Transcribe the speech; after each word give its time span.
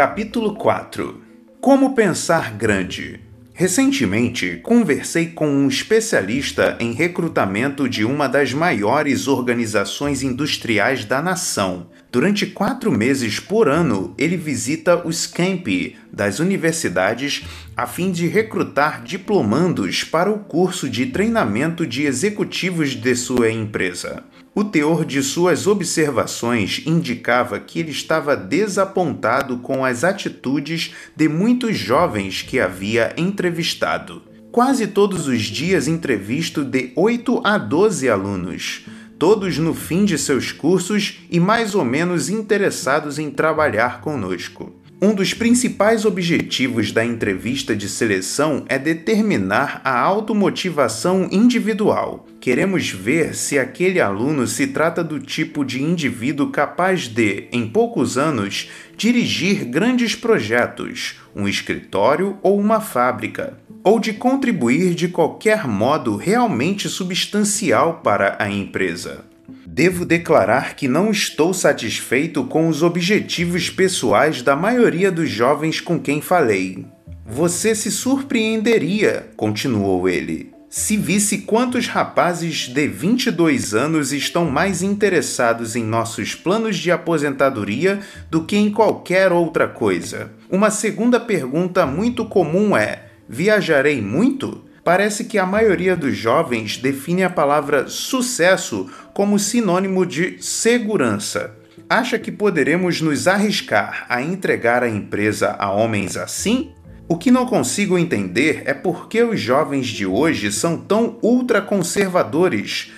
Capítulo 0.00 0.54
4 0.54 1.20
Como 1.60 1.94
pensar 1.94 2.54
grande? 2.56 3.20
Recentemente, 3.52 4.58
conversei 4.62 5.26
com 5.26 5.46
um 5.46 5.68
especialista 5.68 6.74
em 6.80 6.94
recrutamento 6.94 7.86
de 7.86 8.02
uma 8.02 8.26
das 8.26 8.54
maiores 8.54 9.28
organizações 9.28 10.22
industriais 10.22 11.04
da 11.04 11.20
nação. 11.20 11.90
Durante 12.10 12.46
quatro 12.46 12.90
meses 12.90 13.38
por 13.38 13.68
ano, 13.68 14.14
ele 14.16 14.38
visita 14.38 15.06
os 15.06 15.26
campi 15.26 15.98
das 16.10 16.38
universidades 16.38 17.44
a 17.76 17.86
fim 17.86 18.10
de 18.10 18.26
recrutar 18.26 19.02
diplomandos 19.04 20.02
para 20.02 20.30
o 20.30 20.38
curso 20.38 20.88
de 20.88 21.04
treinamento 21.04 21.86
de 21.86 22.06
executivos 22.06 22.94
de 22.96 23.14
sua 23.14 23.50
empresa. 23.50 24.24
O 24.52 24.64
teor 24.64 25.04
de 25.04 25.22
suas 25.22 25.68
observações 25.68 26.82
indicava 26.84 27.60
que 27.60 27.78
ele 27.78 27.92
estava 27.92 28.36
desapontado 28.36 29.58
com 29.58 29.84
as 29.84 30.02
atitudes 30.02 30.92
de 31.14 31.28
muitos 31.28 31.78
jovens 31.78 32.42
que 32.42 32.58
havia 32.58 33.14
entrevistado. 33.16 34.22
Quase 34.50 34.88
todos 34.88 35.28
os 35.28 35.42
dias 35.42 35.86
entrevisto 35.86 36.64
de 36.64 36.90
8 36.96 37.40
a 37.44 37.56
12 37.56 38.08
alunos, 38.08 38.86
todos 39.16 39.56
no 39.56 39.72
fim 39.72 40.04
de 40.04 40.18
seus 40.18 40.50
cursos 40.50 41.20
e 41.30 41.38
mais 41.38 41.76
ou 41.76 41.84
menos 41.84 42.28
interessados 42.28 43.20
em 43.20 43.30
trabalhar 43.30 44.00
conosco. 44.00 44.79
Um 45.02 45.14
dos 45.14 45.32
principais 45.32 46.04
objetivos 46.04 46.92
da 46.92 47.02
entrevista 47.02 47.74
de 47.74 47.88
seleção 47.88 48.66
é 48.68 48.78
determinar 48.78 49.80
a 49.82 49.98
automotivação 49.98 51.26
individual. 51.32 52.26
Queremos 52.38 52.90
ver 52.90 53.34
se 53.34 53.58
aquele 53.58 53.98
aluno 53.98 54.46
se 54.46 54.66
trata 54.66 55.02
do 55.02 55.18
tipo 55.18 55.64
de 55.64 55.82
indivíduo 55.82 56.50
capaz 56.50 57.08
de, 57.08 57.48
em 57.50 57.66
poucos 57.66 58.18
anos, 58.18 58.68
dirigir 58.94 59.64
grandes 59.64 60.14
projetos, 60.14 61.18
um 61.34 61.48
escritório 61.48 62.36
ou 62.42 62.60
uma 62.60 62.78
fábrica, 62.78 63.56
ou 63.82 63.98
de 63.98 64.12
contribuir 64.12 64.94
de 64.94 65.08
qualquer 65.08 65.66
modo 65.66 66.14
realmente 66.14 66.90
substancial 66.90 68.02
para 68.04 68.36
a 68.38 68.50
empresa. 68.50 69.29
Devo 69.66 70.04
declarar 70.04 70.74
que 70.76 70.88
não 70.88 71.10
estou 71.10 71.54
satisfeito 71.54 72.44
com 72.44 72.68
os 72.68 72.82
objetivos 72.82 73.70
pessoais 73.70 74.42
da 74.42 74.56
maioria 74.56 75.10
dos 75.10 75.30
jovens 75.30 75.80
com 75.80 75.98
quem 75.98 76.20
falei. 76.20 76.86
Você 77.26 77.74
se 77.74 77.90
surpreenderia, 77.90 79.30
continuou 79.36 80.08
ele, 80.08 80.52
se 80.70 80.96
visse 80.96 81.38
quantos 81.38 81.88
rapazes 81.88 82.68
de 82.68 82.86
22 82.86 83.74
anos 83.74 84.12
estão 84.12 84.48
mais 84.48 84.82
interessados 84.82 85.74
em 85.74 85.82
nossos 85.82 86.34
planos 86.34 86.76
de 86.76 86.92
aposentadoria 86.92 87.98
do 88.30 88.44
que 88.44 88.56
em 88.56 88.70
qualquer 88.70 89.32
outra 89.32 89.66
coisa. 89.66 90.30
Uma 90.48 90.70
segunda 90.70 91.18
pergunta 91.18 91.84
muito 91.84 92.24
comum 92.24 92.76
é: 92.76 93.06
viajarei 93.28 94.00
muito? 94.00 94.64
Parece 94.84 95.24
que 95.24 95.38
a 95.38 95.44
maioria 95.44 95.96
dos 95.96 96.16
jovens 96.16 96.76
define 96.76 97.22
a 97.22 97.30
palavra 97.30 97.88
sucesso 97.88 98.88
como 99.20 99.38
sinônimo 99.38 100.06
de 100.06 100.38
segurança. 100.40 101.54
Acha 101.86 102.18
que 102.18 102.32
poderemos 102.32 103.02
nos 103.02 103.28
arriscar 103.28 104.06
a 104.08 104.22
entregar 104.22 104.82
a 104.82 104.88
empresa 104.88 105.56
a 105.58 105.70
homens 105.70 106.16
assim? 106.16 106.70
O 107.06 107.18
que 107.18 107.30
não 107.30 107.44
consigo 107.44 107.98
entender 107.98 108.62
é 108.64 108.72
por 108.72 109.10
que 109.10 109.22
os 109.22 109.38
jovens 109.38 109.88
de 109.88 110.06
hoje 110.06 110.50
são 110.50 110.78
tão 110.78 111.18
ultraconservadores, 111.22 112.92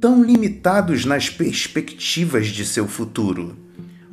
tão 0.00 0.22
limitados 0.22 1.04
nas 1.04 1.28
perspectivas 1.28 2.46
de 2.46 2.64
seu 2.64 2.86
futuro. 2.86 3.56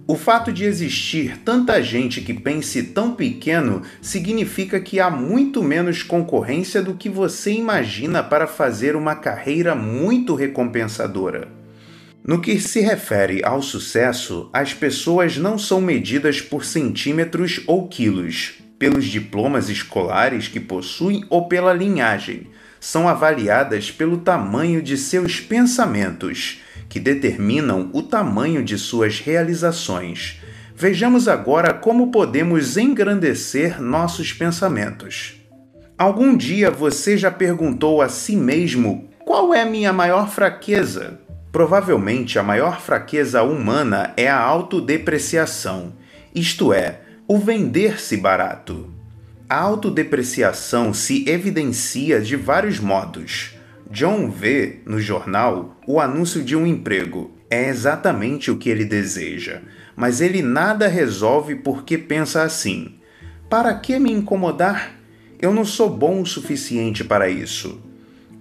O 0.07 0.15
fato 0.15 0.51
de 0.51 0.65
existir 0.65 1.37
tanta 1.45 1.81
gente 1.81 2.21
que 2.21 2.33
pense 2.33 2.83
tão 2.83 3.13
pequeno 3.13 3.83
significa 4.01 4.79
que 4.79 4.99
há 4.99 5.11
muito 5.11 5.63
menos 5.63 6.03
concorrência 6.03 6.81
do 6.81 6.95
que 6.95 7.07
você 7.07 7.53
imagina 7.53 8.23
para 8.23 8.47
fazer 8.47 8.95
uma 8.95 9.15
carreira 9.15 9.73
muito 9.73 10.33
recompensadora. 10.33 11.60
No 12.23 12.39
que 12.39 12.59
se 12.59 12.81
refere 12.81 13.43
ao 13.43 13.63
sucesso, 13.63 14.49
as 14.53 14.75
pessoas 14.75 15.37
não 15.37 15.57
são 15.57 15.81
medidas 15.81 16.39
por 16.39 16.63
centímetros 16.63 17.61
ou 17.65 17.87
quilos, 17.87 18.53
pelos 18.77 19.05
diplomas 19.05 19.69
escolares 19.69 20.47
que 20.47 20.59
possuem 20.59 21.25
ou 21.29 21.47
pela 21.47 21.73
linhagem. 21.73 22.47
São 22.79 23.07
avaliadas 23.07 23.89
pelo 23.89 24.17
tamanho 24.17 24.83
de 24.83 24.97
seus 24.97 25.39
pensamentos 25.39 26.61
que 26.87 26.99
determinam 26.99 27.89
o 27.91 28.03
tamanho 28.03 28.63
de 28.63 28.77
suas 28.77 29.19
realizações. 29.19 30.41
Vejamos 30.75 31.27
agora 31.27 31.73
como 31.73 32.11
podemos 32.11 32.77
engrandecer 32.77 33.81
nossos 33.81 34.31
pensamentos. 34.31 35.35
Algum 35.97 36.35
dia 36.35 36.69
você 36.69 37.17
já 37.17 37.31
perguntou 37.31 38.01
a 38.01 38.09
si 38.09 38.35
mesmo 38.35 39.09
qual 39.25 39.53
é 39.53 39.63
minha 39.63 39.93
maior 39.93 40.29
fraqueza? 40.29 41.19
Provavelmente 41.51 42.39
a 42.39 42.43
maior 42.43 42.79
fraqueza 42.79 43.43
humana 43.43 44.13
é 44.15 44.29
a 44.29 44.39
autodepreciação, 44.39 45.93
isto 46.33 46.71
é, 46.71 47.01
o 47.27 47.37
vender-se 47.37 48.15
barato. 48.15 48.89
A 49.49 49.57
autodepreciação 49.57 50.93
se 50.93 51.29
evidencia 51.29 52.21
de 52.21 52.37
vários 52.37 52.79
modos. 52.79 53.57
John 53.89 54.29
vê 54.29 54.79
no 54.85 55.01
jornal 55.01 55.75
o 55.85 55.99
anúncio 55.99 56.41
de 56.41 56.55
um 56.55 56.65
emprego. 56.65 57.31
É 57.49 57.67
exatamente 57.67 58.49
o 58.49 58.57
que 58.57 58.69
ele 58.69 58.85
deseja, 58.85 59.61
mas 59.93 60.21
ele 60.21 60.41
nada 60.41 60.87
resolve 60.87 61.55
porque 61.55 61.97
pensa 61.97 62.43
assim: 62.43 62.95
para 63.49 63.73
que 63.73 63.99
me 63.99 64.09
incomodar? 64.09 64.93
Eu 65.41 65.53
não 65.53 65.65
sou 65.65 65.89
bom 65.89 66.21
o 66.21 66.25
suficiente 66.25 67.03
para 67.03 67.27
isso. 67.27 67.90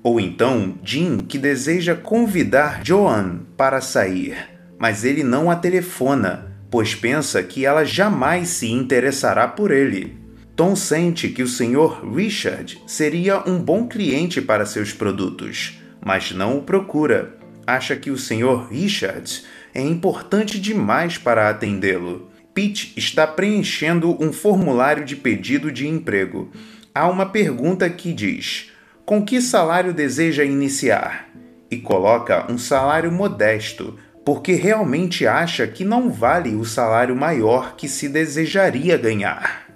Ou 0.02 0.18
então 0.18 0.78
Jim, 0.82 1.18
que 1.18 1.38
deseja 1.38 1.94
convidar 1.94 2.80
Joan 2.84 3.40
para 3.56 3.80
sair, 3.80 4.36
mas 4.78 5.04
ele 5.04 5.22
não 5.22 5.50
a 5.50 5.56
telefona, 5.56 6.56
pois 6.70 6.94
pensa 6.94 7.42
que 7.42 7.66
ela 7.66 7.84
jamais 7.84 8.48
se 8.48 8.70
interessará 8.70 9.46
por 9.46 9.70
ele. 9.70 10.18
Tom 10.56 10.76
sente 10.76 11.28
que 11.28 11.42
o 11.42 11.48
Sr. 11.48 12.14
Richard 12.14 12.82
seria 12.86 13.42
um 13.48 13.58
bom 13.58 13.86
cliente 13.86 14.40
para 14.40 14.66
seus 14.66 14.92
produtos, 14.92 15.80
mas 16.04 16.32
não 16.32 16.58
o 16.58 16.62
procura. 16.62 17.36
Acha 17.66 17.96
que 17.96 18.10
o 18.10 18.16
Sr. 18.16 18.68
Richard 18.70 19.42
é 19.74 19.80
importante 19.80 20.60
demais 20.60 21.18
para 21.18 21.48
atendê-lo. 21.48 22.30
Pete 22.52 22.92
está 22.96 23.26
preenchendo 23.26 24.16
um 24.22 24.32
formulário 24.32 25.04
de 25.04 25.14
pedido 25.14 25.70
de 25.70 25.86
emprego. 25.86 26.50
Há 26.94 27.08
uma 27.08 27.26
pergunta 27.26 27.88
que 27.88 28.12
diz: 28.12 28.69
Com 29.10 29.24
que 29.24 29.40
salário 29.40 29.92
deseja 29.92 30.44
iniciar? 30.44 31.28
E 31.68 31.78
coloca 31.78 32.46
um 32.48 32.56
salário 32.56 33.10
modesto, 33.10 33.98
porque 34.24 34.52
realmente 34.52 35.26
acha 35.26 35.66
que 35.66 35.84
não 35.84 36.12
vale 36.12 36.54
o 36.54 36.64
salário 36.64 37.16
maior 37.16 37.74
que 37.74 37.88
se 37.88 38.08
desejaria 38.08 38.96
ganhar. 38.96 39.66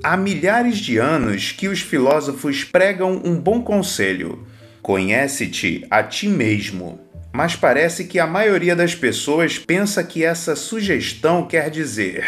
Há 0.00 0.16
milhares 0.16 0.78
de 0.78 0.98
anos 0.98 1.50
que 1.50 1.66
os 1.66 1.80
filósofos 1.80 2.62
pregam 2.62 3.20
um 3.24 3.34
bom 3.34 3.62
conselho: 3.62 4.46
conhece-te 4.80 5.84
a 5.90 6.00
ti 6.00 6.28
mesmo. 6.28 7.00
Mas 7.32 7.56
parece 7.56 8.04
que 8.04 8.20
a 8.20 8.28
maioria 8.28 8.76
das 8.76 8.94
pessoas 8.94 9.58
pensa 9.58 10.04
que 10.04 10.24
essa 10.24 10.54
sugestão 10.54 11.48
quer 11.48 11.68
dizer: 11.68 12.24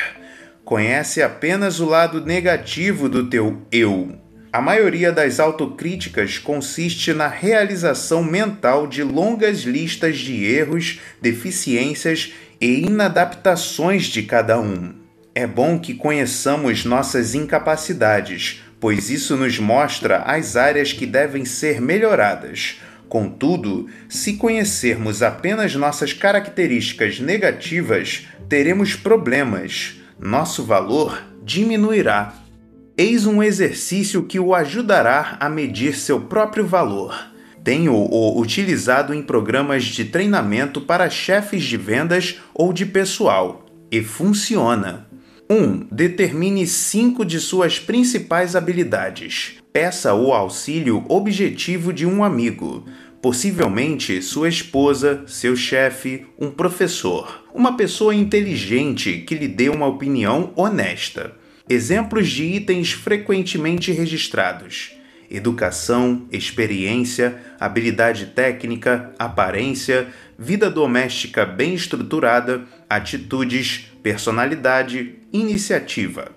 conhece 0.64 1.22
apenas 1.22 1.78
o 1.78 1.86
lado 1.86 2.26
negativo 2.26 3.08
do 3.08 3.30
teu 3.30 3.62
eu. 3.70 4.25
A 4.56 4.60
maioria 4.62 5.12
das 5.12 5.38
autocríticas 5.38 6.38
consiste 6.38 7.12
na 7.12 7.28
realização 7.28 8.24
mental 8.24 8.86
de 8.86 9.02
longas 9.02 9.64
listas 9.64 10.16
de 10.16 10.46
erros, 10.46 10.98
deficiências 11.20 12.32
e 12.58 12.86
inadaptações 12.86 14.04
de 14.04 14.22
cada 14.22 14.58
um. 14.58 14.94
É 15.34 15.46
bom 15.46 15.78
que 15.78 15.92
conheçamos 15.92 16.86
nossas 16.86 17.34
incapacidades, 17.34 18.62
pois 18.80 19.10
isso 19.10 19.36
nos 19.36 19.58
mostra 19.58 20.22
as 20.22 20.56
áreas 20.56 20.90
que 20.90 21.04
devem 21.04 21.44
ser 21.44 21.78
melhoradas. 21.78 22.80
Contudo, 23.10 23.90
se 24.08 24.38
conhecermos 24.38 25.22
apenas 25.22 25.74
nossas 25.74 26.14
características 26.14 27.20
negativas, 27.20 28.26
teremos 28.48 28.96
problemas. 28.96 30.00
Nosso 30.18 30.64
valor 30.64 31.22
diminuirá. 31.44 32.45
Eis 32.98 33.26
um 33.26 33.42
exercício 33.42 34.22
que 34.22 34.40
o 34.40 34.54
ajudará 34.54 35.36
a 35.38 35.50
medir 35.50 35.94
seu 35.94 36.18
próprio 36.18 36.66
valor. 36.66 37.14
Tenho-o 37.62 38.40
utilizado 38.40 39.12
em 39.12 39.20
programas 39.20 39.84
de 39.84 40.06
treinamento 40.06 40.80
para 40.80 41.10
chefes 41.10 41.62
de 41.62 41.76
vendas 41.76 42.40
ou 42.54 42.72
de 42.72 42.86
pessoal 42.86 43.66
e 43.92 44.02
funciona. 44.02 45.06
1. 45.50 45.88
Determine 45.92 46.66
cinco 46.66 47.22
de 47.22 47.38
suas 47.38 47.78
principais 47.78 48.56
habilidades. 48.56 49.56
Peça 49.74 50.14
o 50.14 50.32
auxílio 50.32 51.04
objetivo 51.06 51.92
de 51.92 52.06
um 52.06 52.24
amigo, 52.24 52.86
possivelmente 53.20 54.22
sua 54.22 54.48
esposa, 54.48 55.22
seu 55.26 55.54
chefe, 55.54 56.24
um 56.40 56.50
professor, 56.50 57.44
uma 57.54 57.76
pessoa 57.76 58.14
inteligente 58.14 59.18
que 59.18 59.34
lhe 59.34 59.48
dê 59.48 59.68
uma 59.68 59.86
opinião 59.86 60.50
honesta. 60.56 61.44
Exemplos 61.68 62.28
de 62.28 62.44
itens 62.44 62.92
frequentemente 62.92 63.90
registrados: 63.90 64.92
educação, 65.28 66.28
experiência, 66.30 67.40
habilidade 67.58 68.26
técnica, 68.26 69.12
aparência, 69.18 70.06
vida 70.38 70.70
doméstica 70.70 71.44
bem 71.44 71.74
estruturada, 71.74 72.64
atitudes, 72.88 73.90
personalidade, 74.00 75.16
iniciativa. 75.32 76.30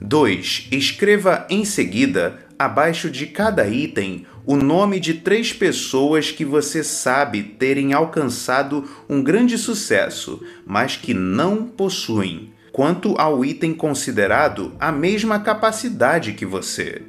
2. 0.00 0.68
Escreva 0.70 1.46
em 1.50 1.64
seguida, 1.64 2.38
abaixo 2.56 3.10
de 3.10 3.26
cada 3.26 3.68
item, 3.68 4.24
o 4.46 4.56
nome 4.56 5.00
de 5.00 5.14
três 5.14 5.52
pessoas 5.52 6.30
que 6.30 6.44
você 6.44 6.84
sabe 6.84 7.42
terem 7.42 7.92
alcançado 7.92 8.88
um 9.08 9.20
grande 9.20 9.58
sucesso, 9.58 10.42
mas 10.64 10.96
que 10.96 11.12
não 11.12 11.66
possuem, 11.66 12.52
quanto 12.72 13.14
ao 13.18 13.44
item 13.44 13.74
considerado 13.74 14.72
a 14.78 14.92
mesma 14.92 15.38
capacidade 15.40 16.32
que 16.32 16.46
você. 16.46 17.02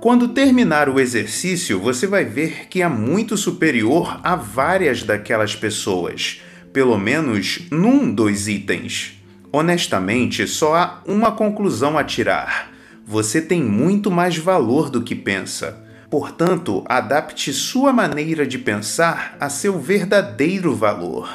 Quando 0.00 0.28
terminar 0.28 0.88
o 0.88 1.00
exercício, 1.00 1.80
você 1.80 2.06
vai 2.06 2.24
ver 2.24 2.68
que 2.68 2.82
é 2.82 2.88
muito 2.88 3.36
superior 3.36 4.20
a 4.22 4.36
várias 4.36 5.02
daquelas 5.02 5.56
pessoas, 5.56 6.40
pelo 6.72 6.96
menos 6.96 7.62
num 7.70 8.12
dos 8.12 8.46
itens. 8.46 9.20
Honestamente, 9.50 10.46
só 10.46 10.76
há 10.76 11.02
uma 11.06 11.32
conclusão 11.32 11.98
a 11.98 12.04
tirar. 12.04 12.70
Você 13.04 13.40
tem 13.40 13.62
muito 13.62 14.10
mais 14.10 14.36
valor 14.36 14.88
do 14.88 15.02
que 15.02 15.14
pensa. 15.14 15.82
Portanto, 16.10 16.84
adapte 16.86 17.52
sua 17.52 17.92
maneira 17.92 18.46
de 18.46 18.58
pensar 18.58 19.36
a 19.40 19.48
seu 19.48 19.80
verdadeiro 19.80 20.74
valor. 20.74 21.28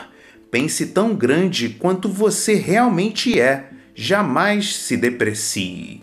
Pense 0.50 0.88
tão 0.88 1.16
grande 1.16 1.70
quanto 1.70 2.08
você 2.08 2.54
realmente 2.54 3.40
é. 3.40 3.72
Jamais 3.96 4.76
se 4.76 4.98
deprecie. 4.98 6.02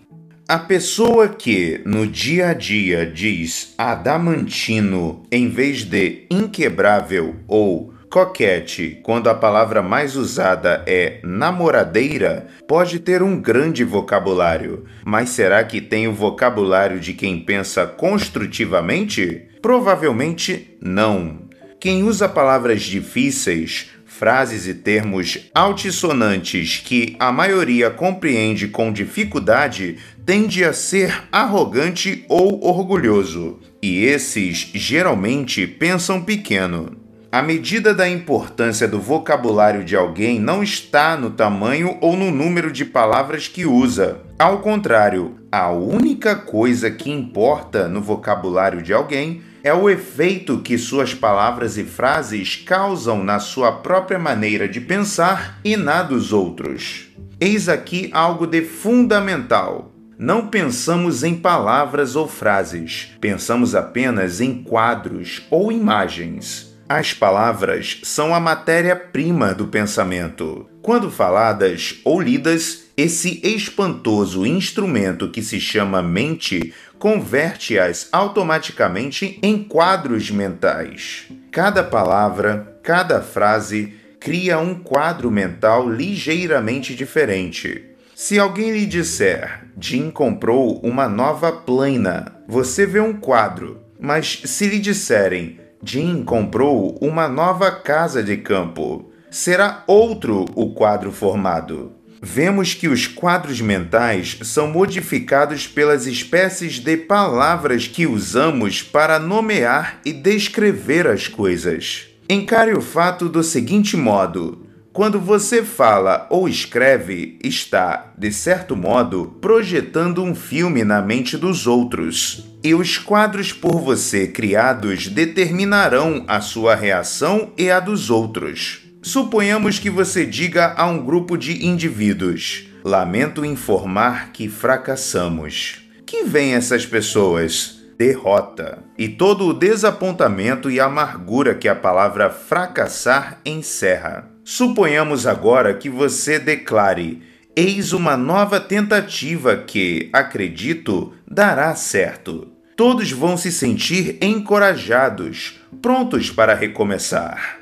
A 0.49 0.59
pessoa 0.59 1.29
que 1.29 1.81
no 1.85 2.07
dia 2.07 2.51
a 2.51 2.55
dia 2.55 3.05
diz 3.05 3.75
adamantino 3.77 5.25
em 5.31 5.49
vez 5.49 5.83
de 5.83 6.27
inquebrável 6.31 7.35
ou 7.49 7.93
coquete, 8.09 9.01
quando 9.03 9.29
a 9.29 9.35
palavra 9.35 9.83
mais 9.83 10.15
usada 10.15 10.85
é 10.87 11.19
namoradeira, 11.25 12.47
pode 12.69 13.01
ter 13.01 13.25
um 13.25 13.41
grande 13.41 13.83
vocabulário. 13.83 14.85
Mas 15.05 15.31
será 15.31 15.65
que 15.65 15.81
tem 15.81 16.07
o 16.07 16.13
vocabulário 16.13 17.01
de 17.01 17.13
quem 17.13 17.41
pensa 17.41 17.87
construtivamente? 17.87 19.49
Provavelmente 19.61 20.77
não. 20.81 21.51
Quem 21.81 22.03
usa 22.03 22.29
palavras 22.29 22.83
difíceis, 22.83 23.91
frases 24.21 24.67
e 24.67 24.75
termos 24.75 25.49
altissonantes 25.55 26.77
que 26.85 27.17
a 27.19 27.33
maioria 27.33 27.89
compreende 27.89 28.69
com 28.69 28.93
dificuldade 28.93 29.97
tende 30.27 30.63
a 30.63 30.75
ser 30.75 31.23
arrogante 31.33 32.27
ou 32.29 32.63
orgulhoso, 32.63 33.59
e 33.81 34.05
esses 34.05 34.73
geralmente 34.75 35.67
pensam 35.67 36.21
pequeno. 36.21 36.99
A 37.33 37.41
medida 37.41 37.95
da 37.95 38.07
importância 38.07 38.87
do 38.87 39.01
vocabulário 39.01 39.83
de 39.83 39.97
alguém 39.97 40.39
não 40.39 40.63
está 40.63 41.17
no 41.17 41.31
tamanho 41.31 41.97
ou 42.03 42.15
no 42.15 42.31
número 42.31 42.71
de 42.71 42.85
palavras 42.85 43.49
que 43.49 43.65
usa. 43.65 44.21
Ao 44.39 44.59
contrário, 44.59 45.37
a 45.51 45.71
única 45.71 46.37
coisa 46.37 46.91
que 46.91 47.11
importa 47.11 47.89
no 47.89 48.03
vocabulário 48.03 48.83
de 48.83 48.93
alguém 48.93 49.41
é 49.63 49.73
o 49.75 49.89
efeito 49.89 50.59
que 50.59 50.79
suas 50.79 51.15
palavras 51.15 51.77
e 51.77 51.85
frases 51.85 52.57
causam 52.57 53.23
na 53.23 53.39
sua 53.39 53.73
própria 53.73 54.19
maneira 54.19 54.69
de 54.69 54.81
pensar 54.81 55.59
e 55.65 55.77
na 55.77 56.03
dos 56.03 56.33
outros. 56.33 57.09
Eis 57.41 57.69
aqui 57.69 58.11
algo 58.13 58.47
de 58.47 58.63
fundamental. 58.63 59.93
Não 60.19 60.49
pensamos 60.49 61.23
em 61.25 61.35
palavras 61.35 62.15
ou 62.15 62.29
frases, 62.29 63.17
pensamos 63.21 63.75
apenas 63.75 64.41
em 64.41 64.63
quadros 64.63 65.47
ou 65.51 65.73
imagens. 65.73 66.71
As 66.87 67.15
palavras 67.15 68.01
são 68.03 68.35
a 68.35 68.41
matéria-prima 68.41 69.55
do 69.55 69.69
pensamento. 69.69 70.69
Quando 70.83 71.11
faladas 71.11 72.01
ou 72.05 72.21
lidas, 72.21 72.90
esse 73.01 73.41
espantoso 73.43 74.45
instrumento 74.45 75.31
que 75.31 75.43
se 75.43 75.59
chama 75.59 76.03
mente 76.03 76.75
converte-as 76.99 78.11
automaticamente 78.13 79.39
em 79.43 79.65
quadros 79.65 80.31
mentais. 80.31 81.25
Cada 81.51 81.83
palavra, 81.83 82.79
cada 82.83 83.23
frase 83.23 83.95
cria 84.21 84.59
um 84.59 84.75
quadro 84.75 85.31
mental 85.31 85.89
ligeiramente 85.89 86.95
diferente. 86.95 87.87
Se 88.15 88.39
alguém 88.39 88.71
lhe 88.71 88.85
disser, 88.85 89.65
Jim 89.81 90.11
comprou 90.11 90.79
uma 90.81 91.09
nova 91.09 91.51
plana, 91.51 92.37
você 92.47 92.85
vê 92.85 93.01
um 93.01 93.15
quadro. 93.15 93.81
Mas 93.99 94.43
se 94.45 94.67
lhe 94.67 94.79
disserem, 94.79 95.59
Jim 95.83 96.23
comprou 96.23 96.99
uma 97.01 97.27
nova 97.29 97.71
casa 97.71 98.23
de 98.23 98.37
campo, 98.37 99.11
será 99.31 99.85
outro 99.87 100.45
o 100.55 100.75
quadro 100.75 101.11
formado 101.11 101.99
vemos 102.23 102.75
que 102.75 102.89
os 102.89 103.07
quadros 103.07 103.61
mentais 103.61 104.39
são 104.43 104.69
modificados 104.69 105.67
pelas 105.67 106.07
espécies 106.07 106.79
de 106.79 106.97
palavras 106.97 107.87
que 107.87 108.07
usamos 108.07 108.83
para 108.83 109.19
nomear 109.19 110.01
e 110.05 110.13
descrever 110.13 111.07
as 111.07 111.29
coisas. 111.29 112.09
Encare 112.29 112.73
o 112.73 112.81
fato 112.81 113.29
do 113.29 113.43
seguinte 113.43 113.97
modo: 113.97 114.67
quando 114.93 115.19
você 115.19 115.63
fala 115.63 116.27
ou 116.31 116.49
escreve, 116.49 117.39
está, 117.43 118.13
de 118.19 118.31
certo 118.33 118.77
modo, 118.77 119.37
projetando 119.41 120.23
um 120.23 120.35
filme 120.35 120.85
na 120.85 121.01
mente 121.01 121.37
dos 121.37 121.67
outros. 121.67 122.45
E 122.63 122.75
os 122.75 122.99
quadros 122.99 123.53
por 123.53 123.81
você 123.81 124.27
criados 124.27 125.09
determinarão 125.09 126.25
a 126.29 126.41
sua 126.41 126.75
reação 126.75 127.53
e 127.57 127.71
a 127.71 127.81
dos 127.81 128.11
outros. 128.11 128.90
Suponhamos 129.03 129.79
que 129.79 129.89
você 129.89 130.27
diga 130.27 130.75
a 130.77 130.87
um 130.87 131.03
grupo 131.03 131.39
de 131.39 131.67
indivíduos: 131.67 132.69
Lamento 132.85 133.45
informar 133.45 134.31
que 134.31 134.47
fracassamos. 134.49 135.81
Que 136.05 136.25
vem 136.25 136.55
essas 136.55 136.85
pessoas? 136.85 137.79
Derrota 137.97 138.83
e 138.97 139.09
todo 139.09 139.47
o 139.47 139.53
desapontamento 139.53 140.71
e 140.71 140.81
amargura 140.81 141.55
que 141.55 141.69
a 141.69 141.75
palavra 141.75 142.31
fracassar 142.31 143.39
encerra. 143.45 144.31
Suponhamos 144.43 145.27
agora 145.27 145.75
que 145.75 145.89
você 145.89 146.39
declare: 146.39 147.23
Eis 147.57 147.93
uma 147.93 148.17
nova 148.17 148.61
tentativa 148.61 149.57
que, 149.57 150.11
acredito, 150.13 151.15
dará 151.31 151.75
certo. 151.75 152.49
Todos 152.77 153.11
vão 153.13 153.37
se 153.37 153.51
sentir 153.53 154.19
encorajados, 154.23 155.61
prontos 155.83 156.31
para 156.31 156.55
recomeçar. 156.55 157.60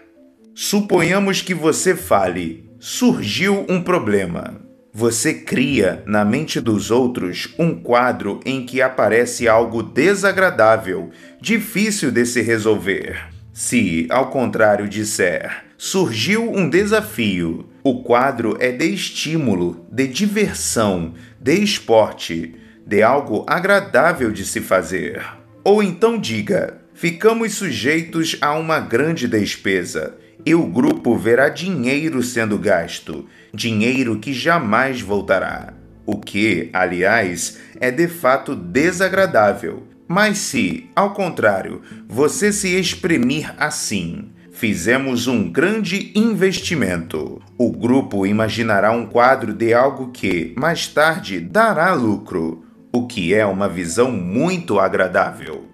Suponhamos 0.61 1.41
que 1.41 1.55
você 1.55 1.95
fale: 1.95 2.69
surgiu 2.81 3.65
um 3.69 3.81
problema. 3.81 4.61
Você 4.93 5.33
cria 5.33 6.03
na 6.05 6.25
mente 6.25 6.61
dos 6.61 6.91
outros 6.91 7.55
um 7.57 7.81
quadro 7.81 8.41
em 8.45 8.67
que 8.67 8.83
aparece 8.83 9.47
algo 9.47 9.85
desagradável, 9.85 11.11
difícil 11.41 12.11
de 12.11 12.27
se 12.27 12.43
resolver. 12.43 13.29
Se, 13.53 14.09
ao 14.11 14.31
contrário, 14.31 14.89
disser 14.89 15.65
surgiu 15.79 16.51
um 16.51 16.69
desafio, 16.69 17.69
o 17.85 18.03
quadro 18.03 18.57
é 18.59 18.73
de 18.73 18.93
estímulo, 18.93 19.87
de 19.93 20.09
diversão, 20.09 21.15
de 21.41 21.55
esporte, 21.55 22.57
de 22.85 23.01
algo 23.01 23.47
agradável 23.47 24.33
de 24.33 24.45
se 24.45 24.61
fazer. 24.61 25.25
Ou 25.63 25.85
então 25.85 26.19
diga: 26.19 26.81
ficamos 26.93 27.55
sujeitos 27.55 28.37
a 28.41 28.55
uma 28.55 28.81
grande 28.81 29.29
despesa 29.29 30.17
e 30.49 30.55
o 30.55 30.65
grupo 30.65 31.15
verá 31.15 31.51
dinheiro 31.51 32.23
sendo 32.23 32.57
gasto, 32.57 33.27
dinheiro 33.53 34.19
que 34.19 34.33
jamais 34.33 34.99
voltará. 34.99 35.75
O 36.07 36.17
que, 36.17 36.71
aliás, 36.73 37.59
é 37.79 37.91
de 37.91 38.09
fato 38.09 38.57
desagradável. 38.57 39.87
Mas 40.09 40.39
se, 40.39 40.89
ao 40.97 41.13
contrário, 41.13 41.83
você 42.09 42.51
se 42.51 42.81
exprimir 42.81 43.55
assim, 43.59 44.31
fizemos 44.51 45.27
um 45.27 45.53
grande 45.53 46.13
investimento. 46.15 47.43
O 47.59 47.71
grupo 47.71 48.25
imaginará 48.25 48.91
um 48.91 49.05
quadro 49.05 49.53
de 49.53 49.75
algo 49.75 50.09
que, 50.13 50.55
mais 50.57 50.87
tarde, 50.87 51.41
dará 51.41 51.93
lucro, 51.93 52.65
o 52.91 53.07
que 53.07 53.35
é 53.35 53.45
uma 53.45 53.69
visão 53.69 54.11
muito 54.11 54.81
agradável. 54.81 55.67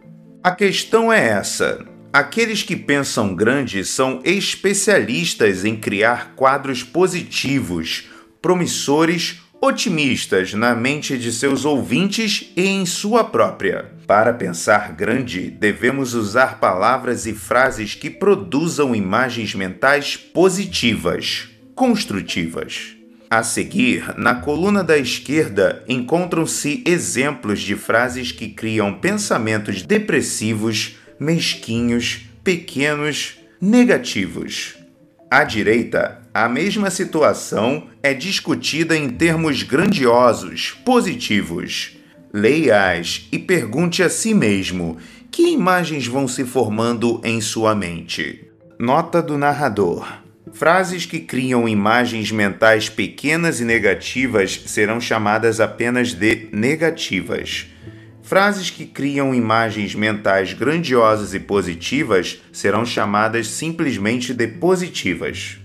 A 0.42 0.50
questão 0.50 1.12
é 1.12 1.28
essa: 1.28 1.93
Aqueles 2.14 2.62
que 2.62 2.76
pensam 2.76 3.34
grande 3.34 3.84
são 3.84 4.20
especialistas 4.22 5.64
em 5.64 5.74
criar 5.74 6.34
quadros 6.36 6.80
positivos, 6.84 8.04
promissores, 8.40 9.40
otimistas 9.60 10.54
na 10.54 10.76
mente 10.76 11.18
de 11.18 11.32
seus 11.32 11.64
ouvintes 11.64 12.52
e 12.56 12.68
em 12.68 12.86
sua 12.86 13.24
própria. 13.24 13.90
Para 14.06 14.32
pensar 14.32 14.92
grande, 14.92 15.50
devemos 15.50 16.14
usar 16.14 16.60
palavras 16.60 17.26
e 17.26 17.34
frases 17.34 17.96
que 17.96 18.08
produzam 18.08 18.94
imagens 18.94 19.52
mentais 19.52 20.16
positivas, 20.16 21.48
construtivas. 21.74 22.94
A 23.28 23.42
seguir, 23.42 24.16
na 24.16 24.36
coluna 24.36 24.84
da 24.84 24.96
esquerda, 24.96 25.82
encontram-se 25.88 26.80
exemplos 26.86 27.60
de 27.60 27.74
frases 27.74 28.30
que 28.30 28.50
criam 28.50 29.00
pensamentos 29.00 29.82
depressivos, 29.82 30.94
mesquinhos, 31.18 32.26
pequenos, 32.42 33.38
negativos. 33.60 34.74
À 35.30 35.42
direita, 35.42 36.22
a 36.32 36.48
mesma 36.48 36.90
situação 36.90 37.88
é 38.02 38.12
discutida 38.14 38.96
em 38.96 39.08
termos 39.08 39.62
grandiosos, 39.62 40.72
positivos. 40.84 41.96
Leia-as 42.32 43.26
e 43.32 43.38
pergunte 43.38 44.02
a 44.02 44.08
si 44.08 44.34
mesmo 44.34 44.96
que 45.30 45.48
imagens 45.48 46.06
vão 46.06 46.28
se 46.28 46.44
formando 46.44 47.20
em 47.24 47.40
sua 47.40 47.74
mente. 47.74 48.48
Nota 48.78 49.22
do 49.22 49.36
narrador. 49.38 50.06
Frases 50.52 51.06
que 51.06 51.18
criam 51.18 51.68
imagens 51.68 52.30
mentais 52.30 52.88
pequenas 52.88 53.60
e 53.60 53.64
negativas 53.64 54.62
serão 54.66 55.00
chamadas 55.00 55.58
apenas 55.58 56.12
de 56.12 56.48
negativas. 56.52 57.66
Frases 58.34 58.68
que 58.68 58.84
criam 58.84 59.32
imagens 59.32 59.94
mentais 59.94 60.52
grandiosas 60.54 61.34
e 61.34 61.38
positivas 61.38 62.42
serão 62.50 62.84
chamadas 62.84 63.46
simplesmente 63.46 64.34
de 64.34 64.48
positivas. 64.48 65.60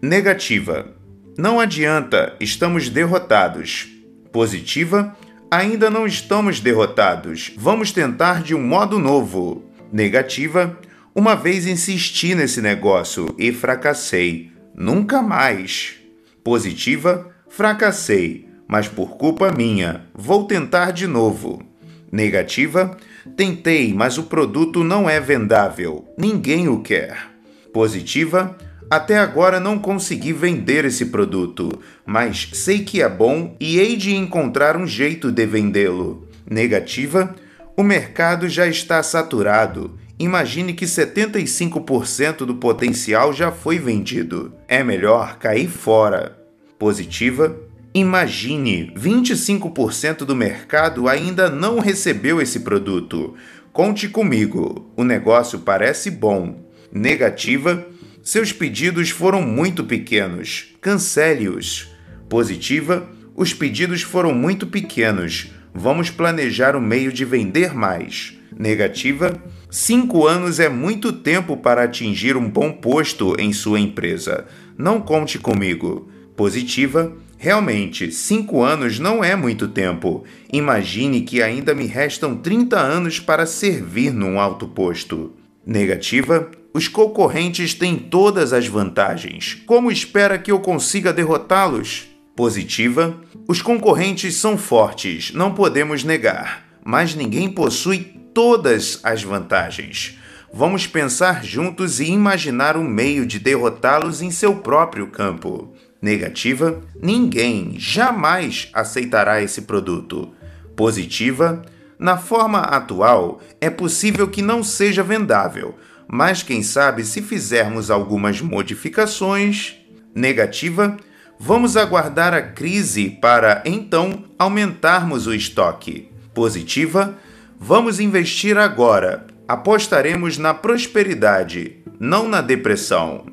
Negativa. 0.00 0.94
Não 1.36 1.60
adianta, 1.60 2.34
estamos 2.40 2.88
derrotados. 2.88 3.86
Positiva. 4.32 5.14
Ainda 5.50 5.90
não 5.90 6.06
estamos 6.06 6.58
derrotados. 6.58 7.52
Vamos 7.54 7.92
tentar 7.92 8.42
de 8.42 8.54
um 8.54 8.66
modo 8.66 8.98
novo. 8.98 9.62
Negativa. 9.92 10.78
Uma 11.14 11.34
vez 11.36 11.66
insisti 11.66 12.34
nesse 12.34 12.62
negócio 12.62 13.34
e 13.38 13.52
fracassei. 13.52 14.50
Nunca 14.74 15.20
mais. 15.20 15.96
Positiva, 16.42 17.30
fracassei, 17.46 18.48
mas 18.66 18.88
por 18.88 19.18
culpa 19.18 19.52
minha. 19.52 20.06
Vou 20.14 20.46
tentar 20.46 20.90
de 20.90 21.06
novo. 21.06 21.73
Negativa, 22.14 22.96
tentei, 23.36 23.92
mas 23.92 24.18
o 24.18 24.22
produto 24.22 24.84
não 24.84 25.10
é 25.10 25.18
vendável. 25.18 26.06
Ninguém 26.16 26.68
o 26.68 26.78
quer. 26.78 27.28
Positiva, 27.72 28.56
até 28.88 29.18
agora 29.18 29.58
não 29.58 29.80
consegui 29.80 30.32
vender 30.32 30.84
esse 30.84 31.06
produto, 31.06 31.68
mas 32.06 32.50
sei 32.52 32.84
que 32.84 33.02
é 33.02 33.08
bom 33.08 33.56
e 33.58 33.80
hei 33.80 33.96
de 33.96 34.14
encontrar 34.14 34.76
um 34.76 34.86
jeito 34.86 35.32
de 35.32 35.44
vendê-lo. 35.44 36.28
Negativa, 36.48 37.34
o 37.76 37.82
mercado 37.82 38.48
já 38.48 38.68
está 38.68 39.02
saturado 39.02 39.98
Imagine 40.18 40.74
que 40.74 40.84
75% 40.84 42.44
do 42.44 42.54
potencial 42.54 43.32
já 43.32 43.50
foi 43.50 43.78
vendido. 43.78 44.54
É 44.68 44.84
melhor 44.84 45.38
cair 45.38 45.68
fora. 45.68 46.38
Positiva. 46.78 47.56
Imagine 47.94 48.92
25% 48.96 50.24
do 50.24 50.34
mercado 50.34 51.08
ainda 51.08 51.48
não 51.48 51.78
recebeu 51.78 52.40
esse 52.40 52.60
produto. 52.60 53.34
Conte 53.72 54.08
comigo, 54.08 54.90
o 54.96 55.04
negócio 55.04 55.60
parece 55.60 56.10
bom. 56.10 56.68
Negativa. 56.92 57.86
Seus 58.22 58.52
pedidos 58.52 59.10
foram 59.10 59.40
muito 59.42 59.84
pequenos. 59.84 60.74
Cancele-os. 60.80 61.88
Positiva. 62.28 63.08
Os 63.36 63.54
pedidos 63.54 64.02
foram 64.02 64.34
muito 64.34 64.66
pequenos. 64.66 65.52
Vamos 65.72 66.10
planejar 66.10 66.74
o 66.74 66.80
meio 66.80 67.12
de 67.12 67.24
vender 67.24 67.74
mais. 67.74 68.36
Negativa 68.56 69.40
Cinco 69.76 70.24
anos 70.24 70.60
é 70.60 70.68
muito 70.68 71.12
tempo 71.12 71.56
para 71.56 71.82
atingir 71.82 72.36
um 72.36 72.48
bom 72.48 72.70
posto 72.70 73.34
em 73.40 73.52
sua 73.52 73.80
empresa. 73.80 74.46
Não 74.78 75.00
conte 75.00 75.36
comigo. 75.36 76.08
Positiva. 76.36 77.12
Realmente, 77.38 78.10
cinco 78.10 78.62
anos 78.62 78.98
não 78.98 79.22
é 79.22 79.36
muito 79.36 79.68
tempo. 79.68 80.24
Imagine 80.52 81.20
que 81.22 81.42
ainda 81.42 81.74
me 81.74 81.86
restam 81.86 82.36
30 82.36 82.78
anos 82.78 83.20
para 83.20 83.46
servir 83.46 84.12
num 84.12 84.40
alto 84.40 84.66
posto. 84.66 85.32
Negativa. 85.66 86.50
Os 86.72 86.88
concorrentes 86.88 87.74
têm 87.74 87.96
todas 87.96 88.52
as 88.52 88.66
vantagens. 88.66 89.62
Como 89.66 89.92
espera 89.92 90.38
que 90.38 90.50
eu 90.50 90.58
consiga 90.58 91.12
derrotá-los? 91.12 92.08
Positiva. 92.34 93.16
Os 93.46 93.62
concorrentes 93.62 94.34
são 94.36 94.58
fortes, 94.58 95.32
não 95.32 95.54
podemos 95.54 96.02
negar, 96.02 96.64
mas 96.84 97.14
ninguém 97.14 97.48
possui 97.48 98.00
todas 98.34 98.98
as 99.04 99.22
vantagens. 99.22 100.18
Vamos 100.52 100.86
pensar 100.86 101.44
juntos 101.44 102.00
e 102.00 102.06
imaginar 102.06 102.76
um 102.76 102.84
meio 102.84 103.26
de 103.26 103.38
derrotá-los 103.38 104.22
em 104.22 104.30
seu 104.30 104.56
próprio 104.56 105.08
campo. 105.08 105.73
Negativa: 106.04 106.82
ninguém 107.00 107.76
jamais 107.78 108.68
aceitará 108.74 109.40
esse 109.40 109.62
produto. 109.62 110.34
Positiva: 110.76 111.62
na 111.98 112.18
forma 112.18 112.58
atual, 112.58 113.40
é 113.58 113.70
possível 113.70 114.28
que 114.28 114.42
não 114.42 114.62
seja 114.62 115.02
vendável, 115.02 115.74
mas 116.06 116.42
quem 116.42 116.62
sabe 116.62 117.06
se 117.06 117.22
fizermos 117.22 117.90
algumas 117.90 118.42
modificações. 118.42 119.76
Negativa: 120.14 120.98
vamos 121.40 121.74
aguardar 121.74 122.34
a 122.34 122.42
crise 122.42 123.08
para 123.08 123.62
então 123.64 124.24
aumentarmos 124.38 125.26
o 125.26 125.32
estoque. 125.32 126.10
Positiva: 126.34 127.16
Vamos 127.58 127.98
investir 127.98 128.58
agora. 128.58 129.26
Apostaremos 129.48 130.36
na 130.36 130.52
prosperidade, 130.52 131.78
não 131.98 132.28
na 132.28 132.42
depressão. 132.42 133.24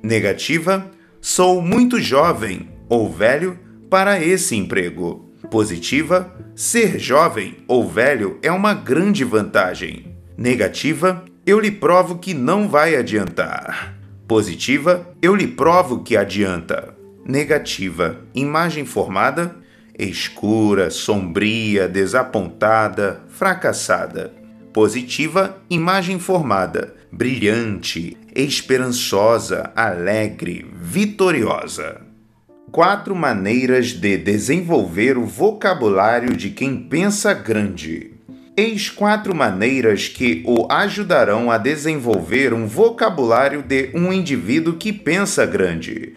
Negativa: 0.00 0.88
sou 1.22 1.62
muito 1.62 1.98
jovem 1.98 2.68
ou 2.88 3.10
velho 3.10 3.58
para 3.88 4.22
esse 4.22 4.54
emprego. 4.54 5.32
Positiva: 5.50 6.30
ser 6.54 6.98
jovem 6.98 7.56
ou 7.66 7.88
velho 7.88 8.38
é 8.42 8.52
uma 8.52 8.74
grande 8.74 9.24
vantagem. 9.24 10.14
Negativa: 10.36 11.24
eu 11.46 11.58
lhe 11.58 11.70
provo 11.70 12.18
que 12.18 12.34
não 12.34 12.68
vai 12.68 12.94
adiantar. 12.94 13.96
Positiva: 14.28 15.08
eu 15.22 15.34
lhe 15.34 15.46
provo 15.46 16.02
que 16.02 16.16
adianta. 16.16 16.94
Negativa: 17.24 18.18
imagem 18.34 18.84
formada 18.84 19.62
escura, 19.98 20.90
sombria, 20.90 21.88
desapontada, 21.88 23.22
fracassada. 23.28 24.32
Positiva, 24.72 25.58
imagem 25.68 26.18
formada, 26.18 26.94
brilhante, 27.12 28.16
esperançosa, 28.34 29.70
alegre, 29.76 30.66
vitoriosa. 30.74 32.00
Quatro 32.70 33.14
maneiras 33.14 33.88
de 33.88 34.16
desenvolver 34.16 35.18
o 35.18 35.26
vocabulário 35.26 36.34
de 36.34 36.48
quem 36.48 36.74
pensa 36.76 37.34
grande. 37.34 38.12
Eis 38.56 38.88
quatro 38.88 39.34
maneiras 39.34 40.08
que 40.08 40.42
o 40.46 40.66
ajudarão 40.72 41.50
a 41.50 41.58
desenvolver 41.58 42.54
um 42.54 42.66
vocabulário 42.66 43.62
de 43.62 43.90
um 43.94 44.10
indivíduo 44.10 44.74
que 44.74 44.92
pensa 44.92 45.44
grande. 45.44 46.14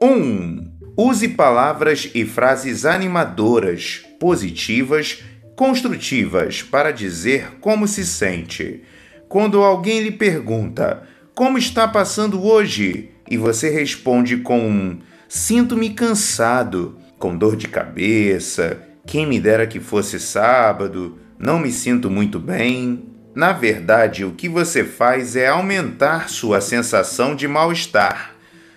1. 0.00 0.06
Um, 0.06 0.78
Use 1.00 1.28
palavras 1.28 2.10
e 2.12 2.24
frases 2.24 2.84
animadoras, 2.84 4.02
positivas, 4.18 5.22
construtivas 5.54 6.60
para 6.60 6.90
dizer 6.90 7.58
como 7.60 7.86
se 7.86 8.04
sente. 8.04 8.82
Quando 9.28 9.62
alguém 9.62 10.00
lhe 10.00 10.10
pergunta 10.10 11.02
como 11.34 11.58
está 11.58 11.86
passando 11.86 12.42
hoje 12.42 13.10
e 13.30 13.36
você 13.36 13.68
responde 13.68 14.38
com 14.38 14.98
sinto-me 15.28 15.90
cansado, 15.90 16.96
com 17.18 17.36
dor 17.36 17.54
de 17.54 17.68
cabeça, 17.68 18.82
quem 19.06 19.26
me 19.26 19.38
dera 19.38 19.66
que 19.66 19.80
fosse 19.80 20.18
sábado, 20.18 21.18
não 21.38 21.58
me 21.58 21.70
sinto 21.70 22.10
muito 22.10 22.38
bem. 22.38 23.04
Na 23.34 23.52
verdade, 23.52 24.24
o 24.24 24.32
que 24.32 24.48
você 24.48 24.82
faz 24.82 25.36
é 25.36 25.46
aumentar 25.46 26.30
sua 26.30 26.60
sensação 26.60 27.36
de 27.36 27.46
mal-estar. 27.46 28.34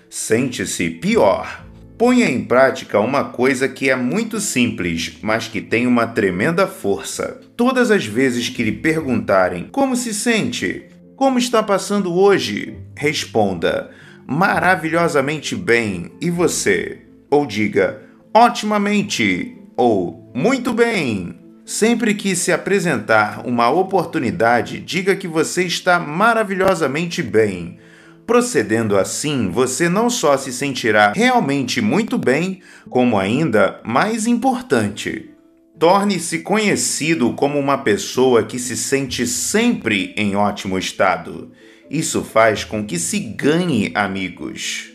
Sente-se 0.09 0.89
pior 0.89 1.60
Ponha 2.01 2.27
em 2.27 2.43
prática 2.43 2.99
uma 2.99 3.25
coisa 3.25 3.69
que 3.69 3.87
é 3.87 3.95
muito 3.95 4.39
simples, 4.39 5.19
mas 5.21 5.47
que 5.47 5.61
tem 5.61 5.85
uma 5.85 6.07
tremenda 6.07 6.65
força. 6.65 7.39
Todas 7.55 7.91
as 7.91 8.03
vezes 8.03 8.49
que 8.49 8.63
lhe 8.63 8.71
perguntarem 8.71 9.69
como 9.71 9.95
se 9.95 10.11
sente, 10.11 10.85
como 11.15 11.37
está 11.37 11.61
passando 11.61 12.11
hoje, 12.11 12.75
responda 12.97 13.91
maravilhosamente 14.25 15.55
bem. 15.55 16.11
E 16.19 16.31
você? 16.31 17.01
Ou 17.29 17.45
diga 17.45 18.01
otimamente 18.33 19.55
ou 19.77 20.31
muito 20.33 20.73
bem. 20.73 21.35
Sempre 21.63 22.15
que 22.15 22.35
se 22.35 22.51
apresentar 22.51 23.45
uma 23.45 23.69
oportunidade, 23.69 24.79
diga 24.79 25.15
que 25.15 25.27
você 25.27 25.65
está 25.65 25.99
maravilhosamente 25.99 27.21
bem 27.21 27.77
Procedendo 28.25 28.97
assim, 28.97 29.49
você 29.49 29.89
não 29.89 30.09
só 30.09 30.37
se 30.37 30.53
sentirá 30.53 31.11
realmente 31.13 31.81
muito 31.81 32.17
bem, 32.17 32.61
como 32.89 33.17
ainda 33.17 33.79
mais 33.83 34.27
importante. 34.27 35.29
Torne-se 35.77 36.39
conhecido 36.39 37.33
como 37.33 37.57
uma 37.57 37.79
pessoa 37.79 38.43
que 38.43 38.59
se 38.59 38.77
sente 38.77 39.25
sempre 39.25 40.13
em 40.15 40.35
ótimo 40.35 40.77
estado. 40.77 41.51
Isso 41.89 42.23
faz 42.23 42.63
com 42.63 42.85
que 42.85 42.99
se 42.99 43.19
ganhe 43.19 43.91
amigos. 43.95 44.91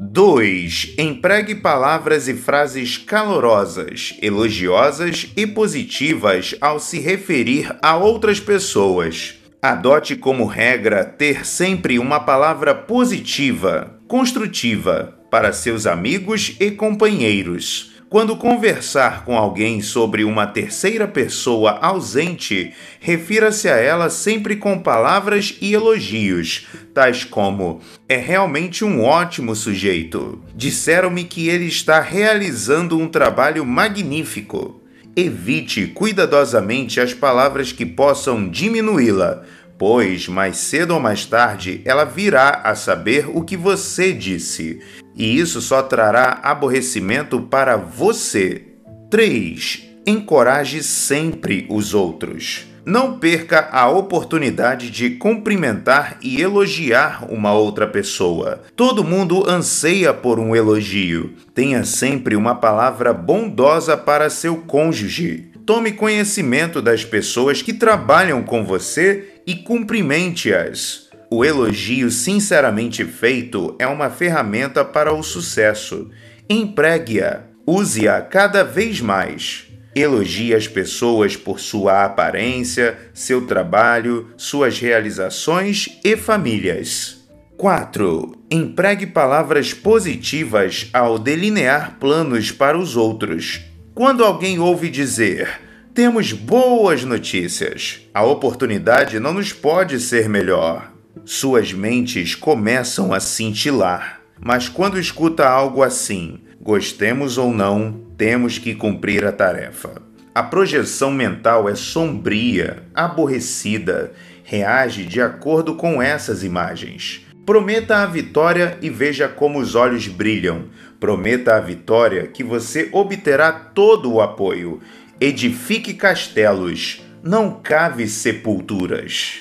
2. 0.00 0.94
Empregue 0.98 1.54
palavras 1.54 2.26
e 2.26 2.34
frases 2.34 2.96
calorosas, 2.96 4.16
elogiosas 4.20 5.30
e 5.36 5.46
positivas 5.46 6.54
ao 6.60 6.80
se 6.80 6.98
referir 6.98 7.76
a 7.82 7.96
outras 7.96 8.40
pessoas. 8.40 9.41
Adote 9.64 10.16
como 10.16 10.44
regra 10.44 11.04
ter 11.04 11.46
sempre 11.46 11.96
uma 11.96 12.18
palavra 12.18 12.74
positiva, 12.74 13.96
construtiva, 14.08 15.16
para 15.30 15.52
seus 15.52 15.86
amigos 15.86 16.56
e 16.58 16.72
companheiros. 16.72 17.92
Quando 18.08 18.36
conversar 18.36 19.24
com 19.24 19.38
alguém 19.38 19.80
sobre 19.80 20.24
uma 20.24 20.48
terceira 20.48 21.06
pessoa 21.06 21.78
ausente, 21.80 22.72
refira-se 22.98 23.68
a 23.68 23.76
ela 23.76 24.10
sempre 24.10 24.56
com 24.56 24.80
palavras 24.80 25.56
e 25.60 25.72
elogios, 25.72 26.66
tais 26.92 27.22
como: 27.22 27.80
é 28.08 28.16
realmente 28.16 28.84
um 28.84 29.04
ótimo 29.04 29.54
sujeito. 29.54 30.42
Disseram-me 30.56 31.22
que 31.22 31.48
ele 31.48 31.66
está 31.66 32.00
realizando 32.00 32.98
um 32.98 33.06
trabalho 33.06 33.64
magnífico. 33.64 34.81
Evite 35.14 35.86
cuidadosamente 35.88 37.00
as 37.00 37.12
palavras 37.12 37.72
que 37.72 37.84
possam 37.84 38.48
diminuí-la, 38.48 39.42
pois 39.78 40.26
mais 40.28 40.56
cedo 40.56 40.94
ou 40.94 41.00
mais 41.00 41.26
tarde 41.26 41.82
ela 41.84 42.04
virá 42.04 42.62
a 42.64 42.74
saber 42.74 43.28
o 43.28 43.42
que 43.42 43.56
você 43.56 44.12
disse 44.12 44.80
e 45.14 45.38
isso 45.38 45.60
só 45.60 45.82
trará 45.82 46.40
aborrecimento 46.42 47.40
para 47.40 47.76
você. 47.76 48.64
3. 49.10 49.82
Encoraje 50.06 50.82
sempre 50.82 51.66
os 51.68 51.92
outros. 51.94 52.71
Não 52.84 53.16
perca 53.16 53.68
a 53.70 53.88
oportunidade 53.88 54.90
de 54.90 55.10
cumprimentar 55.10 56.18
e 56.20 56.40
elogiar 56.40 57.24
uma 57.32 57.52
outra 57.52 57.86
pessoa. 57.86 58.60
Todo 58.74 59.04
mundo 59.04 59.48
anseia 59.48 60.12
por 60.12 60.40
um 60.40 60.56
elogio. 60.56 61.32
Tenha 61.54 61.84
sempre 61.84 62.34
uma 62.34 62.56
palavra 62.56 63.12
bondosa 63.12 63.96
para 63.96 64.28
seu 64.28 64.56
cônjuge. 64.56 65.52
Tome 65.64 65.92
conhecimento 65.92 66.82
das 66.82 67.04
pessoas 67.04 67.62
que 67.62 67.72
trabalham 67.72 68.42
com 68.42 68.64
você 68.64 69.40
e 69.46 69.54
cumprimente-as. 69.54 71.08
O 71.30 71.44
elogio 71.44 72.10
sinceramente 72.10 73.04
feito 73.04 73.76
é 73.78 73.86
uma 73.86 74.10
ferramenta 74.10 74.84
para 74.84 75.14
o 75.14 75.22
sucesso. 75.22 76.10
Empregue-a, 76.50 77.42
use-a 77.64 78.20
cada 78.20 78.64
vez 78.64 79.00
mais. 79.00 79.71
Elogie 79.94 80.54
as 80.54 80.66
pessoas 80.66 81.36
por 81.36 81.60
sua 81.60 82.04
aparência, 82.04 82.98
seu 83.12 83.46
trabalho, 83.46 84.28
suas 84.36 84.78
realizações 84.78 85.98
e 86.02 86.16
famílias. 86.16 87.20
4. 87.56 88.36
Empregue 88.50 89.06
palavras 89.06 89.72
positivas 89.72 90.88
ao 90.92 91.18
delinear 91.18 91.98
planos 92.00 92.50
para 92.50 92.78
os 92.78 92.96
outros. 92.96 93.60
Quando 93.94 94.24
alguém 94.24 94.58
ouve 94.58 94.88
dizer 94.88 95.60
temos 95.94 96.32
boas 96.32 97.04
notícias, 97.04 98.00
a 98.14 98.24
oportunidade 98.24 99.20
não 99.20 99.34
nos 99.34 99.52
pode 99.52 100.00
ser 100.00 100.26
melhor. 100.26 100.90
Suas 101.22 101.70
mentes 101.70 102.34
começam 102.34 103.12
a 103.12 103.20
cintilar. 103.20 104.22
Mas 104.40 104.70
quando 104.70 104.98
escuta 104.98 105.46
algo 105.46 105.82
assim, 105.82 106.40
gostemos 106.62 107.36
ou 107.36 107.52
não, 107.52 108.00
temos 108.16 108.56
que 108.56 108.74
cumprir 108.74 109.24
a 109.24 109.32
tarefa. 109.32 110.00
A 110.34 110.42
projeção 110.42 111.10
mental 111.10 111.68
é 111.68 111.74
sombria, 111.74 112.84
aborrecida, 112.94 114.12
reage 114.44 115.04
de 115.04 115.20
acordo 115.20 115.74
com 115.74 116.00
essas 116.00 116.42
imagens. 116.42 117.26
Prometa 117.44 117.98
a 117.98 118.06
vitória 118.06 118.78
e 118.80 118.88
veja 118.88 119.28
como 119.28 119.58
os 119.58 119.74
olhos 119.74 120.06
brilham. 120.06 120.66
Prometa 121.00 121.56
a 121.56 121.60
vitória 121.60 122.28
que 122.28 122.44
você 122.44 122.88
obterá 122.92 123.50
todo 123.52 124.12
o 124.12 124.20
apoio. 124.20 124.80
Edifique 125.20 125.94
castelos, 125.94 127.02
não 127.22 127.60
cave 127.60 128.06
sepulturas. 128.06 129.40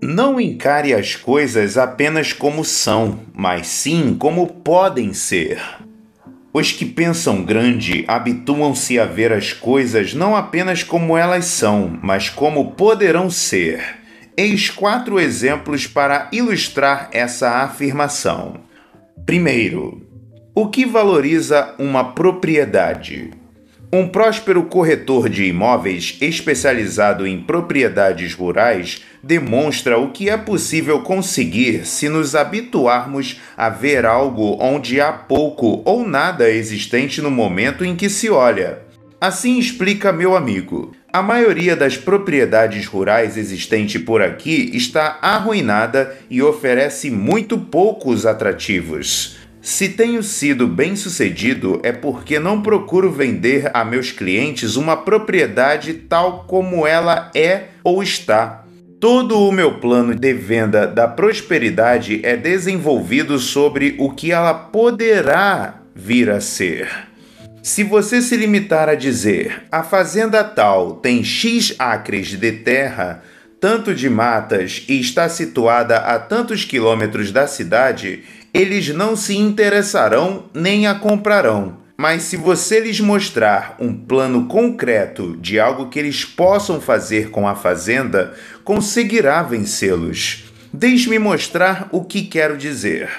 Não 0.00 0.40
encare 0.40 0.94
as 0.94 1.14
coisas 1.14 1.76
apenas 1.76 2.32
como 2.32 2.64
são, 2.64 3.20
mas 3.34 3.66
sim 3.66 4.16
como 4.18 4.46
podem 4.46 5.12
ser. 5.12 5.60
Os 6.52 6.72
que 6.72 6.84
pensam 6.84 7.44
grande 7.44 8.04
habituam-se 8.08 8.98
a 8.98 9.04
ver 9.04 9.32
as 9.32 9.52
coisas 9.52 10.14
não 10.14 10.34
apenas 10.34 10.82
como 10.82 11.16
elas 11.16 11.44
são, 11.44 11.96
mas 12.02 12.28
como 12.28 12.72
poderão 12.72 13.30
ser. 13.30 14.00
Eis 14.36 14.68
quatro 14.68 15.20
exemplos 15.20 15.86
para 15.86 16.28
ilustrar 16.32 17.08
essa 17.12 17.58
afirmação. 17.58 18.54
Primeiro, 19.24 20.04
o 20.52 20.66
que 20.68 20.84
valoriza 20.84 21.74
uma 21.78 22.12
propriedade? 22.12 23.30
Um 23.92 24.06
próspero 24.06 24.62
corretor 24.62 25.28
de 25.28 25.46
imóveis 25.46 26.16
especializado 26.20 27.26
em 27.26 27.42
propriedades 27.42 28.34
rurais 28.34 29.02
demonstra 29.20 29.98
o 29.98 30.12
que 30.12 30.30
é 30.30 30.36
possível 30.36 31.00
conseguir 31.00 31.84
se 31.84 32.08
nos 32.08 32.36
habituarmos 32.36 33.40
a 33.56 33.68
ver 33.68 34.06
algo 34.06 34.56
onde 34.60 35.00
há 35.00 35.10
pouco 35.12 35.82
ou 35.84 36.06
nada 36.06 36.48
existente 36.48 37.20
no 37.20 37.32
momento 37.32 37.84
em 37.84 37.96
que 37.96 38.08
se 38.08 38.30
olha. 38.30 38.78
Assim 39.20 39.58
explica 39.58 40.12
meu 40.12 40.36
amigo. 40.36 40.92
A 41.12 41.20
maioria 41.20 41.74
das 41.74 41.96
propriedades 41.96 42.86
rurais 42.86 43.36
existente 43.36 43.98
por 43.98 44.22
aqui 44.22 44.70
está 44.72 45.18
arruinada 45.20 46.16
e 46.30 46.40
oferece 46.40 47.10
muito 47.10 47.58
poucos 47.58 48.24
atrativos. 48.24 49.39
Se 49.62 49.90
tenho 49.90 50.22
sido 50.22 50.66
bem 50.66 50.96
sucedido 50.96 51.80
é 51.82 51.92
porque 51.92 52.38
não 52.38 52.62
procuro 52.62 53.12
vender 53.12 53.70
a 53.74 53.84
meus 53.84 54.10
clientes 54.10 54.74
uma 54.74 54.96
propriedade 54.96 55.92
tal 55.92 56.44
como 56.44 56.86
ela 56.86 57.30
é 57.34 57.64
ou 57.84 58.02
está. 58.02 58.64
Todo 58.98 59.38
o 59.38 59.52
meu 59.52 59.78
plano 59.78 60.14
de 60.14 60.32
venda 60.32 60.86
da 60.86 61.06
prosperidade 61.06 62.20
é 62.22 62.36
desenvolvido 62.36 63.38
sobre 63.38 63.96
o 63.98 64.10
que 64.10 64.32
ela 64.32 64.54
poderá 64.54 65.82
vir 65.94 66.30
a 66.30 66.40
ser. 66.40 66.88
Se 67.62 67.84
você 67.84 68.22
se 68.22 68.36
limitar 68.36 68.88
a 68.88 68.94
dizer 68.94 69.64
a 69.70 69.82
fazenda 69.82 70.42
tal 70.42 70.94
tem 70.94 71.22
X 71.22 71.74
acres 71.78 72.28
de 72.28 72.52
terra, 72.52 73.22
tanto 73.60 73.94
de 73.94 74.08
matas 74.08 74.84
e 74.88 74.98
está 74.98 75.28
situada 75.28 75.98
a 75.98 76.18
tantos 76.18 76.64
quilômetros 76.64 77.30
da 77.30 77.46
cidade, 77.46 78.24
eles 78.54 78.88
não 78.88 79.14
se 79.14 79.36
interessarão 79.36 80.46
nem 80.54 80.86
a 80.86 80.94
comprarão. 80.94 81.78
Mas 81.96 82.22
se 82.22 82.36
você 82.38 82.80
lhes 82.80 82.98
mostrar 82.98 83.76
um 83.78 83.92
plano 83.92 84.46
concreto 84.46 85.36
de 85.36 85.60
algo 85.60 85.90
que 85.90 85.98
eles 85.98 86.24
possam 86.24 86.80
fazer 86.80 87.28
com 87.28 87.46
a 87.46 87.54
fazenda, 87.54 88.32
conseguirá 88.64 89.42
vencê-los. 89.42 90.50
Deixe-me 90.72 91.18
mostrar 91.18 91.90
o 91.92 92.02
que 92.02 92.22
quero 92.22 92.56
dizer. 92.56 93.10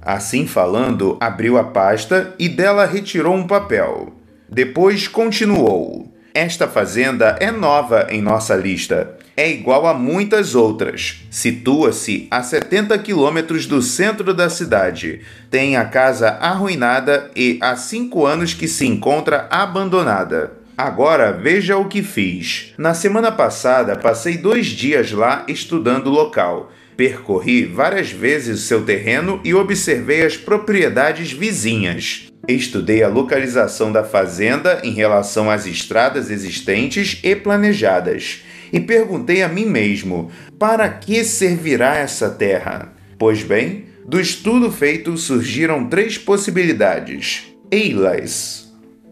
Assim 0.00 0.46
falando, 0.46 1.18
abriu 1.20 1.58
a 1.58 1.64
pasta 1.64 2.32
e 2.38 2.48
dela 2.48 2.86
retirou 2.86 3.34
um 3.34 3.48
papel. 3.48 4.14
Depois 4.48 5.08
continuou: 5.08 6.14
Esta 6.32 6.68
fazenda 6.68 7.36
é 7.40 7.50
nova 7.50 8.06
em 8.10 8.22
nossa 8.22 8.54
lista 8.54 9.18
é 9.40 9.50
igual 9.50 9.86
a 9.86 9.94
muitas 9.94 10.54
outras. 10.54 11.24
Situa-se 11.30 12.28
a 12.30 12.42
70 12.42 12.98
quilômetros 12.98 13.64
do 13.64 13.80
centro 13.80 14.34
da 14.34 14.50
cidade. 14.50 15.22
Tem 15.50 15.78
a 15.78 15.86
casa 15.86 16.28
arruinada 16.28 17.30
e 17.34 17.58
há 17.62 17.74
cinco 17.74 18.26
anos 18.26 18.52
que 18.52 18.68
se 18.68 18.86
encontra 18.86 19.48
abandonada. 19.50 20.52
Agora 20.76 21.32
veja 21.32 21.78
o 21.78 21.88
que 21.88 22.02
fiz. 22.02 22.74
Na 22.76 22.92
semana 22.92 23.32
passada 23.32 23.96
passei 23.96 24.36
dois 24.36 24.66
dias 24.66 25.10
lá 25.10 25.46
estudando 25.48 26.08
o 26.08 26.14
local. 26.14 26.70
Percorri 26.94 27.64
várias 27.64 28.10
vezes 28.10 28.60
seu 28.60 28.82
terreno 28.82 29.40
e 29.42 29.54
observei 29.54 30.22
as 30.22 30.36
propriedades 30.36 31.32
vizinhas. 31.32 32.30
Estudei 32.46 33.02
a 33.02 33.08
localização 33.08 33.90
da 33.90 34.04
fazenda 34.04 34.82
em 34.84 34.92
relação 34.92 35.50
às 35.50 35.64
estradas 35.64 36.30
existentes 36.30 37.18
e 37.22 37.34
planejadas 37.34 38.42
e 38.72 38.80
perguntei 38.80 39.42
a 39.42 39.48
mim 39.48 39.66
mesmo: 39.66 40.30
para 40.58 40.88
que 40.88 41.24
servirá 41.24 41.96
essa 41.96 42.30
terra? 42.30 42.92
Pois 43.18 43.42
bem, 43.42 43.86
do 44.06 44.20
estudo 44.20 44.70
feito 44.70 45.16
surgiram 45.16 45.88
três 45.88 46.16
possibilidades. 46.16 47.44
Eilas 47.70 48.69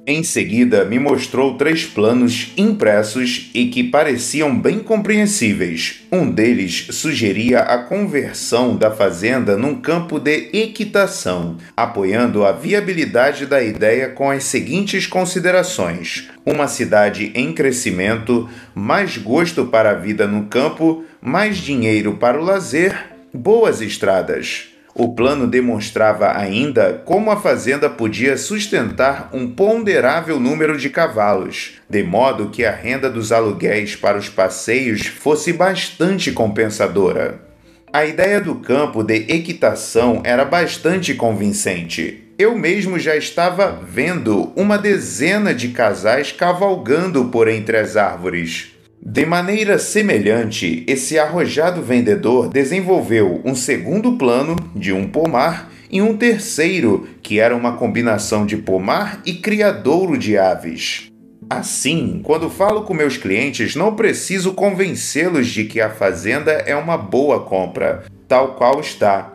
em 0.08 0.22
seguida, 0.22 0.86
me 0.86 0.98
mostrou 0.98 1.58
três 1.58 1.84
planos 1.84 2.54
impressos 2.56 3.50
e 3.52 3.66
que 3.66 3.84
pareciam 3.84 4.58
bem 4.58 4.78
compreensíveis. 4.78 6.06
Um 6.10 6.30
deles 6.30 6.86
sugeria 6.92 7.58
a 7.58 7.76
conversão 7.76 8.74
da 8.74 8.90
fazenda 8.90 9.54
num 9.54 9.74
campo 9.74 10.18
de 10.18 10.48
equitação, 10.50 11.58
apoiando 11.76 12.42
a 12.42 12.52
viabilidade 12.52 13.44
da 13.44 13.62
ideia 13.62 14.08
com 14.08 14.30
as 14.30 14.44
seguintes 14.44 15.06
considerações: 15.06 16.30
uma 16.46 16.68
cidade 16.68 17.30
em 17.34 17.52
crescimento, 17.52 18.48
mais 18.74 19.18
gosto 19.18 19.66
para 19.66 19.90
a 19.90 19.94
vida 19.94 20.26
no 20.26 20.46
campo, 20.46 21.04
mais 21.20 21.58
dinheiro 21.58 22.14
para 22.14 22.40
o 22.40 22.44
lazer, 22.44 23.10
boas 23.34 23.82
estradas. 23.82 24.77
O 24.98 25.14
plano 25.14 25.46
demonstrava 25.46 26.36
ainda 26.36 27.00
como 27.04 27.30
a 27.30 27.36
fazenda 27.36 27.88
podia 27.88 28.36
sustentar 28.36 29.30
um 29.32 29.46
ponderável 29.46 30.40
número 30.40 30.76
de 30.76 30.90
cavalos, 30.90 31.74
de 31.88 32.02
modo 32.02 32.50
que 32.50 32.64
a 32.64 32.72
renda 32.72 33.08
dos 33.08 33.30
aluguéis 33.30 33.94
para 33.94 34.18
os 34.18 34.28
passeios 34.28 35.06
fosse 35.06 35.52
bastante 35.52 36.32
compensadora. 36.32 37.40
A 37.92 38.04
ideia 38.04 38.40
do 38.40 38.56
campo 38.56 39.04
de 39.04 39.14
equitação 39.32 40.20
era 40.24 40.44
bastante 40.44 41.14
convincente. 41.14 42.24
Eu 42.36 42.58
mesmo 42.58 42.98
já 42.98 43.14
estava 43.14 43.80
vendo 43.88 44.52
uma 44.56 44.76
dezena 44.76 45.54
de 45.54 45.68
casais 45.68 46.32
cavalgando 46.32 47.26
por 47.26 47.46
entre 47.46 47.76
as 47.76 47.96
árvores. 47.96 48.76
De 49.00 49.24
maneira 49.24 49.78
semelhante, 49.78 50.84
esse 50.86 51.18
arrojado 51.18 51.80
vendedor 51.80 52.48
desenvolveu 52.48 53.40
um 53.44 53.54
segundo 53.54 54.12
plano 54.18 54.56
de 54.74 54.92
um 54.92 55.08
pomar 55.08 55.72
e 55.90 56.02
um 56.02 56.16
terceiro, 56.16 57.08
que 57.22 57.38
era 57.38 57.56
uma 57.56 57.76
combinação 57.76 58.44
de 58.44 58.56
pomar 58.56 59.22
e 59.24 59.34
criadouro 59.34 60.18
de 60.18 60.36
aves. 60.36 61.10
Assim, 61.48 62.20
quando 62.22 62.50
falo 62.50 62.82
com 62.82 62.92
meus 62.92 63.16
clientes, 63.16 63.74
não 63.74 63.94
preciso 63.94 64.52
convencê-los 64.52 65.46
de 65.46 65.64
que 65.64 65.80
a 65.80 65.88
fazenda 65.88 66.50
é 66.52 66.76
uma 66.76 66.98
boa 66.98 67.40
compra, 67.40 68.04
tal 68.26 68.54
qual 68.54 68.80
está. 68.80 69.32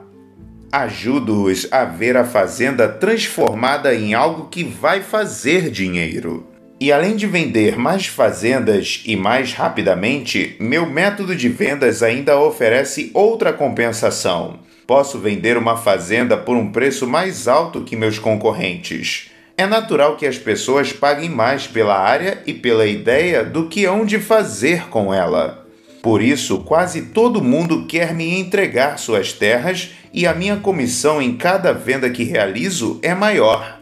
Ajudo-os 0.72 1.68
a 1.72 1.86
ver 1.86 2.18
a 2.18 2.26
fazenda 2.26 2.88
transformada 2.88 3.96
em 3.96 4.14
algo 4.14 4.48
que 4.50 4.64
vai 4.64 5.02
fazer 5.02 5.72
dinheiro. 5.72 6.53
E 6.84 6.92
além 6.92 7.16
de 7.16 7.26
vender 7.26 7.78
mais 7.78 8.08
fazendas 8.08 9.04
e 9.06 9.16
mais 9.16 9.54
rapidamente, 9.54 10.58
meu 10.60 10.86
método 10.86 11.34
de 11.34 11.48
vendas 11.48 12.04
ainda 12.04 12.38
oferece 12.38 13.10
outra 13.14 13.54
compensação. 13.54 14.60
Posso 14.86 15.18
vender 15.18 15.56
uma 15.56 15.78
fazenda 15.78 16.36
por 16.36 16.58
um 16.58 16.74
preço 16.74 17.08
mais 17.08 17.48
alto 17.48 17.86
que 17.86 17.96
meus 17.96 18.20
concorrentes. 18.20 19.32
É 19.58 19.66
natural 19.66 20.18
que 20.18 20.26
as 20.26 20.38
pessoas 20.38 20.92
paguem 20.92 21.30
mais 21.30 21.66
pela 21.66 21.98
área 21.98 22.44
e 22.46 22.54
pela 22.54 22.86
ideia 22.86 23.46
do 23.46 23.70
que 23.70 23.86
hão 23.86 24.04
de 24.04 24.20
fazer 24.20 24.90
com 24.90 25.14
ela. 25.14 25.66
Por 26.02 26.22
isso, 26.22 26.66
quase 26.66 27.04
todo 27.04 27.42
mundo 27.42 27.86
quer 27.86 28.14
me 28.14 28.38
entregar 28.38 29.00
suas 29.00 29.32
terras 29.32 29.92
e 30.14 30.28
a 30.28 30.34
minha 30.34 30.58
comissão 30.58 31.22
em 31.22 31.38
cada 31.38 31.72
venda 31.72 32.10
que 32.10 32.26
realizo 32.26 33.00
é 33.02 33.16
maior. 33.16 33.80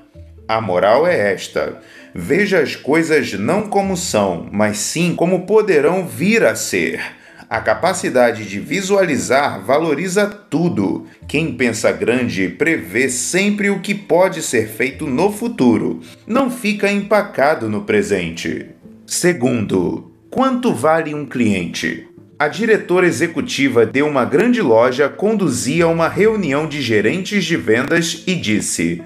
A 0.47 0.61
moral 0.61 1.07
é 1.07 1.33
esta 1.33 1.79
Veja 2.13 2.59
as 2.59 2.75
coisas 2.75 3.33
não 3.33 3.67
como 3.67 3.95
são, 3.95 4.49
mas 4.51 4.77
sim 4.77 5.15
como 5.15 5.45
poderão 5.45 6.05
vir 6.05 6.43
a 6.43 6.55
ser. 6.55 7.01
A 7.49 7.59
capacidade 7.59 8.45
de 8.45 8.59
visualizar 8.59 9.61
valoriza 9.61 10.25
tudo. 10.25 11.05
Quem 11.27 11.53
pensa 11.53 11.91
grande 11.91 12.47
prevê 12.47 13.09
sempre 13.09 13.69
o 13.69 13.79
que 13.79 13.93
pode 13.93 14.41
ser 14.41 14.69
feito 14.69 15.05
no 15.05 15.31
futuro, 15.31 15.99
não 16.25 16.49
fica 16.49 16.89
empacado 16.89 17.69
no 17.69 17.81
presente. 17.81 18.67
Segundo, 19.05 20.13
quanto 20.29 20.73
vale 20.73 21.13
um 21.13 21.25
cliente? 21.25 22.07
A 22.39 22.47
diretora 22.47 23.05
executiva 23.05 23.85
de 23.85 24.01
uma 24.01 24.25
grande 24.25 24.61
loja 24.61 25.07
conduzia 25.07 25.87
uma 25.87 26.07
reunião 26.07 26.65
de 26.65 26.81
gerentes 26.81 27.43
de 27.45 27.55
vendas 27.55 28.23
e 28.25 28.33
disse: 28.33 29.01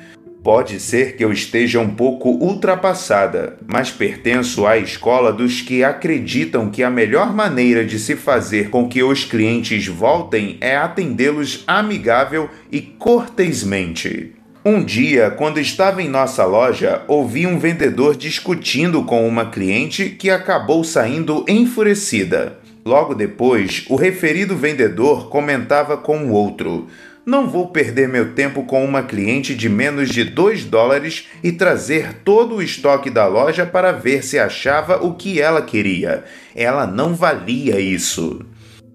Pode 0.46 0.80
ser 0.80 1.16
que 1.16 1.26
eu 1.26 1.32
esteja 1.34 1.80
um 1.80 1.90
pouco 1.90 2.30
ultrapassada, 2.30 3.58
mas 3.66 3.90
pertenço 3.90 4.68
à 4.68 4.78
escola 4.78 5.34
dos 5.34 5.62
que 5.62 5.84
acreditam 5.84 6.70
que 6.70 6.84
a 6.84 6.90
melhor 6.92 7.34
maneira 7.34 7.84
de 7.84 7.98
se 7.98 8.16
fazer 8.16 8.70
com 8.70 8.88
que 8.88 9.02
os 9.02 9.26
clientes 9.26 9.88
voltem 9.88 10.58
é 10.62 10.78
atendê-los 10.78 11.64
amigável 11.66 12.48
e 12.72 12.80
cortesmente. 12.80 14.36
Um 14.64 14.84
dia, 14.84 15.32
quando 15.32 15.60
estava 15.60 16.04
em 16.04 16.08
nossa 16.08 16.46
loja, 16.46 17.02
ouvi 17.08 17.48
um 17.48 17.58
vendedor 17.58 18.16
discutindo 18.16 19.04
com 19.04 19.28
uma 19.28 19.50
cliente 19.50 20.12
que 20.12 20.30
acabou 20.30 20.84
saindo 20.84 21.44
enfurecida. 21.48 22.60
Logo 22.86 23.16
depois, 23.16 23.84
o 23.90 23.96
referido 23.96 24.56
vendedor 24.56 25.28
comentava 25.28 25.98
com 25.98 26.20
o 26.20 26.34
outro: 26.34 26.88
não 27.26 27.50
vou 27.50 27.70
perder 27.70 28.08
meu 28.08 28.34
tempo 28.34 28.64
com 28.64 28.86
uma 28.86 29.02
cliente 29.02 29.56
de 29.56 29.68
menos 29.68 30.10
de 30.10 30.24
2 30.24 30.66
dólares 30.66 31.28
e 31.44 31.52
trazer 31.52 32.14
todo 32.24 32.56
o 32.56 32.62
estoque 32.62 33.10
da 33.10 33.26
loja 33.26 33.66
para 33.66 33.92
ver 33.92 34.24
se 34.24 34.38
achava 34.38 35.04
o 35.04 35.16
que 35.16 35.42
ela 35.42 35.62
queria. 35.62 36.24
Ela 36.56 36.86
não 36.86 37.16
valia 37.16 37.80
isso. 37.80 38.46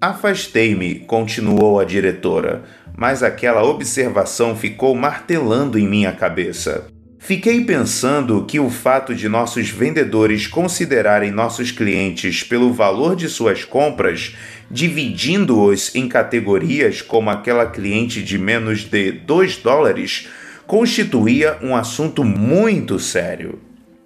Afastei-me, 0.01 1.01
continuou 1.01 1.81
a 1.81 1.85
diretora, 1.85 2.63
mas 2.97 3.23
aquela 3.23 3.65
observação 3.65 4.57
ficou 4.57 4.95
martelando 4.95 5.79
em 5.79 5.89
minha 5.89 6.13
cabeça. 6.13 6.87
Fiquei 7.23 7.63
pensando 7.67 8.47
que 8.47 8.59
o 8.59 8.71
fato 8.71 9.15
de 9.15 9.29
nossos 9.29 9.69
vendedores 9.69 10.47
considerarem 10.47 11.31
nossos 11.31 11.71
clientes 11.71 12.43
pelo 12.43 12.73
valor 12.73 13.15
de 13.15 13.29
suas 13.29 13.63
compras, 13.63 14.35
dividindo-os 14.71 15.95
em 15.95 16.09
categorias 16.09 17.03
como 17.03 17.29
aquela 17.29 17.67
cliente 17.67 18.23
de 18.23 18.39
menos 18.39 18.85
de 18.85 19.11
2 19.11 19.57
dólares, 19.57 20.29
constituía 20.67 21.59
um 21.61 21.75
assunto 21.75 22.23
muito 22.23 22.99
sério. 22.99 23.59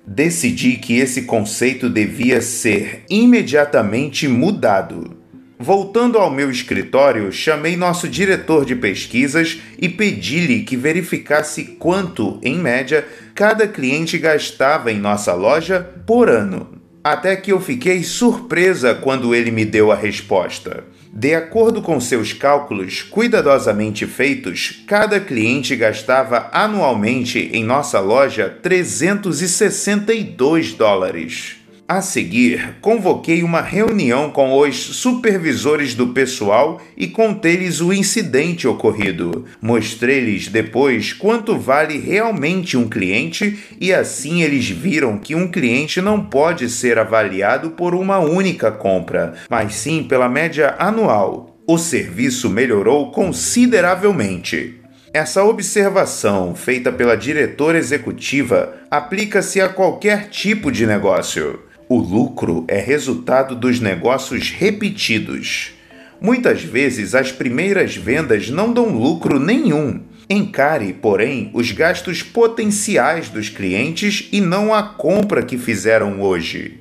Decidi 0.06 0.76
que 0.76 0.98
esse 0.98 1.22
conceito 1.22 1.90
devia 1.90 2.40
ser 2.40 3.04
imediatamente 3.08 4.26
mudado. 4.26 5.18
Voltando 5.58 6.18
ao 6.18 6.30
meu 6.30 6.50
escritório, 6.50 7.30
chamei 7.30 7.76
nosso 7.76 8.08
diretor 8.08 8.64
de 8.64 8.74
pesquisas 8.74 9.60
e 9.80 9.88
pedi-lhe 9.88 10.62
que 10.62 10.76
verificasse 10.76 11.76
quanto, 11.78 12.40
em 12.42 12.58
média, 12.58 13.06
cada 13.34 13.66
cliente 13.66 14.18
gastava 14.18 14.90
em 14.90 14.98
nossa 14.98 15.32
loja 15.32 15.80
por 16.06 16.28
ano. 16.28 16.73
Até 17.04 17.36
que 17.36 17.52
eu 17.52 17.60
fiquei 17.60 18.02
surpresa 18.02 18.92
quando 18.94 19.34
ele 19.34 19.50
me 19.50 19.66
deu 19.66 19.92
a 19.92 19.94
resposta. 19.94 20.84
De 21.12 21.34
acordo 21.34 21.82
com 21.82 22.00
seus 22.00 22.32
cálculos 22.32 23.02
cuidadosamente 23.02 24.06
feitos, 24.06 24.82
cada 24.86 25.20
cliente 25.20 25.76
gastava 25.76 26.48
anualmente 26.50 27.50
em 27.52 27.62
nossa 27.62 28.00
loja 28.00 28.48
362 28.62 30.72
dólares. 30.72 31.56
A 31.86 32.00
seguir, 32.00 32.76
convoquei 32.80 33.42
uma 33.42 33.60
reunião 33.60 34.30
com 34.30 34.56
os 34.58 34.74
supervisores 34.74 35.94
do 35.94 36.08
pessoal 36.08 36.80
e 36.96 37.06
contei-lhes 37.06 37.82
o 37.82 37.92
incidente 37.92 38.66
ocorrido. 38.66 39.44
Mostrei-lhes 39.60 40.48
depois 40.48 41.12
quanto 41.12 41.58
vale 41.58 41.98
realmente 41.98 42.74
um 42.74 42.88
cliente 42.88 43.58
e 43.78 43.92
assim 43.92 44.42
eles 44.42 44.66
viram 44.66 45.18
que 45.18 45.34
um 45.34 45.46
cliente 45.46 46.00
não 46.00 46.24
pode 46.24 46.70
ser 46.70 46.98
avaliado 46.98 47.72
por 47.72 47.94
uma 47.94 48.18
única 48.18 48.72
compra, 48.72 49.34
mas 49.50 49.74
sim 49.74 50.04
pela 50.04 50.28
média 50.28 50.74
anual. 50.78 51.60
O 51.68 51.76
serviço 51.76 52.48
melhorou 52.48 53.10
consideravelmente. 53.10 54.80
Essa 55.12 55.44
observação, 55.44 56.54
feita 56.54 56.90
pela 56.90 57.14
diretora 57.14 57.76
executiva, 57.76 58.74
aplica-se 58.90 59.60
a 59.60 59.68
qualquer 59.68 60.28
tipo 60.30 60.72
de 60.72 60.86
negócio. 60.86 61.60
O 61.94 61.98
lucro 61.98 62.64
é 62.66 62.80
resultado 62.80 63.54
dos 63.54 63.78
negócios 63.78 64.50
repetidos. 64.50 65.74
Muitas 66.20 66.60
vezes 66.60 67.14
as 67.14 67.30
primeiras 67.30 67.94
vendas 67.94 68.50
não 68.50 68.72
dão 68.72 68.88
lucro 68.88 69.38
nenhum. 69.38 70.00
Encare, 70.28 70.92
porém, 70.92 71.52
os 71.54 71.70
gastos 71.70 72.20
potenciais 72.20 73.28
dos 73.28 73.48
clientes 73.48 74.28
e 74.32 74.40
não 74.40 74.74
a 74.74 74.82
compra 74.82 75.44
que 75.44 75.56
fizeram 75.56 76.20
hoje. 76.20 76.80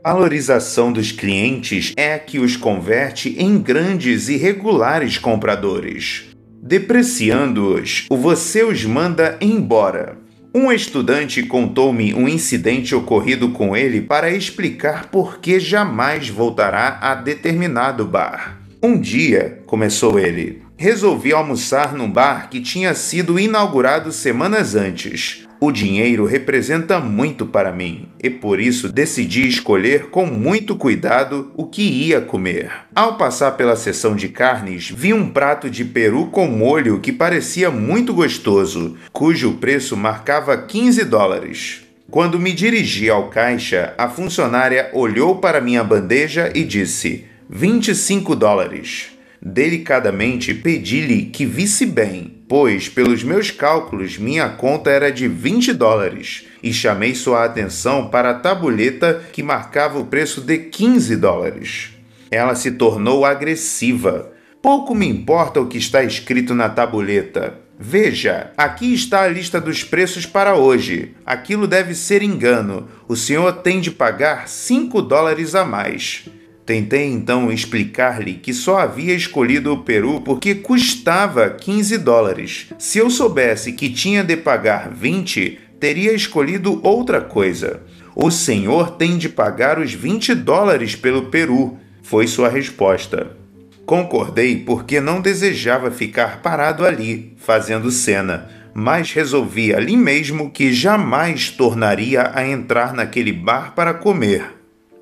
Valorização 0.00 0.92
dos 0.92 1.10
clientes 1.10 1.92
é 1.96 2.14
a 2.14 2.18
que 2.20 2.38
os 2.38 2.56
converte 2.56 3.34
em 3.40 3.58
grandes 3.58 4.28
e 4.28 4.36
regulares 4.36 5.18
compradores. 5.18 6.26
Depreciando-os, 6.62 8.06
você 8.08 8.62
os 8.62 8.84
manda 8.84 9.36
embora. 9.40 10.24
Um 10.58 10.72
estudante 10.72 11.42
contou-me 11.42 12.14
um 12.14 12.26
incidente 12.26 12.94
ocorrido 12.94 13.50
com 13.50 13.76
ele 13.76 14.00
para 14.00 14.30
explicar 14.30 15.10
por 15.10 15.38
que 15.38 15.60
jamais 15.60 16.30
voltará 16.30 16.96
a 17.02 17.14
determinado 17.14 18.06
bar. 18.06 18.58
Um 18.82 18.98
dia, 18.98 19.62
começou 19.66 20.18
ele, 20.18 20.62
resolvi 20.74 21.30
almoçar 21.30 21.92
num 21.92 22.10
bar 22.10 22.48
que 22.48 22.62
tinha 22.62 22.94
sido 22.94 23.38
inaugurado 23.38 24.10
semanas 24.10 24.74
antes. 24.74 25.45
O 25.58 25.72
dinheiro 25.72 26.26
representa 26.26 27.00
muito 27.00 27.46
para 27.46 27.72
mim 27.72 28.08
e 28.22 28.28
por 28.28 28.60
isso 28.60 28.92
decidi 28.92 29.48
escolher 29.48 30.10
com 30.10 30.26
muito 30.26 30.76
cuidado 30.76 31.50
o 31.56 31.66
que 31.66 31.82
ia 31.82 32.20
comer. 32.20 32.70
Ao 32.94 33.16
passar 33.16 33.52
pela 33.52 33.74
seção 33.74 34.14
de 34.14 34.28
carnes, 34.28 34.90
vi 34.94 35.14
um 35.14 35.30
prato 35.30 35.70
de 35.70 35.84
peru 35.84 36.26
com 36.26 36.46
molho 36.46 37.00
que 37.00 37.10
parecia 37.10 37.70
muito 37.70 38.12
gostoso, 38.12 38.96
cujo 39.12 39.54
preço 39.54 39.96
marcava 39.96 40.56
15 40.58 41.04
dólares. 41.04 41.82
Quando 42.10 42.38
me 42.38 42.52
dirigi 42.52 43.08
ao 43.08 43.30
caixa, 43.30 43.94
a 43.96 44.08
funcionária 44.08 44.90
olhou 44.92 45.36
para 45.36 45.60
minha 45.60 45.82
bandeja 45.82 46.52
e 46.54 46.62
disse: 46.64 47.24
25 47.48 48.36
dólares. 48.36 49.15
Delicadamente 49.40 50.54
pedi-lhe 50.54 51.26
que 51.26 51.44
visse 51.44 51.84
bem, 51.84 52.42
pois, 52.48 52.88
pelos 52.88 53.22
meus 53.22 53.50
cálculos, 53.50 54.18
minha 54.18 54.48
conta 54.48 54.90
era 54.90 55.12
de 55.12 55.28
20 55.28 55.72
dólares, 55.72 56.46
e 56.62 56.72
chamei 56.72 57.14
sua 57.14 57.44
atenção 57.44 58.08
para 58.08 58.30
a 58.30 58.34
tabuleta 58.34 59.22
que 59.32 59.42
marcava 59.42 59.98
o 59.98 60.06
preço 60.06 60.40
de 60.40 60.58
15 60.58 61.16
dólares. 61.16 61.90
Ela 62.30 62.54
se 62.54 62.72
tornou 62.72 63.24
agressiva. 63.24 64.32
Pouco 64.60 64.94
me 64.94 65.06
importa 65.06 65.60
o 65.60 65.66
que 65.66 65.78
está 65.78 66.02
escrito 66.02 66.54
na 66.54 66.68
tabuleta. 66.68 67.66
Veja, 67.78 68.52
aqui 68.56 68.94
está 68.94 69.22
a 69.22 69.28
lista 69.28 69.60
dos 69.60 69.84
preços 69.84 70.24
para 70.24 70.56
hoje. 70.56 71.14
Aquilo 71.26 71.66
deve 71.66 71.94
ser 71.94 72.22
engano. 72.22 72.88
O 73.06 73.14
senhor 73.14 73.52
tem 73.58 73.80
de 73.80 73.90
pagar 73.90 74.48
5 74.48 75.02
dólares 75.02 75.54
a 75.54 75.64
mais. 75.64 76.24
Tentei 76.66 77.04
então 77.04 77.52
explicar-lhe 77.52 78.34
que 78.34 78.52
só 78.52 78.80
havia 78.80 79.14
escolhido 79.14 79.72
o 79.72 79.84
Peru 79.84 80.20
porque 80.20 80.52
custava 80.52 81.48
15 81.48 81.96
dólares. 81.98 82.66
Se 82.76 82.98
eu 82.98 83.08
soubesse 83.08 83.72
que 83.72 83.88
tinha 83.88 84.24
de 84.24 84.36
pagar 84.36 84.90
20, 84.90 85.60
teria 85.78 86.12
escolhido 86.12 86.80
outra 86.82 87.20
coisa. 87.20 87.82
O 88.16 88.32
senhor 88.32 88.90
tem 88.96 89.16
de 89.16 89.28
pagar 89.28 89.78
os 89.78 89.92
20 89.92 90.34
dólares 90.34 90.96
pelo 90.96 91.26
Peru, 91.26 91.78
foi 92.02 92.26
sua 92.26 92.48
resposta. 92.48 93.36
Concordei 93.84 94.56
porque 94.56 95.00
não 95.00 95.20
desejava 95.20 95.92
ficar 95.92 96.42
parado 96.42 96.84
ali, 96.84 97.36
fazendo 97.36 97.92
cena, 97.92 98.50
mas 98.74 99.12
resolvi 99.12 99.72
ali 99.72 99.96
mesmo 99.96 100.50
que 100.50 100.72
jamais 100.72 101.48
tornaria 101.48 102.32
a 102.34 102.44
entrar 102.44 102.92
naquele 102.92 103.32
bar 103.32 103.72
para 103.76 103.94
comer. 103.94 104.55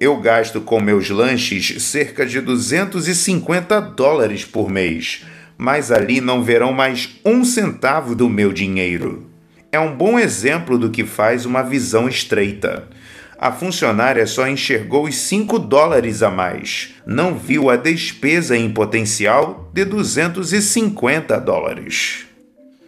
Eu 0.04 0.18
gasto 0.18 0.60
com 0.60 0.82
meus 0.82 1.08
lanches 1.08 1.82
cerca 1.82 2.26
de 2.26 2.38
250 2.38 3.80
dólares 3.80 4.44
por 4.44 4.68
mês, 4.68 5.24
mas 5.56 5.90
ali 5.90 6.20
não 6.20 6.42
verão 6.42 6.74
mais 6.74 7.08
um 7.24 7.42
centavo 7.42 8.14
do 8.14 8.28
meu 8.28 8.52
dinheiro. 8.52 9.30
É 9.72 9.80
um 9.80 9.96
bom 9.96 10.18
exemplo 10.18 10.76
do 10.76 10.90
que 10.90 11.06
faz 11.06 11.46
uma 11.46 11.62
visão 11.62 12.06
estreita. 12.06 12.86
A 13.38 13.50
funcionária 13.50 14.26
só 14.26 14.46
enxergou 14.46 15.04
os 15.06 15.16
5 15.16 15.58
dólares 15.58 16.22
a 16.22 16.30
mais, 16.30 16.96
não 17.06 17.38
viu 17.38 17.70
a 17.70 17.76
despesa 17.76 18.58
em 18.58 18.68
potencial 18.68 19.70
de 19.72 19.86
250 19.86 21.40
dólares. 21.40 22.26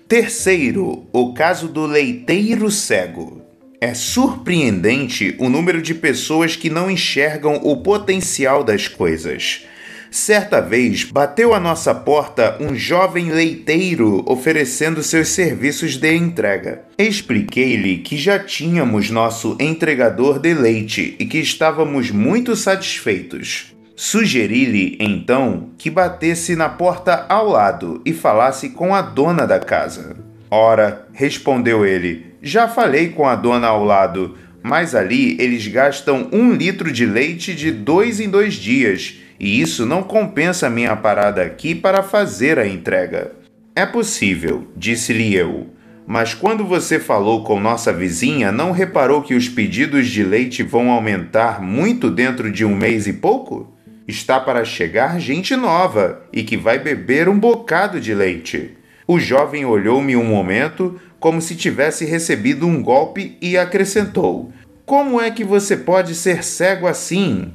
Terceiro, 0.06 1.06
o 1.14 1.32
caso 1.32 1.66
do 1.66 1.86
leiteiro 1.86 2.70
cego. 2.70 3.45
É 3.86 3.94
surpreendente 3.94 5.36
o 5.38 5.48
número 5.48 5.80
de 5.80 5.94
pessoas 5.94 6.56
que 6.56 6.68
não 6.68 6.90
enxergam 6.90 7.60
o 7.62 7.76
potencial 7.76 8.64
das 8.64 8.88
coisas. 8.88 9.64
Certa 10.10 10.60
vez 10.60 11.04
bateu 11.04 11.54
à 11.54 11.60
nossa 11.60 11.94
porta 11.94 12.56
um 12.58 12.74
jovem 12.74 13.30
leiteiro 13.30 14.24
oferecendo 14.26 15.04
seus 15.04 15.28
serviços 15.28 15.96
de 15.96 16.16
entrega. 16.16 16.82
Expliquei-lhe 16.98 17.98
que 17.98 18.16
já 18.16 18.40
tínhamos 18.40 19.08
nosso 19.08 19.56
entregador 19.60 20.40
de 20.40 20.52
leite 20.52 21.14
e 21.20 21.24
que 21.24 21.38
estávamos 21.38 22.10
muito 22.10 22.56
satisfeitos. 22.56 23.72
Sugeri-lhe 23.94 24.96
então 24.98 25.70
que 25.78 25.90
batesse 25.90 26.56
na 26.56 26.68
porta 26.68 27.24
ao 27.28 27.50
lado 27.50 28.02
e 28.04 28.12
falasse 28.12 28.70
com 28.70 28.92
a 28.92 29.00
dona 29.00 29.46
da 29.46 29.60
casa. 29.60 30.16
Ora, 30.50 31.06
respondeu 31.12 31.84
ele, 31.84 32.35
já 32.46 32.68
falei 32.68 33.08
com 33.08 33.26
a 33.26 33.34
dona 33.34 33.66
ao 33.66 33.84
lado, 33.84 34.36
mas 34.62 34.94
ali 34.94 35.36
eles 35.40 35.66
gastam 35.66 36.28
um 36.32 36.52
litro 36.52 36.90
de 36.92 37.04
leite 37.04 37.54
de 37.54 37.70
dois 37.70 38.20
em 38.20 38.30
dois 38.30 38.54
dias 38.54 39.20
e 39.38 39.60
isso 39.60 39.84
não 39.84 40.02
compensa 40.02 40.70
minha 40.70 40.96
parada 40.96 41.42
aqui 41.42 41.74
para 41.74 42.02
fazer 42.02 42.58
a 42.58 42.66
entrega. 42.66 43.32
É 43.74 43.84
possível, 43.84 44.68
disse-lhe 44.74 45.34
eu. 45.34 45.68
Mas 46.06 46.32
quando 46.32 46.64
você 46.64 47.00
falou 47.00 47.42
com 47.42 47.58
nossa 47.58 47.92
vizinha, 47.92 48.52
não 48.52 48.70
reparou 48.70 49.22
que 49.22 49.34
os 49.34 49.48
pedidos 49.48 50.06
de 50.06 50.22
leite 50.22 50.62
vão 50.62 50.90
aumentar 50.90 51.60
muito 51.60 52.10
dentro 52.10 52.50
de 52.50 52.64
um 52.64 52.74
mês 52.74 53.06
e 53.06 53.12
pouco? 53.12 53.76
Está 54.06 54.38
para 54.38 54.64
chegar 54.64 55.20
gente 55.20 55.56
nova 55.56 56.22
e 56.32 56.44
que 56.44 56.56
vai 56.56 56.78
beber 56.78 57.28
um 57.28 57.38
bocado 57.38 58.00
de 58.00 58.14
leite. 58.14 58.76
O 59.06 59.18
jovem 59.18 59.64
olhou-me 59.64 60.16
um 60.16 60.24
momento, 60.24 60.98
como 61.26 61.42
se 61.42 61.56
tivesse 61.56 62.04
recebido 62.04 62.68
um 62.68 62.80
golpe, 62.80 63.36
e 63.42 63.58
acrescentou: 63.58 64.52
Como 64.84 65.20
é 65.20 65.28
que 65.28 65.42
você 65.42 65.76
pode 65.76 66.14
ser 66.14 66.44
cego 66.44 66.86
assim? 66.86 67.50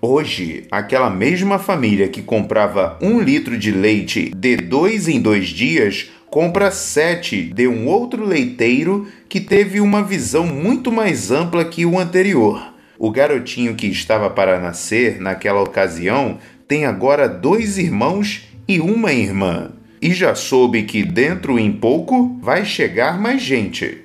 Hoje, 0.00 0.66
aquela 0.70 1.10
mesma 1.10 1.58
família 1.58 2.08
que 2.08 2.22
comprava 2.22 2.98
um 3.02 3.20
litro 3.20 3.58
de 3.58 3.70
leite 3.70 4.32
de 4.34 4.56
dois 4.56 5.08
em 5.08 5.20
dois 5.20 5.48
dias 5.48 6.10
compra 6.30 6.70
sete 6.70 7.42
de 7.42 7.68
um 7.68 7.86
outro 7.86 8.24
leiteiro 8.24 9.06
que 9.28 9.42
teve 9.42 9.78
uma 9.78 10.02
visão 10.02 10.46
muito 10.46 10.90
mais 10.90 11.30
ampla 11.30 11.66
que 11.66 11.84
o 11.84 11.98
anterior. 11.98 12.72
O 12.98 13.10
garotinho 13.10 13.74
que 13.74 13.88
estava 13.88 14.30
para 14.30 14.58
nascer 14.58 15.20
naquela 15.20 15.60
ocasião 15.60 16.38
tem 16.66 16.86
agora 16.86 17.28
dois 17.28 17.76
irmãos 17.76 18.48
e 18.66 18.80
uma 18.80 19.12
irmã. 19.12 19.75
E 20.00 20.12
já 20.12 20.34
soube 20.34 20.82
que 20.82 21.02
dentro 21.02 21.58
em 21.58 21.72
pouco 21.72 22.38
vai 22.40 22.64
chegar 22.64 23.20
mais 23.20 23.42
gente. 23.42 23.98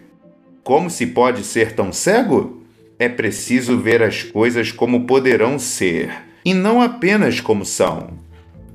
Como 0.63 0.89
se 0.89 1.07
pode 1.07 1.43
ser 1.43 1.73
tão 1.73 1.91
cego? 1.91 2.61
é 3.01 3.09
preciso 3.09 3.79
ver 3.79 4.03
as 4.03 4.21
coisas 4.21 4.71
como 4.71 5.07
poderão 5.07 5.57
ser 5.57 6.11
e 6.45 6.53
não 6.53 6.79
apenas 6.79 7.39
como 7.39 7.65
são. 7.65 8.11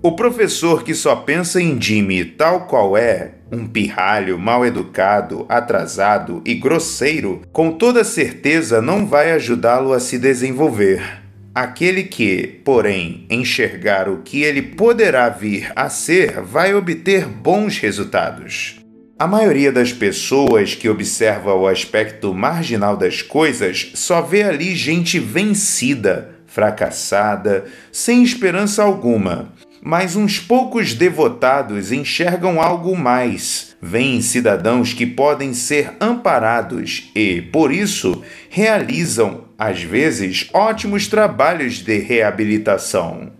O 0.02 0.16
professor 0.16 0.83
que 0.83 0.94
só 0.94 1.14
pensa 1.14 1.62
em 1.62 1.81
Jimmy 1.81 2.24
tal 2.24 2.66
qual 2.66 2.96
é, 2.96 3.35
um 3.52 3.68
pirralho, 3.68 4.37
mal 4.37 4.66
educado, 4.66 5.46
atrasado 5.48 6.42
e 6.44 6.55
grosseiro, 6.55 7.42
com 7.52 7.70
toda 7.70 8.02
certeza 8.02 8.83
não 8.83 9.07
vai 9.07 9.31
ajudá-lo 9.31 9.92
a 9.92 10.00
se 10.00 10.18
desenvolver. 10.18 11.26
Aquele 11.57 12.03
que, 12.03 12.61
porém, 12.66 13.25
enxergar 13.31 14.11
o 14.11 14.19
que 14.19 14.42
ele 14.42 14.61
poderá 14.61 15.31
vir 15.31 15.73
a 15.75 15.88
ser 15.88 16.42
vai 16.42 16.75
obter 16.75 17.25
bons 17.25 17.79
resultados. 17.79 18.77
A 19.19 19.27
maioria 19.27 19.73
das 19.73 19.90
pessoas 19.90 20.75
que 20.75 20.87
observa 20.87 21.55
o 21.55 21.66
aspecto 21.66 22.35
marginal 22.35 22.95
das 22.95 23.23
coisas 23.23 23.90
só 23.95 24.21
vê 24.21 24.42
ali 24.42 24.77
gente 24.77 25.19
vencida, 25.19 26.37
fracassada, 26.47 27.64
sem 27.90 28.23
esperança 28.23 28.83
alguma. 28.83 29.51
Mas 29.81 30.14
uns 30.14 30.38
poucos 30.38 30.92
devotados 30.92 31.90
enxergam 31.90 32.61
algo 32.61 32.95
mais, 32.95 33.75
veem 33.81 34.21
cidadãos 34.21 34.92
que 34.92 35.07
podem 35.07 35.55
ser 35.55 35.95
amparados 36.03 37.11
e, 37.14 37.40
por 37.40 37.73
isso, 37.73 38.23
realizam, 38.51 39.46
às 39.59 39.83
vezes, 39.83 40.49
ótimos 40.53 41.09
trabalhos 41.09 41.79
de 41.83 41.99
reabilitação. 41.99 43.33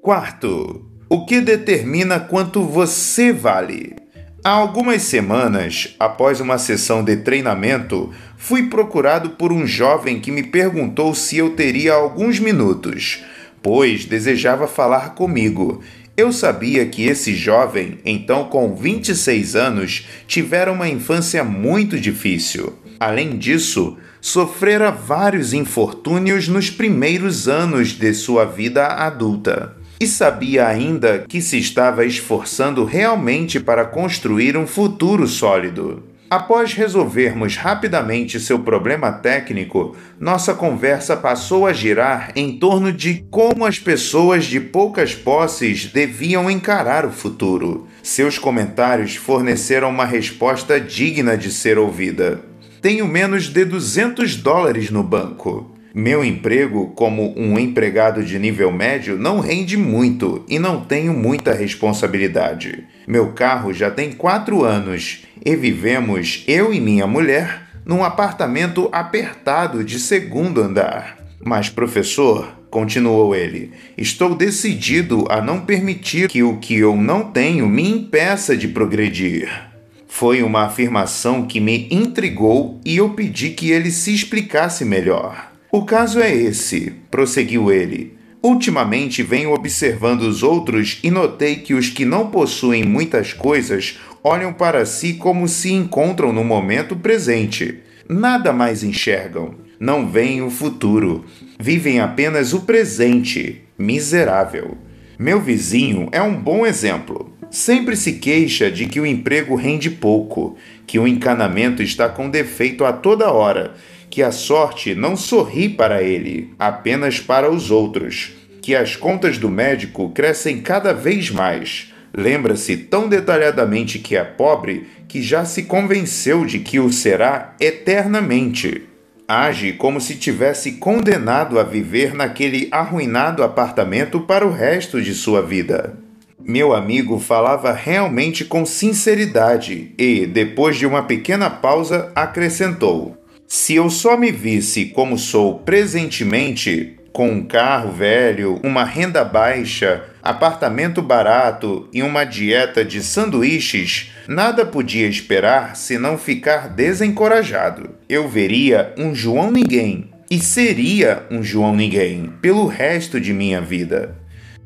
Quarto, 0.00 0.86
o 1.08 1.26
que 1.26 1.40
determina 1.40 2.20
quanto 2.20 2.62
você 2.62 3.32
vale? 3.32 3.96
Há 4.44 4.50
algumas 4.50 5.02
semanas, 5.02 5.96
após 5.98 6.40
uma 6.40 6.58
sessão 6.58 7.02
de 7.02 7.16
treinamento, 7.16 8.12
fui 8.36 8.68
procurado 8.68 9.30
por 9.30 9.52
um 9.52 9.66
jovem 9.66 10.20
que 10.20 10.30
me 10.30 10.44
perguntou 10.44 11.12
se 11.12 11.36
eu 11.38 11.50
teria 11.50 11.94
alguns 11.94 12.38
minutos, 12.38 13.24
pois 13.60 14.04
desejava 14.04 14.68
falar 14.68 15.16
comigo. 15.16 15.82
Eu 16.16 16.32
sabia 16.32 16.86
que 16.86 17.04
esse 17.04 17.34
jovem, 17.34 17.98
então 18.04 18.44
com 18.44 18.76
26 18.76 19.56
anos, 19.56 20.06
tivera 20.26 20.70
uma 20.72 20.88
infância 20.88 21.42
muito 21.42 21.98
difícil. 21.98 22.74
Além 23.00 23.36
disso, 23.36 23.96
sofrera 24.28 24.90
vários 24.90 25.54
infortúnios 25.54 26.48
nos 26.48 26.68
primeiros 26.68 27.48
anos 27.48 27.92
de 27.92 28.12
sua 28.12 28.44
vida 28.44 28.86
adulta 28.86 29.74
e 29.98 30.06
sabia 30.06 30.66
ainda 30.66 31.24
que 31.26 31.40
se 31.40 31.58
estava 31.58 32.04
esforçando 32.04 32.84
realmente 32.84 33.58
para 33.58 33.86
construir 33.86 34.54
um 34.56 34.66
futuro 34.66 35.26
sólido. 35.26 36.02
Após 36.30 36.74
resolvermos 36.74 37.56
rapidamente 37.56 38.38
seu 38.38 38.58
problema 38.58 39.10
técnico, 39.10 39.96
nossa 40.20 40.52
conversa 40.52 41.16
passou 41.16 41.66
a 41.66 41.72
girar 41.72 42.30
em 42.36 42.58
torno 42.58 42.92
de 42.92 43.24
como 43.30 43.64
as 43.64 43.78
pessoas 43.78 44.44
de 44.44 44.60
poucas 44.60 45.14
posses 45.14 45.86
deviam 45.86 46.50
encarar 46.50 47.06
o 47.06 47.10
futuro. 47.10 47.88
Seus 48.02 48.38
comentários 48.38 49.16
forneceram 49.16 49.88
uma 49.88 50.04
resposta 50.04 50.78
digna 50.78 51.34
de 51.34 51.50
ser 51.50 51.78
ouvida. 51.78 52.47
Tenho 52.80 53.08
menos 53.08 53.46
de 53.46 53.64
200 53.64 54.36
dólares 54.36 54.90
no 54.90 55.02
banco. 55.02 55.74
Meu 55.92 56.24
emprego 56.24 56.92
como 56.94 57.34
um 57.36 57.58
empregado 57.58 58.22
de 58.22 58.38
nível 58.38 58.70
médio 58.70 59.18
não 59.18 59.40
rende 59.40 59.76
muito 59.76 60.44
e 60.48 60.58
não 60.58 60.82
tenho 60.82 61.12
muita 61.12 61.52
responsabilidade. 61.52 62.84
Meu 63.06 63.32
carro 63.32 63.72
já 63.72 63.90
tem 63.90 64.12
quatro 64.12 64.64
anos 64.64 65.24
e 65.44 65.56
vivemos, 65.56 66.44
eu 66.46 66.72
e 66.72 66.78
minha 66.78 67.06
mulher, 67.06 67.62
num 67.84 68.04
apartamento 68.04 68.88
apertado 68.92 69.82
de 69.82 69.98
segundo 69.98 70.60
andar. 70.60 71.18
Mas, 71.44 71.68
professor, 71.68 72.58
continuou 72.70 73.34
ele. 73.34 73.72
Estou 73.96 74.36
decidido 74.36 75.24
a 75.28 75.40
não 75.40 75.60
permitir 75.60 76.28
que 76.28 76.42
o 76.42 76.58
que 76.58 76.76
eu 76.76 76.94
não 76.94 77.24
tenho 77.32 77.66
me 77.66 77.90
impeça 77.90 78.56
de 78.56 78.68
progredir. 78.68 79.67
Foi 80.08 80.42
uma 80.42 80.62
afirmação 80.62 81.46
que 81.46 81.60
me 81.60 81.86
intrigou 81.90 82.80
e 82.84 82.96
eu 82.96 83.10
pedi 83.10 83.50
que 83.50 83.70
ele 83.70 83.90
se 83.90 84.12
explicasse 84.12 84.84
melhor. 84.84 85.52
O 85.70 85.84
caso 85.84 86.18
é 86.18 86.34
esse, 86.34 86.94
prosseguiu 87.10 87.70
ele. 87.70 88.16
Ultimamente 88.42 89.22
venho 89.22 89.52
observando 89.52 90.22
os 90.22 90.42
outros 90.42 90.98
e 91.02 91.10
notei 91.10 91.56
que 91.56 91.74
os 91.74 91.90
que 91.90 92.04
não 92.04 92.30
possuem 92.30 92.84
muitas 92.84 93.32
coisas 93.32 93.98
olham 94.24 94.52
para 94.52 94.86
si 94.86 95.14
como 95.14 95.46
se 95.46 95.72
encontram 95.72 96.32
no 96.32 96.42
momento 96.42 96.96
presente. 96.96 97.80
Nada 98.08 98.52
mais 98.52 98.82
enxergam, 98.82 99.54
não 99.78 100.10
veem 100.10 100.40
o 100.40 100.50
futuro, 100.50 101.24
vivem 101.60 102.00
apenas 102.00 102.52
o 102.54 102.62
presente. 102.62 103.62
Miserável. 103.78 104.76
Meu 105.18 105.40
vizinho 105.40 106.08
é 106.10 106.22
um 106.22 106.34
bom 106.34 106.64
exemplo. 106.64 107.32
Sempre 107.50 107.96
se 107.96 108.14
queixa 108.14 108.70
de 108.70 108.86
que 108.86 109.00
o 109.00 109.06
emprego 109.06 109.54
rende 109.54 109.90
pouco, 109.90 110.56
que 110.86 110.98
o 110.98 111.08
encanamento 111.08 111.82
está 111.82 112.08
com 112.08 112.28
defeito 112.28 112.84
a 112.84 112.92
toda 112.92 113.30
hora 113.30 113.74
que 114.10 114.22
a 114.22 114.32
sorte 114.32 114.94
não 114.94 115.16
sorri 115.16 115.68
para 115.68 116.02
ele, 116.02 116.52
apenas 116.58 117.20
para 117.20 117.50
os 117.50 117.70
outros, 117.70 118.32
que 118.62 118.74
as 118.74 118.96
contas 118.96 119.38
do 119.38 119.48
médico 119.48 120.10
crescem 120.10 120.60
cada 120.60 120.92
vez 120.92 121.30
mais. 121.30 121.92
Lembra-se 122.12 122.76
tão 122.76 123.08
detalhadamente 123.08 123.98
que 123.98 124.16
é 124.16 124.24
pobre 124.24 124.86
que 125.06 125.22
já 125.22 125.44
se 125.44 125.64
convenceu 125.64 126.44
de 126.44 126.58
que 126.58 126.80
o 126.80 126.90
será 126.90 127.54
eternamente. 127.60 128.82
Age 129.26 129.74
como 129.74 130.00
se 130.00 130.14
tivesse 130.14 130.72
condenado 130.72 131.58
a 131.58 131.62
viver 131.62 132.14
naquele 132.14 132.68
arruinado 132.70 133.42
apartamento 133.42 134.20
para 134.20 134.46
o 134.46 134.50
resto 134.50 135.02
de 135.02 135.12
sua 135.12 135.42
vida. 135.42 136.07
Meu 136.48 136.74
amigo 136.74 137.18
falava 137.18 137.74
realmente 137.74 138.42
com 138.42 138.64
sinceridade 138.64 139.92
e, 139.98 140.24
depois 140.24 140.78
de 140.78 140.86
uma 140.86 141.02
pequena 141.02 141.50
pausa, 141.50 142.10
acrescentou: 142.14 143.18
se 143.46 143.74
eu 143.74 143.90
só 143.90 144.16
me 144.16 144.32
visse 144.32 144.86
como 144.86 145.18
sou 145.18 145.58
presentemente, 145.58 146.96
com 147.12 147.28
um 147.28 147.44
carro 147.44 147.92
velho, 147.92 148.58
uma 148.64 148.82
renda 148.82 149.22
baixa, 149.26 150.04
apartamento 150.22 151.02
barato 151.02 151.86
e 151.92 152.02
uma 152.02 152.24
dieta 152.24 152.82
de 152.82 153.02
sanduíches, 153.02 154.10
nada 154.26 154.64
podia 154.64 155.06
esperar 155.06 155.76
senão 155.76 156.16
ficar 156.16 156.70
desencorajado. 156.70 157.90
Eu 158.08 158.26
veria 158.26 158.94
um 158.96 159.14
João 159.14 159.50
Ninguém 159.50 160.08
e 160.30 160.38
seria 160.38 161.26
um 161.30 161.42
João 161.42 161.76
Ninguém 161.76 162.32
pelo 162.40 162.66
resto 162.66 163.20
de 163.20 163.34
minha 163.34 163.60
vida. 163.60 164.16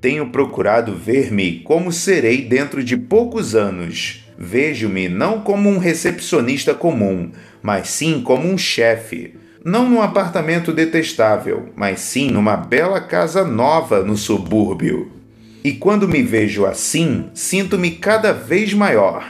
Tenho 0.02 0.30
procurado 0.30 0.96
ver-me 0.96 1.60
como 1.60 1.92
serei 1.92 2.42
dentro 2.42 2.82
de 2.82 2.96
poucos 2.96 3.54
anos. 3.54 4.24
Vejo-me 4.36 5.08
não 5.08 5.42
como 5.42 5.70
um 5.70 5.78
recepcionista 5.78 6.74
comum, 6.74 7.30
mas 7.62 7.88
sim 7.90 8.20
como 8.20 8.48
um 8.48 8.58
chefe. 8.58 9.36
Não 9.64 9.88
num 9.88 10.02
apartamento 10.02 10.72
detestável, 10.72 11.68
mas 11.76 12.00
sim 12.00 12.32
numa 12.32 12.56
bela 12.56 13.00
casa 13.00 13.44
nova 13.44 14.02
no 14.02 14.16
subúrbio. 14.16 15.12
E 15.62 15.70
quando 15.70 16.08
me 16.08 16.20
vejo 16.20 16.66
assim, 16.66 17.26
sinto-me 17.32 17.92
cada 17.92 18.32
vez 18.32 18.74
maior. 18.74 19.24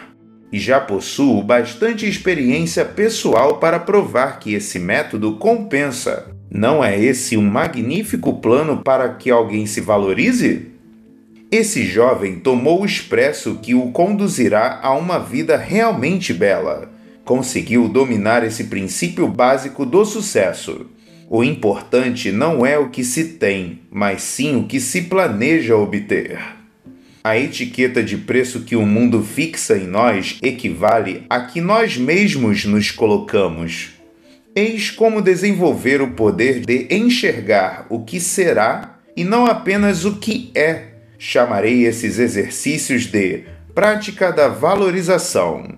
E 0.50 0.58
já 0.58 0.80
possuo 0.80 1.42
bastante 1.42 2.08
experiência 2.08 2.82
pessoal 2.82 3.58
para 3.58 3.78
provar 3.78 4.38
que 4.38 4.54
esse 4.54 4.78
método 4.78 5.36
compensa. 5.36 6.34
Não 6.52 6.84
é 6.84 7.00
esse 7.00 7.36
um 7.36 7.48
magnífico 7.48 8.34
plano 8.34 8.82
para 8.82 9.14
que 9.14 9.30
alguém 9.30 9.64
se 9.66 9.80
valorize? 9.80 10.66
Esse 11.50 11.84
jovem 11.84 12.40
tomou 12.40 12.82
o 12.82 12.86
expresso 12.86 13.58
que 13.62 13.74
o 13.74 13.90
conduzirá 13.92 14.80
a 14.82 14.94
uma 14.94 15.18
vida 15.18 15.56
realmente 15.56 16.34
bela 16.34 16.92
conseguiu 17.24 17.88
dominar 17.88 18.44
esse 18.44 18.64
princípio 18.64 19.28
básico 19.28 19.86
do 19.86 20.04
sucesso. 20.04 20.86
O 21.28 21.42
importante 21.42 22.30
não 22.30 22.66
é 22.66 22.78
o 22.78 22.90
que 22.90 23.04
se 23.04 23.24
tem, 23.24 23.80
mas 23.90 24.22
sim 24.22 24.56
o 24.56 24.64
que 24.64 24.80
se 24.80 25.02
planeja 25.02 25.76
obter. 25.76 26.38
A 27.24 27.38
etiqueta 27.38 28.02
de 28.02 28.16
preço 28.16 28.62
que 28.62 28.74
o 28.74 28.84
mundo 28.84 29.22
fixa 29.22 29.78
em 29.78 29.86
nós 29.86 30.38
equivale 30.42 31.22
a 31.30 31.40
que 31.40 31.60
nós 31.60 31.96
mesmos 31.96 32.64
nos 32.64 32.90
colocamos. 32.90 33.91
Eis 34.54 34.90
como 34.90 35.22
desenvolver 35.22 36.02
o 36.02 36.10
poder 36.12 36.60
de 36.60 36.86
enxergar 36.90 37.86
o 37.88 38.04
que 38.04 38.20
será 38.20 38.98
e 39.16 39.24
não 39.24 39.46
apenas 39.46 40.04
o 40.04 40.16
que 40.16 40.50
é. 40.54 40.88
Chamarei 41.18 41.86
esses 41.86 42.18
exercícios 42.18 43.06
de 43.06 43.44
prática 43.74 44.30
da 44.30 44.48
valorização. 44.48 45.74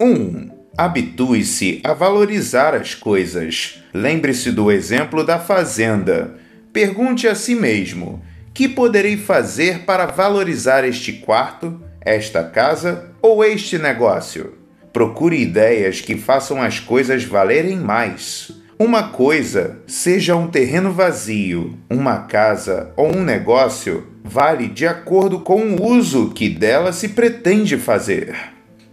1. 0.00 0.06
Um, 0.06 0.50
Habitue-se 0.76 1.80
a 1.84 1.92
valorizar 1.92 2.74
as 2.74 2.94
coisas. 2.94 3.82
Lembre-se 3.92 4.50
do 4.50 4.70
exemplo 4.70 5.22
da 5.24 5.38
fazenda. 5.38 6.34
Pergunte 6.72 7.28
a 7.28 7.34
si 7.34 7.54
mesmo: 7.54 8.22
que 8.54 8.68
poderei 8.68 9.16
fazer 9.16 9.80
para 9.80 10.06
valorizar 10.06 10.84
este 10.84 11.12
quarto, 11.12 11.80
esta 12.00 12.44
casa 12.44 13.12
ou 13.20 13.44
este 13.44 13.78
negócio? 13.78 14.59
Procure 14.92 15.40
ideias 15.40 16.00
que 16.00 16.16
façam 16.16 16.60
as 16.60 16.80
coisas 16.80 17.24
valerem 17.24 17.76
mais. 17.76 18.50
Uma 18.78 19.04
coisa, 19.04 19.78
seja 19.86 20.34
um 20.34 20.48
terreno 20.48 20.90
vazio, 20.90 21.78
uma 21.88 22.20
casa 22.20 22.92
ou 22.96 23.14
um 23.14 23.22
negócio, 23.22 24.06
vale 24.24 24.68
de 24.68 24.86
acordo 24.86 25.40
com 25.40 25.60
o 25.74 25.86
uso 25.86 26.30
que 26.30 26.48
dela 26.48 26.92
se 26.92 27.08
pretende 27.10 27.76
fazer. 27.76 28.34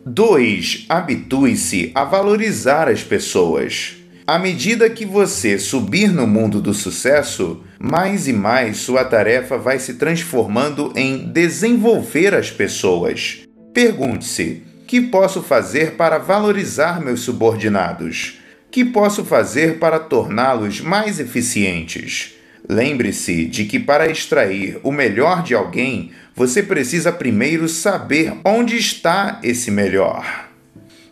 2. 0.06 0.86
Habitue-se 0.88 1.92
a 1.96 2.04
valorizar 2.04 2.88
as 2.90 3.04
pessoas. 3.04 3.96
À 4.26 4.38
medida 4.38 4.90
que 4.90 5.06
você 5.06 5.58
subir 5.58 6.12
no 6.12 6.28
mundo 6.28 6.62
do 6.62 6.74
sucesso, 6.74 7.64
mais 7.80 8.28
e 8.28 8.34
mais 8.34 8.78
sua 8.78 9.06
tarefa 9.06 9.58
vai 9.58 9.80
se 9.80 9.94
transformando 9.94 10.92
em 10.98 11.32
desenvolver 11.32 12.36
as 12.36 12.52
pessoas. 12.52 13.44
Pergunte-se: 13.74 14.64
que 14.88 15.02
posso 15.02 15.43
fazer 15.43 15.95
para 15.95 16.17
valorizar 16.17 17.02
meus 17.02 17.19
subordinados? 17.19 18.39
Que 18.71 18.86
posso 18.86 19.26
fazer 19.26 19.80
para 19.80 20.00
torná-los 20.00 20.80
mais 20.80 21.19
eficientes? 21.19 22.36
Lembre-se 22.69 23.45
de 23.45 23.65
que 23.65 23.80
para 23.80 24.10
extrair 24.10 24.80
o 24.84 24.91
melhor 24.91 25.43
de 25.43 25.54
alguém, 25.54 26.12
você 26.34 26.63
precisa 26.63 27.12
primeiro 27.12 27.67
saber 27.67 28.34
onde 28.45 28.78
está 28.78 29.41
esse 29.43 29.69
melhor. 29.69 30.47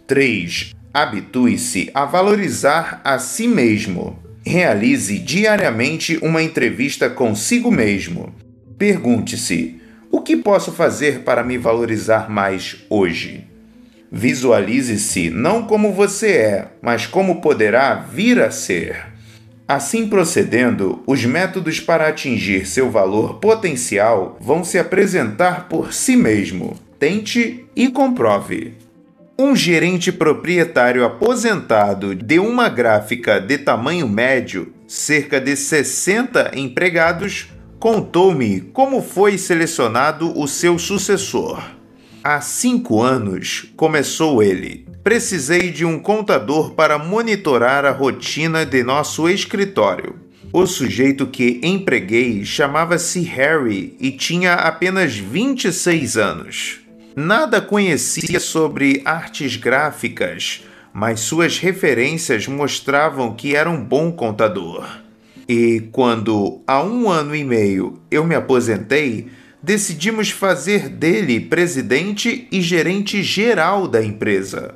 3. 0.08 0.74
Habitue-se 0.94 1.92
a 1.94 2.06
valorizar 2.06 3.02
a 3.04 3.20
si 3.20 3.46
mesmo. 3.46 4.18
Realize 4.46 5.20
diariamente 5.20 6.18
uma 6.22 6.42
entrevista 6.42 7.10
consigo 7.10 7.70
mesmo. 7.72 8.34
Pergunte-se: 8.78 9.82
o 10.10 10.22
que 10.22 10.38
posso 10.38 10.72
fazer 10.72 11.22
para 11.22 11.44
me 11.44 11.58
valorizar 11.58 12.30
mais 12.30 12.78
hoje? 12.90 13.55
Visualize-se 14.12 15.30
não 15.30 15.64
como 15.64 15.92
você 15.92 16.32
é, 16.32 16.68
mas 16.82 17.06
como 17.08 17.42
poderá 17.42 17.96
vir 17.96 18.40
a 18.42 18.52
ser. 18.52 19.16
Assim 19.68 20.08
procedendo, 20.08 21.02
os 21.08 21.26
métodos 21.26 21.80
para 21.80 22.08
atingir 22.08 22.68
seu 22.68 22.92
valor 22.92 23.40
potencial 23.40 24.38
vão 24.40 24.64
se 24.64 24.78
apresentar 24.78 25.68
por 25.68 25.92
si 25.92 26.16
mesmo. 26.16 26.78
Tente 27.00 27.66
e 27.76 27.90
comprove. 27.90 28.76
Um 29.38 29.56
gerente 29.56 30.12
proprietário 30.12 31.04
aposentado 31.04 32.14
de 32.14 32.40
uma 32.40 32.70
gráfica 32.70 33.40
de 33.40 33.58
tamanho 33.58 34.08
médio, 34.08 34.72
cerca 34.88 35.42
de 35.42 35.56
60 35.56 36.52
empregados, 36.56 37.50
contou-me 37.80 38.62
como 38.62 39.02
foi 39.02 39.38
selecionado 39.38 40.32
o 40.40 40.48
seu 40.48 40.78
sucessor. 40.78 41.62
Há 42.28 42.42
cinco 42.42 43.04
anos, 43.04 43.72
começou 43.78 44.42
ele, 44.42 44.88
precisei 45.04 45.70
de 45.70 45.86
um 45.86 46.00
contador 46.00 46.72
para 46.72 46.98
monitorar 46.98 47.86
a 47.86 47.92
rotina 47.92 48.66
de 48.66 48.82
nosso 48.82 49.30
escritório. 49.30 50.16
O 50.52 50.66
sujeito 50.66 51.28
que 51.28 51.62
empreguei 51.62 52.44
chamava-se 52.44 53.22
Harry 53.22 53.96
e 54.00 54.10
tinha 54.10 54.56
apenas 54.56 55.16
26 55.16 56.18
anos. 56.18 56.80
Nada 57.16 57.62
conhecia 57.62 58.40
sobre 58.40 59.04
artes 59.06 59.56
gráficas, 59.56 60.64
mas 60.92 61.20
suas 61.20 61.60
referências 61.60 62.48
mostravam 62.48 63.36
que 63.36 63.56
era 63.56 63.70
um 63.70 63.84
bom 63.84 64.12
contador. 64.12 64.84
E 65.48 65.90
quando, 65.92 66.60
há 66.66 66.82
um 66.82 67.08
ano 67.08 67.36
e 67.36 67.44
meio, 67.44 68.00
eu 68.10 68.24
me 68.24 68.34
aposentei, 68.34 69.28
decidimos 69.66 70.30
fazer 70.30 70.88
dele 70.88 71.40
presidente 71.40 72.48
e 72.52 72.62
gerente 72.62 73.24
geral 73.24 73.88
da 73.88 74.04
empresa. 74.06 74.76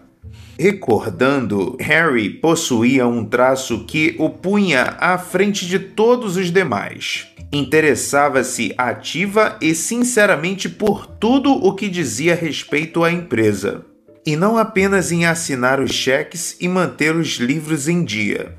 Recordando, 0.58 1.78
Harry 1.80 2.28
possuía 2.32 3.06
um 3.08 3.24
traço 3.24 3.86
que 3.86 4.16
o 4.18 4.32
punha 4.32 4.96
à 5.00 5.16
frente 5.20 5.68
de 5.68 5.78
todos 5.78 6.38
os 6.38 6.52
demais. 6.52 7.28
Interessava-se 7.54 8.74
ativa 8.76 9.58
e 9.62 9.76
sinceramente 9.76 10.68
por 10.68 11.06
tudo 11.06 11.52
o 11.52 11.76
que 11.76 11.88
dizia 11.88 12.34
respeito 12.34 13.04
à 13.04 13.12
empresa, 13.12 13.86
e 14.26 14.36
não 14.36 14.58
apenas 14.58 15.12
em 15.12 15.24
assinar 15.24 15.80
os 15.80 15.92
cheques 15.92 16.58
e 16.60 16.68
manter 16.68 17.16
os 17.16 17.36
livros 17.36 17.88
em 17.88 18.04
dia. 18.04 18.56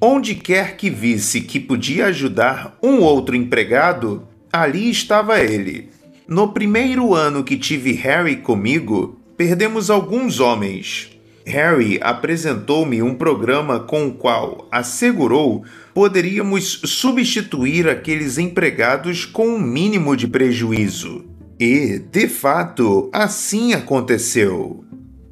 Onde 0.00 0.34
quer 0.34 0.76
que 0.76 0.88
visse 0.88 1.42
que 1.42 1.60
podia 1.60 2.06
ajudar 2.06 2.78
um 2.82 3.00
outro 3.00 3.36
empregado, 3.36 4.26
ali 4.62 4.90
estava 4.90 5.40
ele. 5.40 5.90
No 6.26 6.52
primeiro 6.52 7.14
ano 7.14 7.44
que 7.44 7.56
tive 7.56 7.92
Harry 7.92 8.36
comigo, 8.36 9.20
perdemos 9.36 9.90
alguns 9.90 10.40
homens 10.40 11.16
Harry 11.46 12.00
apresentou-me 12.02 13.00
um 13.00 13.14
programa 13.14 13.78
com 13.78 14.08
o 14.08 14.12
qual 14.12 14.66
assegurou 14.70 15.64
poderíamos 15.94 16.80
substituir 16.84 17.88
aqueles 17.88 18.36
empregados 18.36 19.24
com 19.24 19.50
um 19.50 19.58
mínimo 19.58 20.16
de 20.16 20.26
prejuízo. 20.26 21.24
E, 21.58 22.00
de 22.10 22.26
fato, 22.26 23.08
assim 23.12 23.72
aconteceu. 23.72 24.84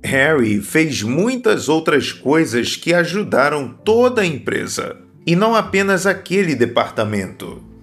Harry 0.04 0.60
fez 0.60 1.02
muitas 1.02 1.68
outras 1.68 2.12
coisas 2.12 2.76
que 2.76 2.94
ajudaram 2.94 3.68
toda 3.84 4.22
a 4.22 4.26
empresa, 4.26 4.96
e 5.26 5.34
não 5.34 5.54
apenas 5.54 6.06
aquele 6.06 6.54
departamento 6.54 7.73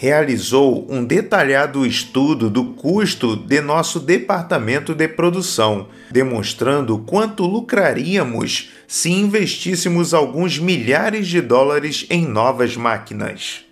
realizou 0.00 0.86
um 0.88 1.04
detalhado 1.04 1.84
estudo 1.84 2.48
do 2.48 2.66
custo 2.66 3.34
de 3.34 3.60
nosso 3.60 3.98
departamento 3.98 4.94
de 4.94 5.08
produção, 5.08 5.88
demonstrando 6.08 6.98
quanto 6.98 7.44
lucraríamos 7.44 8.70
se 8.86 9.10
investíssemos 9.10 10.14
alguns 10.14 10.56
milhares 10.56 11.26
de 11.26 11.40
dólares 11.40 12.06
em 12.08 12.24
novas 12.24 12.76
máquinas. 12.76 13.62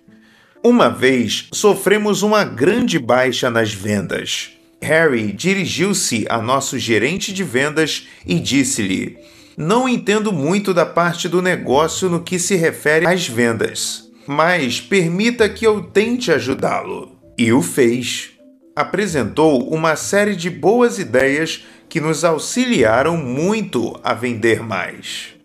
Uma 0.61 0.89
vez 0.89 1.47
sofremos 1.53 2.23
uma 2.23 2.43
grande 2.43 2.99
baixa 2.99 3.49
nas 3.49 3.71
vendas. 3.71 4.49
Harry 4.81 5.31
dirigiu-se 5.31 6.25
a 6.27 6.41
nosso 6.41 6.77
gerente 6.77 7.31
de 7.31 7.41
vendas 7.41 8.05
e 8.25 8.37
disse-lhe: 8.37 9.17
Não 9.55 9.87
entendo 9.87 10.33
muito 10.33 10.73
da 10.73 10.85
parte 10.85 11.29
do 11.29 11.41
negócio 11.41 12.09
no 12.09 12.21
que 12.21 12.37
se 12.37 12.57
refere 12.57 13.07
às 13.07 13.25
vendas 13.25 14.06
mas 14.27 14.81
permita 14.81 15.47
que 15.47 15.65
eu 15.65 15.81
tente 15.81 16.31
ajudá-lo. 16.31 17.17
E 17.37 17.53
o 17.53 17.61
fez. 17.61 18.31
Apresentou 18.75 19.69
uma 19.69 19.95
série 19.95 20.35
de 20.35 20.49
boas 20.49 20.99
ideias 20.99 21.65
que 21.89 22.01
nos 22.01 22.23
auxiliaram 22.23 23.15
muito 23.17 23.99
a 24.03 24.13
vender 24.13 24.61
mais. 24.61 25.37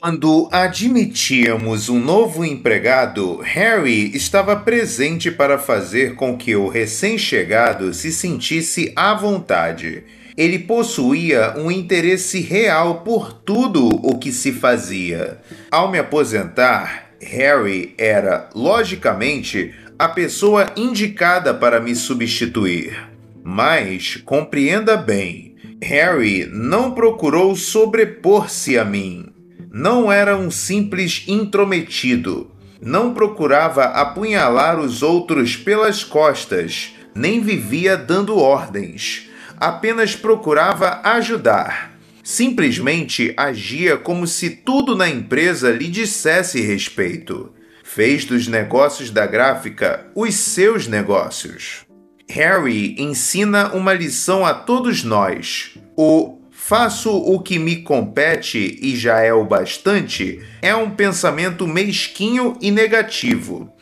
Quando 0.00 0.48
admitíamos 0.50 1.90
um 1.90 2.00
novo 2.00 2.42
empregado, 2.42 3.36
Harry 3.42 4.16
estava 4.16 4.56
presente 4.56 5.30
para 5.30 5.58
fazer 5.58 6.14
com 6.14 6.38
que 6.38 6.56
o 6.56 6.68
recém-chegado 6.68 7.92
se 7.92 8.10
sentisse 8.10 8.92
à 8.96 9.12
vontade. 9.12 10.04
Ele 10.38 10.58
possuía 10.58 11.54
um 11.58 11.70
interesse 11.70 12.40
real 12.40 13.02
por 13.02 13.30
tudo 13.30 13.88
o 13.88 14.18
que 14.18 14.32
se 14.32 14.52
fazia. 14.52 15.38
Ao 15.70 15.90
me 15.90 15.98
aposentar, 15.98 17.09
Harry 17.22 17.94
era, 17.98 18.48
logicamente, 18.54 19.74
a 19.98 20.08
pessoa 20.08 20.66
indicada 20.76 21.52
para 21.52 21.78
me 21.78 21.94
substituir. 21.94 23.08
Mas, 23.44 24.16
compreenda 24.24 24.96
bem, 24.96 25.54
Harry 25.82 26.48
não 26.50 26.92
procurou 26.92 27.54
sobrepor-se 27.54 28.78
a 28.78 28.84
mim. 28.84 29.26
Não 29.70 30.10
era 30.10 30.36
um 30.36 30.50
simples 30.50 31.24
intrometido. 31.28 32.50
Não 32.80 33.12
procurava 33.12 33.84
apunhalar 33.84 34.80
os 34.80 35.02
outros 35.02 35.54
pelas 35.54 36.02
costas, 36.02 36.94
nem 37.14 37.40
vivia 37.42 37.96
dando 37.96 38.38
ordens. 38.38 39.28
Apenas 39.58 40.16
procurava 40.16 41.00
ajudar 41.04 41.89
Simplesmente 42.22 43.32
agia 43.36 43.96
como 43.96 44.26
se 44.26 44.50
tudo 44.50 44.96
na 44.96 45.08
empresa 45.08 45.70
lhe 45.70 45.88
dissesse 45.88 46.60
respeito. 46.60 47.52
Fez 47.82 48.24
dos 48.24 48.46
negócios 48.46 49.10
da 49.10 49.26
gráfica 49.26 50.06
os 50.14 50.34
seus 50.34 50.86
negócios. 50.86 51.86
Harry 52.28 52.94
ensina 52.98 53.72
uma 53.74 53.92
lição 53.92 54.46
a 54.46 54.54
todos 54.54 55.02
nós. 55.02 55.76
O 55.96 56.38
faço 56.50 57.10
o 57.10 57.40
que 57.40 57.58
me 57.58 57.82
compete 57.82 58.78
e 58.80 58.94
já 58.94 59.18
é 59.20 59.32
o 59.32 59.44
bastante 59.44 60.40
é 60.62 60.74
um 60.76 60.90
pensamento 60.90 61.66
mesquinho 61.66 62.56
e 62.60 62.70
negativo. 62.70 63.72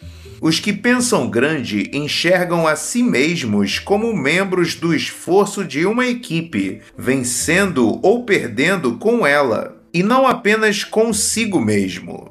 Os 0.40 0.60
que 0.60 0.72
pensam 0.72 1.28
grande 1.28 1.90
enxergam 1.92 2.66
a 2.66 2.76
si 2.76 3.02
mesmos 3.02 3.78
como 3.78 4.16
membros 4.16 4.74
do 4.76 4.94
esforço 4.94 5.64
de 5.64 5.84
uma 5.84 6.06
equipe, 6.06 6.80
vencendo 6.96 7.98
ou 8.02 8.24
perdendo 8.24 8.96
com 8.98 9.26
ela, 9.26 9.76
e 9.92 10.02
não 10.02 10.26
apenas 10.26 10.84
consigo 10.84 11.60
mesmo. 11.60 12.30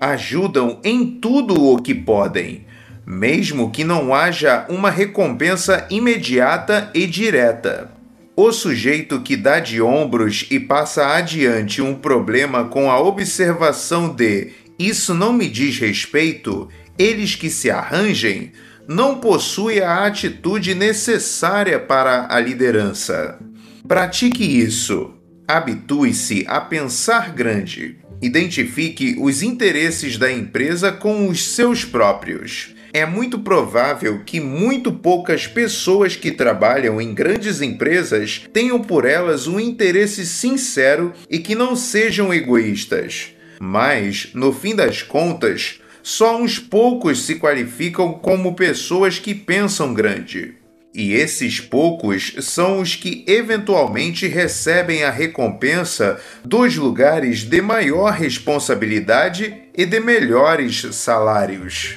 Ajudam 0.00 0.80
em 0.82 1.06
tudo 1.06 1.54
o 1.70 1.80
que 1.80 1.94
podem, 1.94 2.66
mesmo 3.06 3.70
que 3.70 3.84
não 3.84 4.12
haja 4.12 4.66
uma 4.68 4.90
recompensa 4.90 5.86
imediata 5.90 6.90
e 6.92 7.06
direta. 7.06 7.92
O 8.36 8.50
sujeito 8.50 9.20
que 9.20 9.36
dá 9.36 9.60
de 9.60 9.80
ombros 9.80 10.46
e 10.50 10.58
passa 10.58 11.14
adiante 11.14 11.80
um 11.80 11.94
problema 11.94 12.64
com 12.64 12.90
a 12.90 12.98
observação 12.98 14.08
de 14.08 14.50
isso 14.76 15.14
não 15.14 15.32
me 15.32 15.48
diz 15.48 15.78
respeito 15.78 16.68
eles 16.98 17.34
que 17.34 17.50
se 17.50 17.70
arranjem 17.70 18.52
não 18.86 19.18
possuem 19.18 19.80
a 19.80 20.04
atitude 20.06 20.74
necessária 20.74 21.78
para 21.78 22.26
a 22.30 22.38
liderança. 22.38 23.38
Pratique 23.86 24.44
isso. 24.44 25.14
Habitue-se 25.46 26.44
a 26.46 26.60
pensar 26.60 27.32
grande. 27.32 27.96
Identifique 28.20 29.16
os 29.18 29.42
interesses 29.42 30.16
da 30.16 30.30
empresa 30.30 30.92
com 30.92 31.28
os 31.28 31.54
seus 31.54 31.84
próprios. 31.84 32.74
É 32.92 33.04
muito 33.04 33.40
provável 33.40 34.22
que 34.24 34.38
muito 34.38 34.92
poucas 34.92 35.48
pessoas 35.48 36.14
que 36.14 36.30
trabalham 36.30 37.00
em 37.00 37.12
grandes 37.12 37.60
empresas 37.60 38.46
tenham 38.52 38.80
por 38.80 39.04
elas 39.04 39.48
um 39.48 39.58
interesse 39.58 40.24
sincero 40.24 41.12
e 41.28 41.40
que 41.40 41.56
não 41.56 41.74
sejam 41.74 42.32
egoístas. 42.32 43.34
Mas, 43.60 44.30
no 44.32 44.52
fim 44.52 44.76
das 44.76 45.02
contas, 45.02 45.80
só 46.04 46.36
uns 46.36 46.58
poucos 46.58 47.22
se 47.22 47.36
qualificam 47.36 48.12
como 48.12 48.54
pessoas 48.54 49.18
que 49.18 49.34
pensam 49.34 49.94
grande. 49.94 50.52
E 50.94 51.14
esses 51.14 51.60
poucos 51.60 52.34
são 52.40 52.80
os 52.80 52.94
que 52.94 53.24
eventualmente 53.26 54.26
recebem 54.28 55.02
a 55.02 55.10
recompensa 55.10 56.20
dos 56.44 56.76
lugares 56.76 57.42
de 57.42 57.62
maior 57.62 58.12
responsabilidade 58.12 59.62
e 59.74 59.86
de 59.86 59.98
melhores 59.98 60.82
salários. 60.94 61.96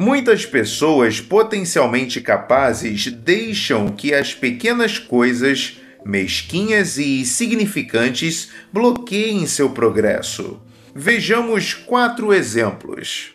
Muitas 0.00 0.46
pessoas 0.46 1.20
potencialmente 1.20 2.22
capazes 2.22 3.12
deixam 3.12 3.88
que 3.88 4.14
as 4.14 4.32
pequenas 4.32 4.98
coisas, 4.98 5.78
mesquinhas 6.02 6.96
e 6.96 7.20
insignificantes, 7.20 8.48
bloqueiem 8.72 9.46
seu 9.46 9.68
progresso. 9.68 10.62
Vejamos 11.00 11.74
quatro 11.74 12.34
exemplos. 12.34 13.32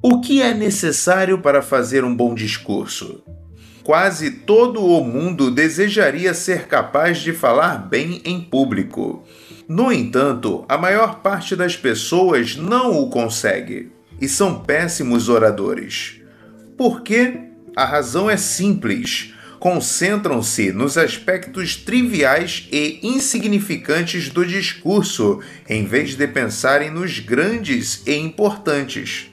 O 0.00 0.20
que 0.20 0.40
é 0.40 0.54
necessário 0.54 1.40
para 1.40 1.60
fazer 1.60 2.04
um 2.04 2.14
bom 2.14 2.36
discurso? 2.36 3.20
Quase 3.82 4.30
todo 4.30 4.80
o 4.80 5.04
mundo 5.04 5.50
desejaria 5.50 6.32
ser 6.32 6.68
capaz 6.68 7.18
de 7.18 7.32
falar 7.32 7.78
bem 7.78 8.22
em 8.24 8.40
público. 8.40 9.24
No 9.68 9.90
entanto, 9.90 10.64
a 10.68 10.78
maior 10.78 11.16
parte 11.16 11.56
das 11.56 11.76
pessoas 11.76 12.54
não 12.54 12.92
o 12.92 13.10
consegue 13.10 13.90
e 14.20 14.28
são 14.28 14.60
péssimos 14.60 15.28
oradores. 15.28 16.20
Por 16.78 17.02
quê? 17.02 17.40
A 17.74 17.84
razão 17.84 18.30
é 18.30 18.36
simples 18.36 19.33
concentram-se 19.64 20.72
nos 20.72 20.98
aspectos 20.98 21.74
triviais 21.74 22.68
e 22.70 23.00
insignificantes 23.02 24.28
do 24.28 24.44
discurso, 24.44 25.40
em 25.66 25.86
vez 25.86 26.14
de 26.14 26.28
pensarem 26.28 26.90
nos 26.90 27.18
grandes 27.18 28.02
e 28.06 28.14
importantes. 28.14 29.32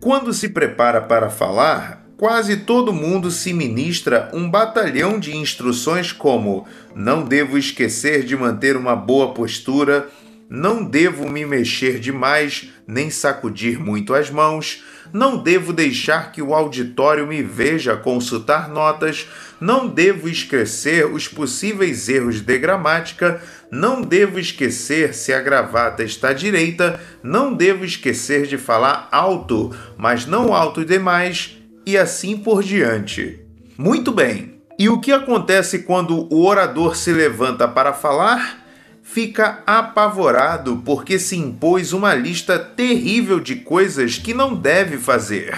Quando 0.00 0.32
se 0.32 0.50
prepara 0.50 1.00
para 1.00 1.28
falar, 1.28 2.06
quase 2.16 2.58
todo 2.58 2.92
mundo 2.92 3.28
se 3.28 3.52
ministra 3.52 4.30
um 4.32 4.48
batalhão 4.48 5.18
de 5.18 5.36
instruções 5.36 6.12
como: 6.12 6.64
não 6.94 7.24
devo 7.24 7.58
esquecer 7.58 8.22
de 8.22 8.36
manter 8.36 8.76
uma 8.76 8.94
boa 8.94 9.34
postura, 9.34 10.08
não 10.54 10.84
devo 10.84 11.30
me 11.30 11.46
mexer 11.46 11.98
demais, 11.98 12.68
nem 12.86 13.08
sacudir 13.08 13.80
muito 13.80 14.12
as 14.12 14.28
mãos, 14.28 14.84
não 15.10 15.38
devo 15.38 15.72
deixar 15.72 16.30
que 16.30 16.42
o 16.42 16.52
auditório 16.52 17.26
me 17.26 17.42
veja 17.42 17.96
consultar 17.96 18.68
notas, 18.68 19.26
não 19.58 19.88
devo 19.88 20.28
esquecer 20.28 21.06
os 21.06 21.26
possíveis 21.26 22.06
erros 22.06 22.42
de 22.42 22.58
gramática, 22.58 23.40
não 23.70 24.02
devo 24.02 24.38
esquecer 24.38 25.14
se 25.14 25.32
a 25.32 25.40
gravata 25.40 26.04
está 26.04 26.34
direita, 26.34 27.00
não 27.22 27.54
devo 27.54 27.82
esquecer 27.82 28.46
de 28.46 28.58
falar 28.58 29.08
alto, 29.10 29.74
mas 29.96 30.26
não 30.26 30.54
alto 30.54 30.84
demais, 30.84 31.56
e 31.86 31.96
assim 31.96 32.36
por 32.36 32.62
diante. 32.62 33.40
Muito 33.78 34.12
bem. 34.12 34.60
E 34.78 34.90
o 34.90 35.00
que 35.00 35.12
acontece 35.12 35.78
quando 35.78 36.28
o 36.30 36.44
orador 36.44 36.94
se 36.94 37.10
levanta 37.10 37.66
para 37.66 37.94
falar? 37.94 38.61
Fica 39.12 39.62
apavorado 39.66 40.82
porque 40.84 41.18
se 41.18 41.36
impôs 41.36 41.92
uma 41.92 42.14
lista 42.14 42.58
terrível 42.58 43.38
de 43.38 43.56
coisas 43.56 44.16
que 44.16 44.32
não 44.32 44.54
deve 44.54 44.96
fazer. 44.96 45.54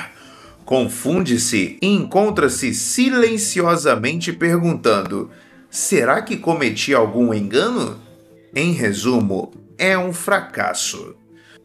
Confunde-se 0.65 1.79
e 1.81 1.87
encontra-se 1.87 2.75
silenciosamente 2.75 4.33
perguntando: 4.33 5.31
será 5.71 6.21
que 6.21 6.37
cometi 6.37 6.93
algum 6.93 7.33
engano? 7.33 8.01
Em 8.55 8.73
resumo, 8.73 9.53
é 9.79 9.97
um 9.97 10.13
fracasso. 10.13 11.15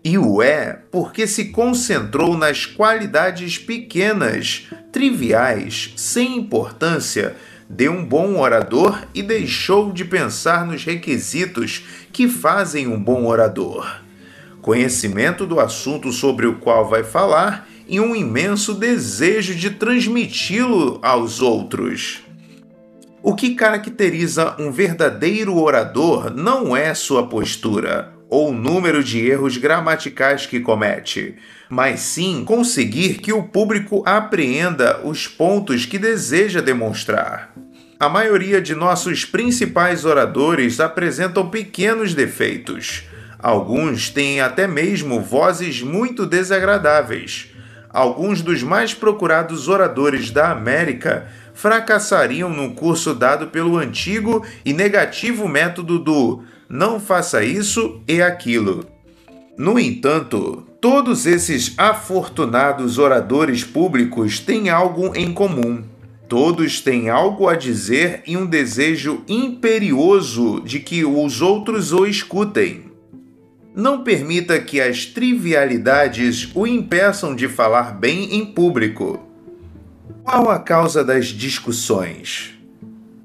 E 0.03 0.17
o 0.17 0.41
é 0.41 0.79
porque 0.91 1.25
se 1.25 1.45
concentrou 1.45 2.37
nas 2.37 2.65
qualidades 2.65 3.57
pequenas, 3.57 4.67
triviais, 4.91 5.93
sem 5.95 6.37
importância 6.37 7.35
de 7.69 7.87
um 7.87 8.03
bom 8.03 8.39
orador 8.39 9.03
e 9.13 9.21
deixou 9.21 9.91
de 9.91 10.03
pensar 10.03 10.65
nos 10.65 10.83
requisitos 10.83 11.85
que 12.11 12.27
fazem 12.27 12.87
um 12.87 12.99
bom 12.99 13.27
orador. 13.27 14.01
Conhecimento 14.59 15.45
do 15.45 15.59
assunto 15.59 16.11
sobre 16.11 16.47
o 16.47 16.55
qual 16.55 16.89
vai 16.89 17.03
falar 17.03 17.69
e 17.87 17.99
um 17.99 18.15
imenso 18.15 18.73
desejo 18.73 19.53
de 19.53 19.69
transmiti-lo 19.69 20.99
aos 21.03 21.41
outros. 21.41 22.21
O 23.21 23.35
que 23.35 23.53
caracteriza 23.53 24.55
um 24.57 24.71
verdadeiro 24.71 25.55
orador 25.55 26.33
não 26.33 26.75
é 26.75 26.93
sua 26.93 27.27
postura 27.27 28.18
ou 28.29 28.53
número 28.53 29.03
de 29.03 29.27
erros 29.27 29.57
gramaticais 29.57 30.45
que 30.45 30.59
comete, 30.59 31.35
mas 31.67 32.01
sim 32.01 32.43
conseguir 32.45 33.15
que 33.15 33.33
o 33.33 33.43
público 33.43 34.03
apreenda 34.05 35.01
os 35.03 35.27
pontos 35.27 35.85
que 35.85 35.97
deseja 35.97 36.61
demonstrar. 36.61 37.51
A 37.99 38.07
maioria 38.07 38.61
de 38.61 38.75
nossos 38.75 39.25
principais 39.25 40.05
oradores 40.05 40.79
apresentam 40.79 41.49
pequenos 41.49 42.13
defeitos. 42.13 43.03
Alguns 43.39 44.09
têm 44.09 44.39
até 44.39 44.67
mesmo 44.67 45.21
vozes 45.21 45.81
muito 45.81 46.25
desagradáveis. 46.25 47.47
Alguns 47.89 48.41
dos 48.41 48.61
mais 48.61 48.93
procurados 48.93 49.67
oradores 49.67 50.29
da 50.29 50.51
América 50.51 51.27
fracassariam 51.53 52.49
no 52.49 52.73
curso 52.73 53.13
dado 53.13 53.47
pelo 53.47 53.77
antigo 53.77 54.45
e 54.63 54.71
negativo 54.71 55.47
método 55.47 55.99
do 55.99 56.43
não 56.69 56.99
faça 56.99 57.43
isso 57.43 57.99
e 58.07 58.21
aquilo. 58.21 58.85
No 59.57 59.79
entanto, 59.79 60.63
todos 60.79 61.25
esses 61.25 61.73
afortunados 61.77 62.99
oradores 62.99 63.63
públicos 63.63 64.39
têm 64.39 64.69
algo 64.69 65.15
em 65.15 65.33
comum. 65.33 65.83
Todos 66.27 66.79
têm 66.79 67.09
algo 67.09 67.49
a 67.49 67.55
dizer 67.55 68.21
e 68.27 68.37
um 68.37 68.45
desejo 68.45 69.23
imperioso 69.27 70.61
de 70.61 70.79
que 70.79 71.03
os 71.03 71.41
outros 71.41 71.91
o 71.91 72.05
escutem. 72.05 72.83
Não 73.75 74.03
permita 74.03 74.59
que 74.59 74.79
as 74.79 75.05
trivialidades 75.05 76.51
o 76.53 76.67
impeçam 76.67 77.35
de 77.35 77.47
falar 77.47 77.97
bem 77.97 78.35
em 78.35 78.45
público. 78.45 79.19
Qual 80.23 80.51
a 80.51 80.59
causa 80.59 81.03
das 81.03 81.27
discussões? 81.27 82.58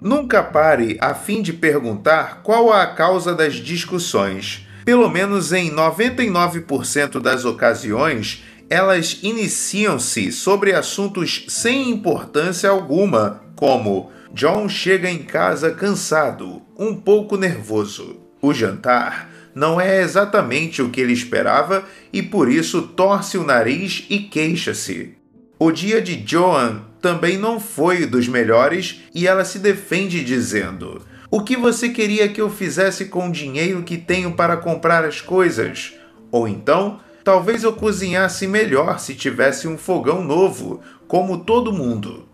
Nunca 0.04 0.42
pare 0.42 0.98
a 1.00 1.14
fim 1.14 1.40
de 1.40 1.50
perguntar 1.50 2.42
qual 2.42 2.70
a 2.70 2.86
causa 2.88 3.34
das 3.34 3.54
discussões. 3.54 4.68
Pelo 4.84 5.08
menos 5.08 5.50
em 5.50 5.70
99% 5.70 7.22
das 7.22 7.46
ocasiões, 7.46 8.44
elas 8.68 9.20
iniciam-se 9.22 10.30
sobre 10.30 10.74
assuntos 10.74 11.46
sem 11.48 11.88
importância 11.88 12.68
alguma, 12.68 13.40
como 13.56 14.12
John 14.34 14.68
chega 14.68 15.08
em 15.08 15.22
casa 15.22 15.70
cansado, 15.70 16.60
um 16.78 16.94
pouco 16.94 17.38
nervoso. 17.38 18.20
O 18.42 18.52
jantar 18.52 19.30
não 19.54 19.80
é 19.80 20.02
exatamente 20.02 20.82
o 20.82 20.90
que 20.90 21.00
ele 21.00 21.14
esperava 21.14 21.82
e 22.12 22.22
por 22.22 22.50
isso 22.50 22.82
torce 22.82 23.38
o 23.38 23.42
nariz 23.42 24.04
e 24.10 24.18
queixa-se. 24.18 25.14
O 25.58 25.72
dia 25.72 26.02
de 26.02 26.22
Joan 26.26 26.82
também 27.04 27.36
não 27.36 27.60
foi 27.60 28.06
dos 28.06 28.26
melhores 28.26 29.02
e 29.14 29.26
ela 29.26 29.44
se 29.44 29.58
defende 29.58 30.24
dizendo: 30.24 31.02
O 31.30 31.42
que 31.42 31.54
você 31.54 31.90
queria 31.90 32.30
que 32.30 32.40
eu 32.40 32.48
fizesse 32.48 33.04
com 33.04 33.28
o 33.28 33.32
dinheiro 33.32 33.82
que 33.82 33.98
tenho 33.98 34.32
para 34.32 34.56
comprar 34.56 35.04
as 35.04 35.20
coisas? 35.20 35.92
Ou 36.32 36.48
então, 36.48 36.98
Talvez 37.22 37.64
eu 37.64 37.72
cozinhasse 37.72 38.46
melhor 38.46 39.00
se 39.00 39.14
tivesse 39.14 39.66
um 39.66 39.78
fogão 39.78 40.22
novo, 40.22 40.82
como 41.08 41.38
todo 41.38 41.72
mundo. 41.72 42.28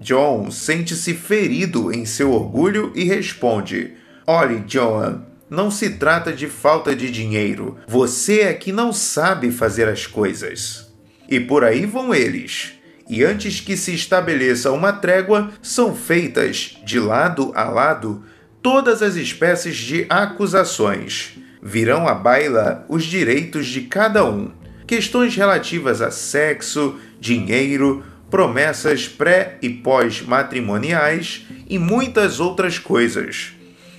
John 0.00 0.52
sente-se 0.52 1.14
ferido 1.14 1.92
em 1.92 2.04
seu 2.04 2.30
orgulho 2.30 2.92
e 2.94 3.02
responde: 3.02 3.94
Olhe, 4.24 4.60
John, 4.60 5.22
não 5.50 5.68
se 5.68 5.90
trata 5.90 6.32
de 6.32 6.46
falta 6.46 6.94
de 6.94 7.10
dinheiro. 7.10 7.76
Você 7.88 8.42
é 8.42 8.54
que 8.54 8.70
não 8.70 8.92
sabe 8.92 9.50
fazer 9.50 9.88
as 9.88 10.06
coisas. 10.06 10.94
E 11.28 11.40
por 11.40 11.64
aí 11.64 11.84
vão 11.84 12.14
eles. 12.14 12.79
E 13.10 13.24
antes 13.24 13.58
que 13.58 13.76
se 13.76 13.92
estabeleça 13.92 14.70
uma 14.70 14.92
trégua, 14.92 15.50
são 15.60 15.96
feitas, 15.96 16.76
de 16.84 17.00
lado 17.00 17.50
a 17.56 17.64
lado, 17.64 18.22
todas 18.62 19.02
as 19.02 19.16
espécies 19.16 19.76
de 19.76 20.06
acusações 20.08 21.36
virão 21.60 22.06
à 22.06 22.14
baila 22.14 22.86
os 22.88 23.02
direitos 23.02 23.66
de 23.66 23.80
cada 23.80 24.24
um, 24.24 24.52
questões 24.86 25.34
relativas 25.34 26.00
a 26.00 26.12
sexo, 26.12 27.00
dinheiro, 27.18 28.04
promessas 28.30 29.08
pré 29.08 29.58
e 29.60 29.68
pós-matrimoniais 29.68 31.48
e 31.68 31.80
muitas 31.80 32.38
outras 32.38 32.78
coisas. 32.78 33.54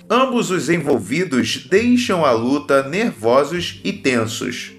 Ambos 0.09 0.49
os 0.51 0.70
envolvidos 0.70 1.68
deixam 1.70 2.26
a 2.26 2.32
luta 2.32 2.88
nervosos 2.88 3.82
e 3.84 3.91
tensos. 3.91 4.72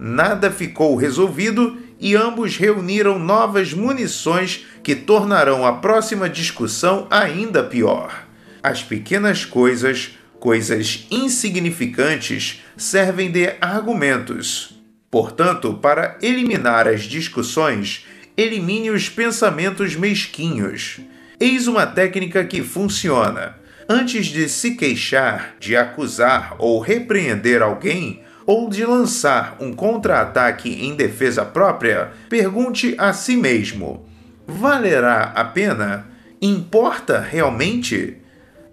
Nada 0.00 0.50
ficou 0.50 0.96
resolvido 0.96 1.85
e 1.98 2.14
ambos 2.14 2.56
reuniram 2.56 3.18
novas 3.18 3.72
munições 3.72 4.66
que 4.82 4.94
tornarão 4.94 5.66
a 5.66 5.72
próxima 5.74 6.28
discussão 6.28 7.06
ainda 7.10 7.62
pior. 7.62 8.26
As 8.62 8.82
pequenas 8.82 9.44
coisas 9.44 10.16
Coisas 10.38 11.06
insignificantes 11.10 12.62
servem 12.76 13.30
de 13.30 13.54
argumentos. 13.60 14.74
Portanto, 15.10 15.74
para 15.74 16.18
eliminar 16.20 16.86
as 16.86 17.04
discussões, 17.04 18.06
elimine 18.36 18.90
os 18.90 19.08
pensamentos 19.08 19.96
mesquinhos. 19.96 21.00
Eis 21.40 21.66
uma 21.66 21.86
técnica 21.86 22.44
que 22.44 22.62
funciona. 22.62 23.56
Antes 23.88 24.26
de 24.26 24.48
se 24.48 24.76
queixar, 24.76 25.54
de 25.58 25.74
acusar 25.74 26.54
ou 26.58 26.80
repreender 26.80 27.62
alguém, 27.62 28.22
ou 28.46 28.70
de 28.70 28.84
lançar 28.84 29.56
um 29.60 29.72
contra-ataque 29.72 30.70
em 30.70 30.94
defesa 30.94 31.44
própria, 31.44 32.12
pergunte 32.28 32.94
a 32.96 33.12
si 33.12 33.36
mesmo: 33.36 34.06
valerá 34.46 35.32
a 35.34 35.44
pena? 35.44 36.06
Importa 36.40 37.18
realmente? 37.18 38.22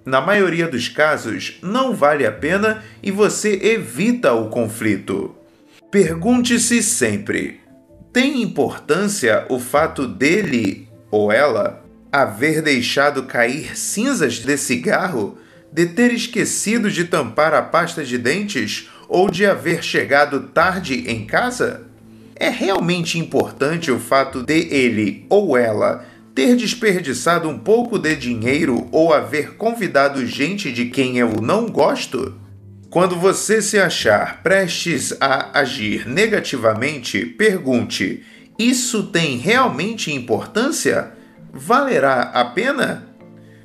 na 0.05 0.19
maioria 0.19 0.67
dos 0.67 0.89
casos, 0.89 1.57
não 1.61 1.93
vale 1.93 2.25
a 2.25 2.31
pena 2.31 2.83
e 3.01 3.11
você 3.11 3.59
evita 3.61 4.33
o 4.33 4.49
conflito. 4.49 5.35
Pergunte-se 5.89 6.83
sempre: 6.83 7.61
tem 8.11 8.41
importância 8.41 9.45
o 9.49 9.59
fato 9.59 10.07
dele 10.07 10.89
ou 11.09 11.31
ela 11.31 11.83
haver 12.11 12.61
deixado 12.61 13.23
cair 13.23 13.77
cinzas 13.77 14.35
de 14.35 14.57
cigarro, 14.57 15.37
de 15.71 15.87
ter 15.87 16.13
esquecido 16.13 16.91
de 16.91 17.05
tampar 17.05 17.53
a 17.53 17.61
pasta 17.61 18.03
de 18.03 18.17
dentes 18.17 18.89
ou 19.07 19.29
de 19.29 19.45
haver 19.45 19.83
chegado 19.83 20.41
tarde 20.53 21.05
em 21.07 21.25
casa? 21.25 21.87
É 22.35 22.49
realmente 22.49 23.19
importante 23.19 23.91
o 23.91 23.99
fato 23.99 24.43
de 24.43 24.67
ele 24.73 25.25
ou 25.29 25.57
ela 25.57 26.05
ter 26.35 26.55
desperdiçado 26.55 27.47
um 27.47 27.57
pouco 27.57 27.99
de 27.99 28.15
dinheiro 28.15 28.87
ou 28.91 29.13
haver 29.13 29.55
convidado 29.55 30.25
gente 30.25 30.71
de 30.71 30.85
quem 30.85 31.17
eu 31.17 31.41
não 31.41 31.67
gosto? 31.67 32.35
Quando 32.89 33.15
você 33.15 33.61
se 33.61 33.79
achar 33.79 34.41
prestes 34.43 35.15
a 35.19 35.59
agir 35.59 36.07
negativamente, 36.07 37.25
pergunte: 37.25 38.23
Isso 38.57 39.03
tem 39.03 39.37
realmente 39.37 40.11
importância? 40.11 41.11
Valerá 41.51 42.31
a 42.33 42.45
pena? 42.45 43.07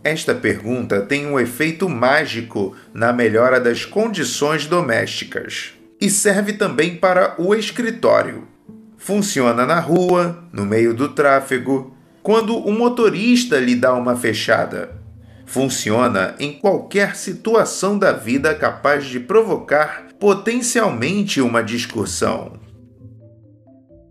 Esta 0.08 0.34
pergunta 0.34 1.02
tem 1.02 1.26
um 1.26 1.38
efeito 1.38 1.86
mágico 1.86 2.74
na 2.94 3.12
melhora 3.12 3.60
das 3.60 3.84
condições 3.84 4.64
domésticas 4.64 5.74
e 6.00 6.08
serve 6.08 6.54
também 6.54 6.96
para 6.96 7.34
o 7.36 7.54
escritório. 7.54 8.48
Funciona 8.96 9.66
na 9.66 9.78
rua, 9.78 10.48
no 10.50 10.64
meio 10.64 10.94
do 10.94 11.10
tráfego, 11.10 11.94
quando 12.22 12.56
o 12.56 12.72
motorista 12.72 13.60
lhe 13.60 13.74
dá 13.74 13.92
uma 13.92 14.16
fechada. 14.16 14.98
Funciona 15.44 16.34
em 16.38 16.54
qualquer 16.54 17.14
situação 17.14 17.98
da 17.98 18.10
vida 18.10 18.54
capaz 18.54 19.04
de 19.04 19.20
provocar 19.20 20.06
potencialmente 20.18 21.42
uma 21.42 21.62
discussão. 21.62 22.58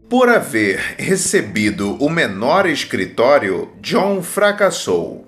Por 0.07 0.29
haver 0.29 0.95
recebido 0.99 1.95
o 1.95 2.07
menor 2.07 2.67
escritório, 2.67 3.71
John 3.81 4.21
fracassou. 4.21 5.26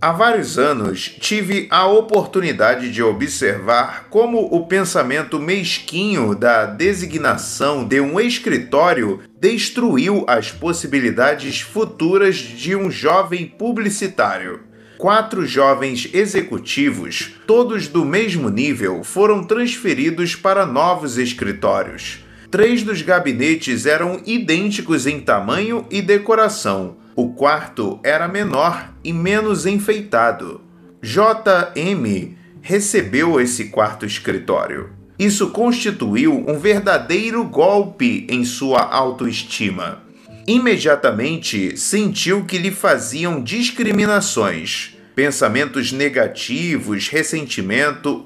Há 0.00 0.12
vários 0.12 0.56
anos 0.56 1.08
tive 1.18 1.66
a 1.72 1.84
oportunidade 1.88 2.92
de 2.92 3.02
observar 3.02 4.06
como 4.08 4.38
o 4.54 4.64
pensamento 4.64 5.40
mesquinho 5.40 6.36
da 6.36 6.66
designação 6.66 7.84
de 7.84 8.00
um 8.00 8.20
escritório 8.20 9.18
destruiu 9.40 10.24
as 10.28 10.52
possibilidades 10.52 11.62
futuras 11.62 12.36
de 12.36 12.76
um 12.76 12.88
jovem 12.88 13.44
publicitário. 13.44 14.60
Quatro 14.98 15.44
jovens 15.44 16.08
executivos, 16.14 17.34
todos 17.44 17.88
do 17.88 18.04
mesmo 18.04 18.48
nível, 18.50 19.02
foram 19.02 19.42
transferidos 19.42 20.36
para 20.36 20.64
novos 20.64 21.18
escritórios. 21.18 22.20
Três 22.52 22.84
dos 22.84 23.02
gabinetes 23.02 23.84
eram 23.84 24.20
idênticos 24.24 25.08
em 25.08 25.18
tamanho 25.18 25.84
e 25.90 26.00
decoração 26.00 26.96
o 27.18 27.30
quarto 27.30 27.98
era 28.04 28.28
menor 28.28 28.94
e 29.02 29.12
menos 29.12 29.66
enfeitado. 29.66 30.60
JM 31.02 32.36
recebeu 32.62 33.40
esse 33.40 33.70
quarto 33.70 34.06
escritório. 34.06 34.90
Isso 35.18 35.50
constituiu 35.50 36.44
um 36.48 36.60
verdadeiro 36.60 37.42
golpe 37.42 38.24
em 38.30 38.44
sua 38.44 38.82
autoestima. 38.82 40.00
Imediatamente 40.46 41.76
sentiu 41.76 42.44
que 42.44 42.56
lhe 42.56 42.70
faziam 42.70 43.42
discriminações. 43.42 44.96
Pensamentos 45.16 45.90
negativos, 45.90 47.08
ressentimento, 47.08 48.22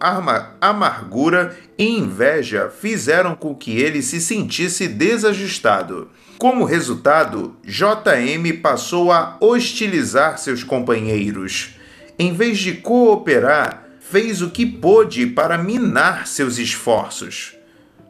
amargura 0.61 1.57
e 1.79 1.87
inveja 1.99 2.69
fizeram 2.69 3.35
com 3.35 3.55
que 3.55 3.71
ele 3.71 4.03
se 4.03 4.21
sentisse 4.21 4.87
desajustado. 4.87 6.11
Como 6.43 6.65
resultado, 6.65 7.55
JM 7.65 8.61
passou 8.61 9.13
a 9.13 9.37
hostilizar 9.41 10.39
seus 10.39 10.65
companheiros. 10.65 11.77
Em 12.19 12.35
vez 12.35 12.59
de 12.59 12.75
cooperar, 12.75 13.87
fez 14.01 14.43
o 14.43 14.51
que 14.51 14.67
pôde 14.67 15.25
para 15.25 15.57
minar 15.57 16.27
seus 16.27 16.59
esforços. 16.59 17.55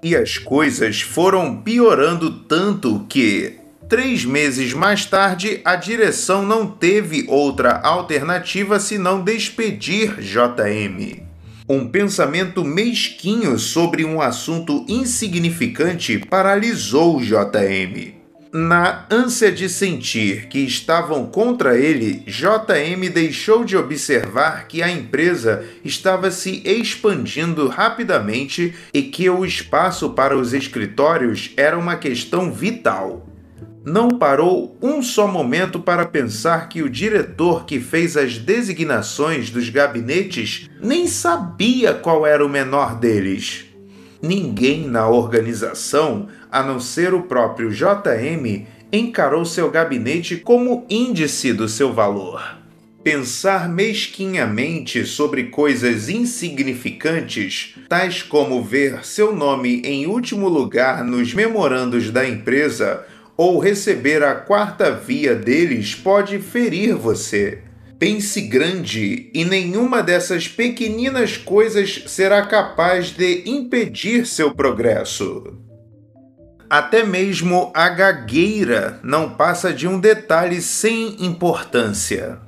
E 0.03 0.17
as 0.17 0.39
coisas 0.39 1.03
foram 1.03 1.57
piorando 1.57 2.31
tanto 2.45 3.05
que, 3.07 3.59
três 3.87 4.25
meses 4.25 4.73
mais 4.73 5.05
tarde, 5.05 5.61
a 5.63 5.77
direção 5.77 6.43
não 6.43 6.67
teve 6.67 7.27
outra 7.29 7.83
alternativa 7.83 8.81
senão 8.81 9.23
despedir 9.23 10.19
JM. 10.23 11.21
Um 11.69 11.87
pensamento 11.87 12.65
mesquinho 12.65 13.59
sobre 13.59 14.07
um 14.07 14.23
assunto 14.23 14.87
insignificante 14.89 16.19
paralisou 16.19 17.21
JM. 17.21 18.22
Na 18.55 19.07
ânsia 19.11 19.51
de 19.51 19.67
sentir 19.67 20.47
que 20.49 20.59
estavam 20.59 21.25
contra 21.25 21.79
ele, 21.79 22.23
JM 22.27 23.11
deixou 23.11 23.65
de 23.65 23.79
observar 23.79 24.69
que 24.69 24.83
a 24.83 24.91
empresa 24.91 25.65
estava 25.83 26.31
se 26.31 26.63
expandindo 26.63 27.67
rapidamente 27.69 28.75
e 28.93 29.05
que 29.05 29.31
o 29.31 29.47
espaço 29.47 30.11
para 30.11 30.37
os 30.37 30.53
escritórios 30.53 31.55
era 31.57 31.79
uma 31.79 31.97
questão 31.97 32.53
vital. 32.53 33.27
Não 33.87 34.11
parou 34.11 34.77
um 34.83 35.03
só 35.03 35.27
momento 35.27 35.81
para 35.81 36.05
pensar 36.05 36.69
que 36.69 36.83
o 36.83 36.91
diretor 36.91 37.65
que 37.65 37.81
fez 37.81 38.19
as 38.19 38.37
designações 38.37 39.49
dos 39.49 39.71
gabinetes 39.71 40.69
nem 40.79 41.07
sabia 41.07 41.95
qual 41.95 42.27
era 42.27 42.45
o 42.45 42.51
menor 42.51 42.99
deles. 42.99 43.65
Ninguém 44.21 44.87
na 44.87 45.09
organização, 45.09 46.29
a 46.53 46.63
não 46.63 46.79
ser 46.79 47.15
o 47.15 47.23
próprio 47.23 47.71
JM, 47.71 48.67
encarou 48.93 49.43
seu 49.47 49.71
gabinete 49.71 50.37
como 50.37 50.85
índice 50.91 51.51
do 51.55 51.67
seu 51.67 51.95
valor. 51.95 52.59
Pensar 53.03 53.69
mesquinhamente 53.69 55.05
sobre 55.07 55.45
coisas 55.45 56.11
insignificantes, 56.11 57.75
tais 57.89 58.23
como 58.23 58.63
ver 58.63 59.05
seu 59.05 59.35
nome 59.35 59.81
em 59.83 60.07
último 60.07 60.47
lugar 60.47 61.03
nos 61.03 61.33
memorandos 61.33 62.11
da 62.11 62.29
empresa 62.29 63.05
ou 63.37 63.59
receber 63.59 64.23
a 64.23 64.35
quarta 64.35 64.93
via 64.93 65.35
deles, 65.35 65.95
pode 65.95 66.39
ferir 66.39 66.95
você. 66.95 67.63
Pense 67.99 68.41
grande 68.43 69.31
e 69.33 69.45
nenhuma 69.45 70.03
dessas 70.03 70.47
pequeninas 70.47 71.37
coisas 71.37 72.05
será 72.07 72.47
capaz 72.47 73.11
de 73.11 73.43
impedir 73.47 74.27
seu 74.27 74.55
progresso. 74.55 75.62
Até 76.73 77.05
mesmo 77.05 77.71
a 77.75 77.91
gagueira 77.91 78.99
não 79.03 79.29
passa 79.29 79.75
de 79.75 79.87
um 79.87 80.01
detalhe 80.01 80.63
sem 80.63 81.23
importância. 81.23 82.39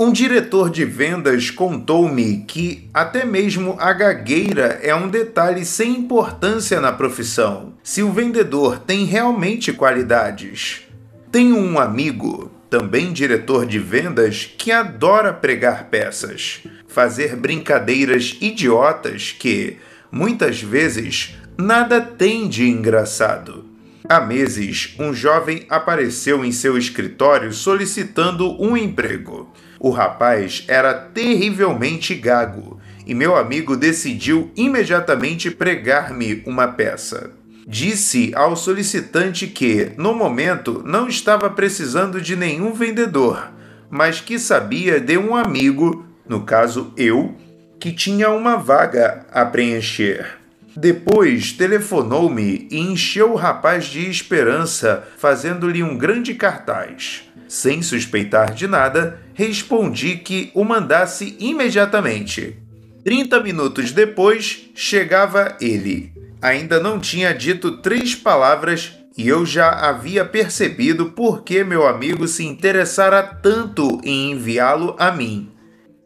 Um 0.00 0.10
diretor 0.10 0.70
de 0.70 0.86
vendas 0.86 1.50
contou-me 1.50 2.46
que 2.48 2.88
até 2.94 3.26
mesmo 3.26 3.76
a 3.78 3.92
gagueira 3.92 4.80
é 4.82 4.94
um 4.94 5.06
detalhe 5.06 5.66
sem 5.66 5.98
importância 5.98 6.80
na 6.80 6.92
profissão, 6.92 7.74
se 7.82 8.02
o 8.02 8.10
vendedor 8.10 8.78
tem 8.78 9.04
realmente 9.04 9.70
qualidades. 9.70 10.88
Tenho 11.30 11.58
um 11.58 11.78
amigo 11.78 12.50
também 12.70 13.12
diretor 13.12 13.66
de 13.66 13.78
vendas 13.78 14.50
que 14.56 14.72
adora 14.72 15.30
pregar 15.30 15.90
peças, 15.90 16.62
fazer 16.86 17.36
brincadeiras 17.36 18.34
idiotas 18.40 19.36
que, 19.38 19.76
muitas 20.10 20.62
vezes, 20.62 21.36
nada 21.58 22.00
tem 22.00 22.48
de 22.48 22.68
engraçado. 22.68 23.64
Há 24.08 24.20
meses, 24.20 24.94
um 24.96 25.12
jovem 25.12 25.66
apareceu 25.68 26.44
em 26.44 26.52
seu 26.52 26.78
escritório 26.78 27.52
solicitando 27.52 28.62
um 28.62 28.76
emprego. 28.76 29.52
O 29.80 29.90
rapaz 29.90 30.64
era 30.68 30.94
terrivelmente 30.94 32.14
gago 32.14 32.80
e 33.04 33.12
meu 33.12 33.36
amigo 33.36 33.76
decidiu 33.76 34.52
imediatamente 34.56 35.50
pregar-me 35.50 36.44
uma 36.46 36.68
peça. 36.68 37.32
Disse 37.66 38.32
ao 38.34 38.54
solicitante 38.54 39.48
que, 39.48 39.90
no 39.98 40.14
momento, 40.14 40.82
não 40.86 41.08
estava 41.08 41.50
precisando 41.50 42.20
de 42.20 42.36
nenhum 42.36 42.72
vendedor, 42.72 43.50
mas 43.90 44.20
que 44.20 44.38
sabia 44.38 45.00
de 45.00 45.18
um 45.18 45.34
amigo, 45.34 46.06
no 46.26 46.42
caso 46.42 46.92
eu, 46.96 47.34
que 47.80 47.92
tinha 47.92 48.30
uma 48.30 48.56
vaga 48.56 49.26
a 49.32 49.44
preencher. 49.44 50.37
Depois 50.78 51.52
telefonou-me 51.52 52.68
e 52.70 52.78
encheu 52.78 53.32
o 53.32 53.36
rapaz 53.36 53.86
de 53.86 54.08
esperança, 54.08 55.06
fazendo-lhe 55.16 55.82
um 55.82 55.96
grande 55.96 56.34
cartaz. 56.34 57.22
Sem 57.48 57.82
suspeitar 57.82 58.52
de 58.52 58.66
nada, 58.66 59.20
respondi 59.34 60.16
que 60.16 60.50
o 60.54 60.64
mandasse 60.64 61.36
imediatamente. 61.40 62.56
Trinta 63.02 63.40
minutos 63.40 63.90
depois, 63.92 64.70
chegava 64.74 65.56
ele 65.60 66.12
ainda 66.40 66.80
não 66.80 66.98
tinha 66.98 67.32
dito 67.32 67.78
três 67.78 68.14
palavras 68.14 68.92
e 69.16 69.28
eu 69.28 69.44
já 69.44 69.70
havia 69.70 70.24
percebido 70.24 71.10
por 71.10 71.42
que 71.42 71.64
meu 71.64 71.86
amigo 71.86 72.28
se 72.28 72.44
interessara 72.44 73.22
tanto 73.22 74.00
em 74.04 74.32
enviá-lo 74.32 74.94
a 74.98 75.10
mim. 75.10 75.50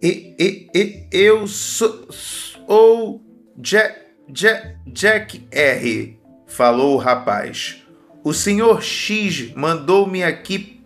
E, 0.02 0.34
e, 0.38 0.68
e 0.74 1.06
eu 1.12 1.46
sou, 1.46 2.08
sou 2.10 3.20
Jack, 3.58 4.01
Jack, 4.32 4.76
Jack 4.86 5.46
R, 5.50 6.18
falou 6.46 6.94
o 6.94 6.98
rapaz. 6.98 7.84
O 8.24 8.32
senhor 8.32 8.82
X 8.82 9.52
mandou-me 9.54 10.24
aqui 10.24 10.80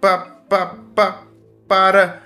pa, 0.00 0.18
pa, 0.48 0.76
pa, 0.94 1.24
para 1.66 2.22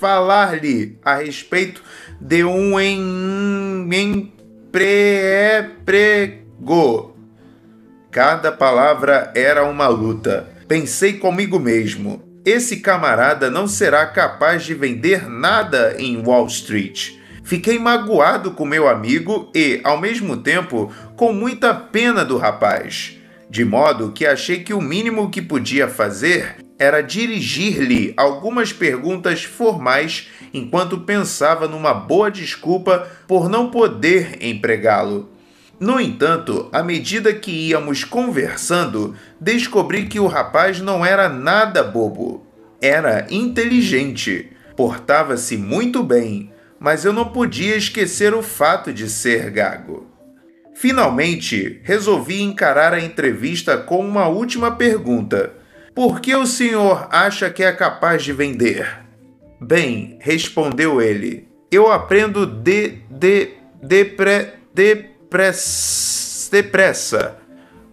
falar-lhe 0.00 0.98
a 1.04 1.14
respeito 1.14 1.80
de 2.20 2.42
um 2.44 2.80
emprego. 2.80 4.32
Cada 8.10 8.50
palavra 8.50 9.32
era 9.36 9.64
uma 9.64 9.86
luta. 9.86 10.48
Pensei 10.66 11.12
comigo 11.14 11.60
mesmo: 11.60 12.31
esse 12.44 12.78
camarada 12.78 13.50
não 13.50 13.68
será 13.68 14.06
capaz 14.06 14.64
de 14.64 14.74
vender 14.74 15.28
nada 15.28 15.94
em 15.98 16.20
Wall 16.20 16.46
Street. 16.46 17.12
Fiquei 17.44 17.78
magoado 17.78 18.52
com 18.52 18.64
meu 18.64 18.88
amigo 18.88 19.50
e, 19.54 19.80
ao 19.84 20.00
mesmo 20.00 20.36
tempo, 20.36 20.92
com 21.16 21.32
muita 21.32 21.74
pena 21.74 22.24
do 22.24 22.36
rapaz, 22.38 23.18
de 23.50 23.64
modo 23.64 24.12
que 24.12 24.26
achei 24.26 24.62
que 24.62 24.74
o 24.74 24.80
mínimo 24.80 25.30
que 25.30 25.42
podia 25.42 25.88
fazer 25.88 26.56
era 26.78 27.00
dirigir-lhe 27.00 28.12
algumas 28.16 28.72
perguntas 28.72 29.44
formais 29.44 30.28
enquanto 30.52 31.00
pensava 31.00 31.68
numa 31.68 31.94
boa 31.94 32.30
desculpa 32.30 33.08
por 33.28 33.48
não 33.48 33.70
poder 33.70 34.38
empregá-lo. 34.40 35.30
No 35.82 35.98
entanto, 35.98 36.68
à 36.72 36.80
medida 36.80 37.34
que 37.34 37.50
íamos 37.50 38.04
conversando, 38.04 39.16
descobri 39.40 40.06
que 40.06 40.20
o 40.20 40.28
rapaz 40.28 40.80
não 40.80 41.04
era 41.04 41.28
nada 41.28 41.82
bobo. 41.82 42.46
Era 42.80 43.26
inteligente, 43.28 44.52
portava-se 44.76 45.56
muito 45.56 46.00
bem, 46.04 46.52
mas 46.78 47.04
eu 47.04 47.12
não 47.12 47.30
podia 47.30 47.74
esquecer 47.74 48.32
o 48.32 48.44
fato 48.44 48.92
de 48.92 49.10
ser 49.10 49.50
gago. 49.50 50.06
Finalmente, 50.72 51.80
resolvi 51.82 52.42
encarar 52.42 52.94
a 52.94 53.00
entrevista 53.00 53.76
com 53.76 54.06
uma 54.06 54.28
última 54.28 54.70
pergunta. 54.76 55.52
Por 55.96 56.20
que 56.20 56.32
o 56.32 56.46
senhor 56.46 57.08
acha 57.10 57.50
que 57.50 57.64
é 57.64 57.72
capaz 57.72 58.22
de 58.22 58.32
vender? 58.32 59.00
Bem, 59.60 60.16
respondeu 60.20 61.02
ele, 61.02 61.48
eu 61.72 61.90
aprendo 61.90 62.46
de, 62.46 63.00
de, 63.10 63.48
depre, 63.82 64.62
depress, 65.32 66.48
depressa. 66.52 67.38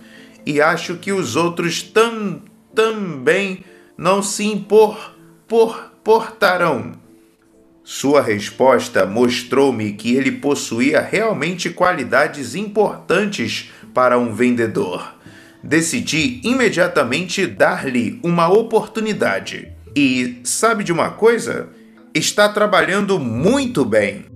E 0.46 0.62
acho 0.62 0.96
que 0.96 1.12
os 1.12 1.36
outros 1.36 1.82
tam, 1.82 2.42
também 2.74 3.64
não 3.98 4.22
se 4.22 4.46
impor, 4.46 5.16
por, 5.48 5.92
portarão. 6.04 6.94
Sua 7.84 8.22
resposta 8.22 9.06
mostrou-me 9.06 9.94
que 9.94 10.16
ele 10.16 10.32
possuía 10.32 11.00
realmente 11.00 11.70
qualidades 11.70 12.56
importantes 12.56 13.72
para 13.94 14.18
um 14.18 14.34
vendedor. 14.34 15.16
Decidi 15.64 16.42
imediatamente 16.44 17.46
dar-lhe 17.46 18.20
uma 18.24 18.48
oportunidade. 18.48 19.72
E 19.96 20.42
sabe 20.44 20.84
de 20.84 20.92
uma 20.92 21.12
coisa? 21.12 21.70
Está 22.14 22.50
trabalhando 22.50 23.20
muito 23.20 23.86
bem. 23.86 24.35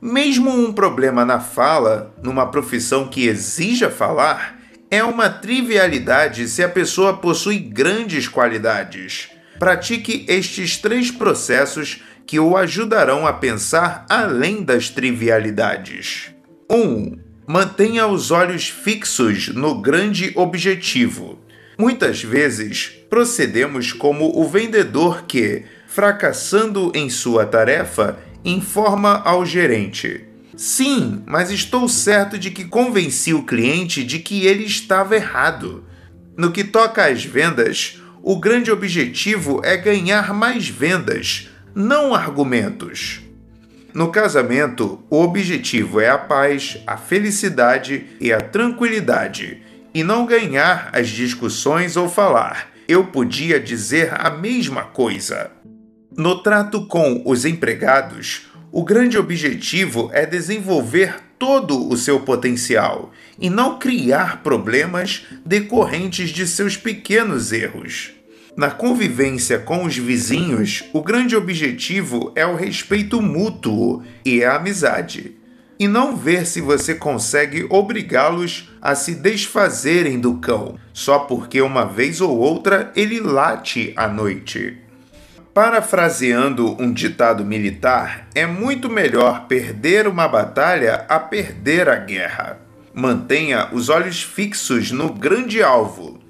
Mesmo 0.00 0.50
um 0.50 0.72
problema 0.72 1.24
na 1.24 1.40
fala, 1.40 2.14
numa 2.22 2.46
profissão 2.46 3.08
que 3.08 3.26
exija 3.26 3.90
falar, 3.90 4.58
é 4.88 5.02
uma 5.02 5.28
trivialidade 5.28 6.48
se 6.48 6.62
a 6.62 6.68
pessoa 6.68 7.16
possui 7.16 7.58
grandes 7.58 8.28
qualidades. 8.28 9.28
Pratique 9.58 10.24
estes 10.28 10.76
três 10.76 11.10
processos 11.10 12.00
que 12.24 12.38
o 12.38 12.56
ajudarão 12.56 13.26
a 13.26 13.32
pensar 13.32 14.06
além 14.08 14.62
das 14.62 14.88
trivialidades. 14.88 16.30
1. 16.70 16.76
Um, 16.76 17.18
mantenha 17.44 18.06
os 18.06 18.30
olhos 18.30 18.68
fixos 18.68 19.48
no 19.48 19.80
grande 19.80 20.32
objetivo. 20.36 21.40
Muitas 21.76 22.22
vezes 22.22 22.92
procedemos 23.10 23.92
como 23.92 24.38
o 24.38 24.46
vendedor 24.46 25.24
que, 25.26 25.64
fracassando 25.86 26.92
em 26.94 27.08
sua 27.08 27.46
tarefa, 27.46 28.18
informa 28.44 29.22
ao 29.24 29.44
gerente: 29.44 30.24
Sim, 30.56 31.22
mas 31.26 31.50
estou 31.50 31.88
certo 31.88 32.38
de 32.38 32.50
que 32.50 32.64
convenci 32.64 33.32
o 33.32 33.44
cliente 33.44 34.02
de 34.02 34.18
que 34.18 34.46
ele 34.46 34.64
estava 34.64 35.14
errado. 35.14 35.84
No 36.36 36.50
que 36.50 36.64
toca 36.64 37.06
às 37.06 37.24
vendas, 37.24 38.00
o 38.22 38.38
grande 38.38 38.70
objetivo 38.70 39.60
é 39.64 39.76
ganhar 39.76 40.34
mais 40.34 40.68
vendas, 40.68 41.48
não 41.74 42.14
argumentos. 42.14 43.20
No 43.94 44.10
casamento, 44.10 45.02
o 45.08 45.22
objetivo 45.22 46.00
é 46.00 46.08
a 46.08 46.18
paz, 46.18 46.78
a 46.86 46.96
felicidade 46.96 48.06
e 48.20 48.32
a 48.32 48.40
tranquilidade, 48.40 49.62
e 49.94 50.04
não 50.04 50.26
ganhar 50.26 50.90
as 50.92 51.08
discussões 51.08 51.96
ou 51.96 52.08
falar. 52.08 52.68
Eu 52.86 53.06
podia 53.06 53.58
dizer 53.58 54.12
a 54.12 54.30
mesma 54.30 54.82
coisa. 54.82 55.50
No 56.18 56.42
trato 56.42 56.84
com 56.84 57.22
os 57.24 57.44
empregados, 57.44 58.48
o 58.72 58.82
grande 58.82 59.16
objetivo 59.16 60.10
é 60.12 60.26
desenvolver 60.26 61.14
todo 61.38 61.88
o 61.88 61.96
seu 61.96 62.18
potencial 62.18 63.12
e 63.38 63.48
não 63.48 63.78
criar 63.78 64.42
problemas 64.42 65.24
decorrentes 65.46 66.30
de 66.30 66.44
seus 66.44 66.76
pequenos 66.76 67.52
erros. 67.52 68.10
Na 68.56 68.68
convivência 68.68 69.60
com 69.60 69.84
os 69.84 69.96
vizinhos, 69.96 70.82
o 70.92 71.00
grande 71.04 71.36
objetivo 71.36 72.32
é 72.34 72.44
o 72.44 72.56
respeito 72.56 73.22
mútuo 73.22 74.02
e 74.24 74.42
a 74.42 74.56
amizade, 74.56 75.36
e 75.78 75.86
não 75.86 76.16
ver 76.16 76.48
se 76.48 76.60
você 76.60 76.96
consegue 76.96 77.64
obrigá-los 77.70 78.68
a 78.82 78.96
se 78.96 79.14
desfazerem 79.14 80.18
do 80.18 80.38
cão, 80.38 80.76
só 80.92 81.20
porque 81.20 81.62
uma 81.62 81.84
vez 81.84 82.20
ou 82.20 82.36
outra 82.36 82.92
ele 82.96 83.20
late 83.20 83.92
à 83.94 84.08
noite. 84.08 84.87
Parafraseando 85.60 86.80
um 86.80 86.92
ditado 86.92 87.44
militar, 87.44 88.28
é 88.32 88.46
muito 88.46 88.88
melhor 88.88 89.48
perder 89.48 90.06
uma 90.06 90.28
batalha 90.28 91.04
a 91.08 91.18
perder 91.18 91.88
a 91.88 91.96
guerra. 91.96 92.60
Mantenha 92.94 93.68
os 93.72 93.88
olhos 93.88 94.22
fixos 94.22 94.92
no 94.92 95.12
grande 95.12 95.60
alvo 95.60 96.20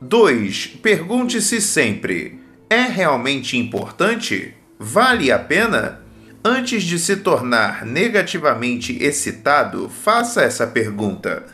2. 0.00 0.78
Pergunte-se 0.82 1.60
sempre: 1.60 2.40
é 2.70 2.84
realmente 2.84 3.58
importante? 3.58 4.54
Vale 4.78 5.30
a 5.30 5.38
pena? 5.38 6.00
Antes 6.42 6.84
de 6.84 6.98
se 6.98 7.16
tornar 7.16 7.84
negativamente 7.84 8.96
excitado, 8.98 9.90
faça 9.90 10.40
essa 10.40 10.66
pergunta: 10.66 11.44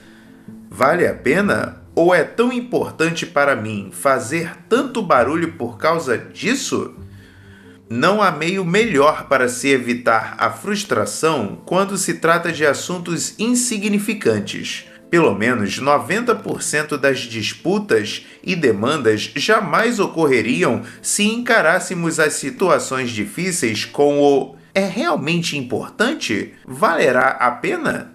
Vale 0.70 1.08
a 1.08 1.14
pena? 1.14 1.83
Ou 1.94 2.14
é 2.14 2.24
tão 2.24 2.52
importante 2.52 3.24
para 3.24 3.54
mim 3.54 3.90
fazer 3.92 4.56
tanto 4.68 5.00
barulho 5.00 5.52
por 5.52 5.78
causa 5.78 6.18
disso? 6.18 6.94
Não 7.88 8.20
há 8.20 8.32
meio 8.32 8.64
melhor 8.64 9.28
para 9.28 9.48
se 9.48 9.68
evitar 9.68 10.34
a 10.38 10.50
frustração 10.50 11.62
quando 11.64 11.96
se 11.96 12.14
trata 12.14 12.50
de 12.50 12.66
assuntos 12.66 13.38
insignificantes 13.38 14.86
pelo 15.14 15.32
menos 15.32 15.80
90% 15.80 16.96
das 16.96 17.20
disputas 17.20 18.26
e 18.42 18.56
demandas 18.56 19.30
jamais 19.36 20.00
ocorreriam 20.00 20.82
se 21.00 21.22
encarássemos 21.22 22.18
as 22.18 22.32
situações 22.32 23.10
difíceis 23.10 23.84
com 23.84 24.20
o 24.20 24.56
é 24.74 24.84
realmente 24.84 25.56
importante? 25.56 26.54
Valerá 26.66 27.28
a 27.28 27.52
pena? 27.52 28.12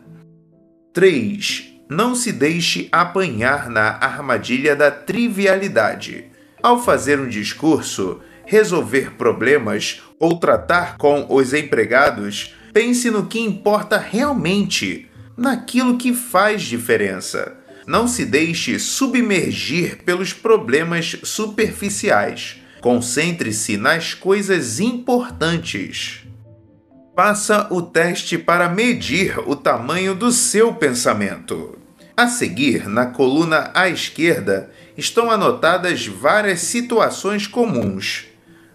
3. 0.93 1.68
Não 1.89 2.13
se 2.13 2.31
deixe 2.31 2.87
apanhar 2.91 3.67
na 3.67 3.97
armadilha 3.99 4.75
da 4.75 4.91
trivialidade. 4.91 6.25
Ao 6.61 6.79
fazer 6.83 7.19
um 7.19 7.27
discurso, 7.27 8.19
resolver 8.45 9.13
problemas 9.13 10.03
ou 10.19 10.37
tratar 10.37 10.97
com 10.97 11.25
os 11.27 11.51
empregados, 11.51 12.53
pense 12.71 13.09
no 13.09 13.25
que 13.25 13.39
importa 13.39 13.97
realmente 13.97 15.09
naquilo 15.35 15.97
que 15.97 16.13
faz 16.13 16.61
diferença. 16.61 17.57
Não 17.87 18.07
se 18.07 18.23
deixe 18.23 18.77
submergir 18.77 20.03
pelos 20.03 20.31
problemas 20.31 21.17
superficiais. 21.23 22.57
Concentre-se 22.81 23.77
nas 23.77 24.13
coisas 24.13 24.79
importantes. 24.79 26.19
Faça 27.15 27.67
o 27.71 27.81
teste 27.81 28.37
para 28.37 28.69
medir 28.69 29.39
o 29.39 29.55
tamanho 29.55 30.13
do 30.13 30.31
seu 30.31 30.71
pensamento. 30.71 31.78
A 32.19 32.27
seguir, 32.27 32.85
na 32.89 33.05
coluna 33.05 33.71
à 33.73 33.87
esquerda, 33.87 34.69
estão 34.97 35.31
anotadas 35.31 36.05
várias 36.05 36.59
situações 36.59 37.47
comuns. 37.47 38.25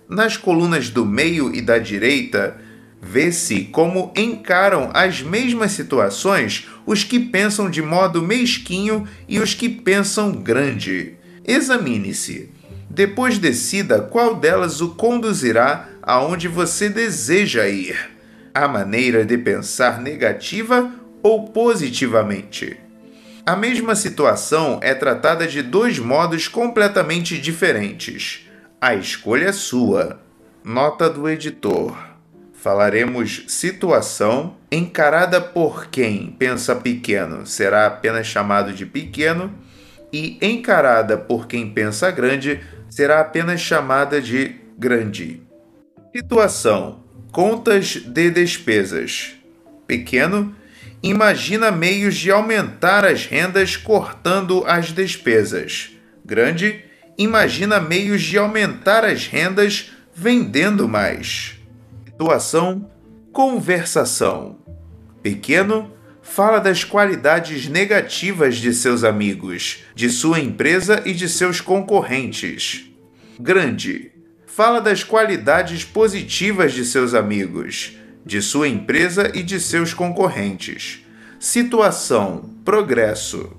Nas 0.09 0.39
colunas 0.39 0.89
do 0.89 1.05
meio 1.05 1.55
e 1.55 1.61
da 1.61 1.77
direita, 1.77 2.57
Vê-se 3.03 3.65
como 3.65 4.11
encaram 4.17 4.91
as 4.95 5.21
mesmas 5.21 5.73
situações 5.73 6.71
os 6.87 7.05
que 7.05 7.21
pensam 7.21 7.69
de 7.69 7.83
modo 7.83 8.23
mesquinho 8.23 9.07
e 9.29 9.39
os 9.39 9.53
que 9.53 9.69
pensam 9.69 10.33
grande. 10.33 11.13
Examine-se. 11.47 12.49
Depois 12.89 13.37
decida 13.37 14.01
qual 14.01 14.37
delas 14.37 14.81
o 14.81 14.95
conduzirá 14.95 15.87
aonde 16.03 16.49
você 16.49 16.89
deseja 16.89 17.69
ir. 17.69 17.95
A 18.55 18.67
maneira 18.67 19.23
de 19.23 19.37
pensar 19.37 20.01
negativa 20.01 20.91
ou 21.23 21.51
positivamente. 21.51 22.84
A 23.47 23.55
mesma 23.55 23.95
situação 23.95 24.81
é 24.83 24.95
tratada 24.95 25.47
de 25.47 25.61
dois 25.61 25.99
modos 25.99 26.49
completamente 26.49 27.39
diferentes. 27.39 28.49
A 28.81 28.95
escolha 28.95 29.49
é 29.49 29.53
sua. 29.53 30.19
Nota 30.65 31.11
do 31.11 31.29
editor. 31.29 31.95
Falaremos 32.55 33.45
situação 33.47 34.57
encarada 34.73 35.43
por 35.43 35.89
quem 35.89 36.35
pensa 36.39 36.75
pequeno 36.75 37.45
será 37.45 37.87
apenas 37.87 38.27
chamado 38.27 38.73
de 38.73 38.87
pequeno 38.87 39.53
e 40.11 40.39
encarada 40.41 41.19
por 41.19 41.47
quem 41.47 41.71
pensa 41.71 42.11
grande 42.11 42.63
será 42.89 43.21
apenas 43.21 43.61
chamada 43.61 44.23
de 44.23 44.57
grande. 44.79 45.43
Situação: 46.17 47.05
contas 47.31 47.97
de 47.97 48.31
despesas. 48.31 49.35
Pequeno 49.87 50.57
imagina 51.05 51.71
meios 51.71 52.17
de 52.17 52.31
aumentar 52.31 53.05
as 53.05 53.27
rendas 53.27 53.77
cortando 53.77 54.65
as 54.67 54.87
despesas. 54.87 55.91
Grande 56.25 56.83
imagina 57.19 57.79
meios 57.79 58.23
de 58.23 58.39
aumentar 58.39 59.05
as 59.05 59.27
rendas 59.27 59.93
vendendo 60.15 60.89
mais. 60.89 61.59
Situação: 62.07 62.91
conversação. 63.33 64.59
Pequeno 65.23 65.93
fala 66.23 66.59
das 66.59 66.85
qualidades 66.85 67.69
negativas 67.69 68.57
de 68.57 68.73
seus 68.73 69.05
amigos, 69.05 69.85
de 69.95 70.09
sua 70.09 70.41
empresa 70.41 71.03
e 71.05 71.13
de 71.13 71.29
seus 71.29 71.61
concorrentes. 71.61 72.87
Grande 73.39 74.11
fala 74.47 74.81
das 74.81 75.03
qualidades 75.03 75.85
positivas 75.85 76.73
de 76.73 76.85
seus 76.85 77.13
amigos, 77.13 77.99
de 78.25 78.41
sua 78.41 78.69
empresa 78.69 79.31
e 79.35 79.43
de 79.43 79.61
seus 79.61 79.93
concorrentes. 79.93 81.05
Situação: 81.39 82.51
progresso. 82.65 83.53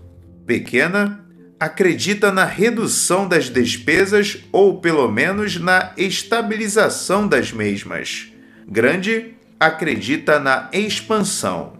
Pequena 0.46 1.26
acredita 1.60 2.32
na 2.32 2.46
redução 2.46 3.28
das 3.28 3.50
despesas 3.50 4.40
ou 4.52 4.80
pelo 4.80 5.10
menos 5.12 5.60
na 5.60 5.92
estabilização 5.98 7.28
das 7.28 7.52
mesmas. 7.52 8.32
Grande 8.68 9.36
acredita 9.60 10.40
na 10.40 10.70
expansão. 10.74 11.74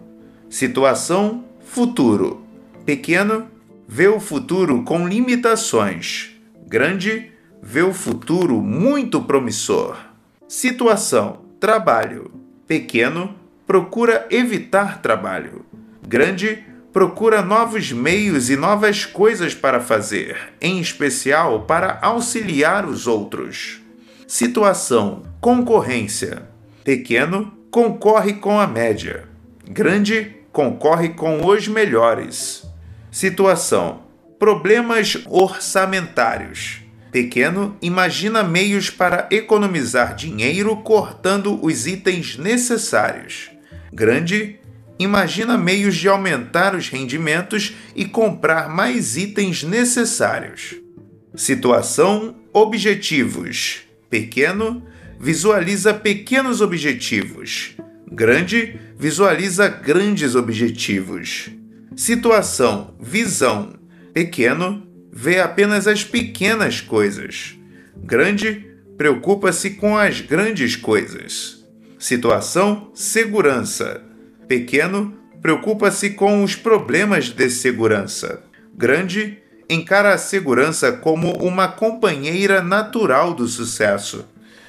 Situação: 0.48 1.44
futuro. 1.64 2.44
Pequeno 2.84 3.48
vê 3.88 4.08
o 4.08 4.20
futuro 4.20 4.82
com 4.82 5.06
limitações. 5.06 6.30
Grande 6.66 7.32
vê 7.62 7.82
o 7.82 7.92
futuro 7.92 8.62
muito 8.62 9.20
promissor. 9.22 9.96
Situação: 10.48 11.44
trabalho. 11.58 12.45
Pequeno 12.66 13.34
procura 13.64 14.26
evitar 14.30 15.00
trabalho. 15.00 15.64
Grande 16.06 16.64
procura 16.92 17.42
novos 17.42 17.92
meios 17.92 18.50
e 18.50 18.56
novas 18.56 19.04
coisas 19.04 19.54
para 19.54 19.80
fazer, 19.80 20.36
em 20.60 20.80
especial 20.80 21.62
para 21.62 21.98
auxiliar 22.02 22.84
os 22.86 23.06
outros. 23.06 23.80
Situação: 24.26 25.22
concorrência. 25.40 26.48
Pequeno 26.82 27.52
concorre 27.70 28.34
com 28.34 28.58
a 28.58 28.66
média. 28.66 29.28
Grande 29.68 30.34
concorre 30.50 31.10
com 31.10 31.46
os 31.46 31.68
melhores. 31.68 32.66
Situação: 33.12 34.00
problemas 34.38 35.22
orçamentários. 35.26 36.85
Pequeno 37.16 37.74
imagina 37.80 38.42
meios 38.42 38.90
para 38.90 39.26
economizar 39.30 40.14
dinheiro 40.14 40.76
cortando 40.76 41.58
os 41.64 41.86
itens 41.86 42.36
necessários. 42.36 43.48
Grande 43.90 44.60
imagina 44.98 45.56
meios 45.56 45.96
de 45.96 46.10
aumentar 46.10 46.74
os 46.74 46.90
rendimentos 46.90 47.74
e 47.94 48.04
comprar 48.04 48.68
mais 48.68 49.16
itens 49.16 49.62
necessários. 49.62 50.74
Situação: 51.34 52.36
objetivos. 52.52 53.78
Pequeno 54.10 54.82
visualiza 55.18 55.94
pequenos 55.94 56.60
objetivos. 56.60 57.78
Grande 58.12 58.78
visualiza 58.98 59.68
grandes 59.68 60.34
objetivos. 60.34 61.48
Situação: 61.96 62.94
visão. 63.00 63.72
Pequeno 64.12 64.85
vê 65.18 65.40
apenas 65.40 65.86
as 65.88 66.04
pequenas 66.04 66.82
coisas. 66.82 67.56
Grande 67.96 68.66
preocupa-se 68.98 69.70
com 69.70 69.96
as 69.96 70.20
grandes 70.20 70.76
coisas. 70.76 71.64
Situação: 71.98 72.90
segurança. 72.94 74.02
Pequeno 74.46 75.14
preocupa-se 75.40 76.10
com 76.10 76.44
os 76.44 76.54
problemas 76.54 77.30
de 77.30 77.48
segurança. 77.48 78.42
Grande 78.76 79.38
encara 79.70 80.12
a 80.12 80.18
segurança 80.18 80.92
como 80.92 81.32
uma 81.38 81.66
companheira 81.66 82.60
natural 82.60 83.32
do 83.32 83.48
sucesso. 83.48 84.28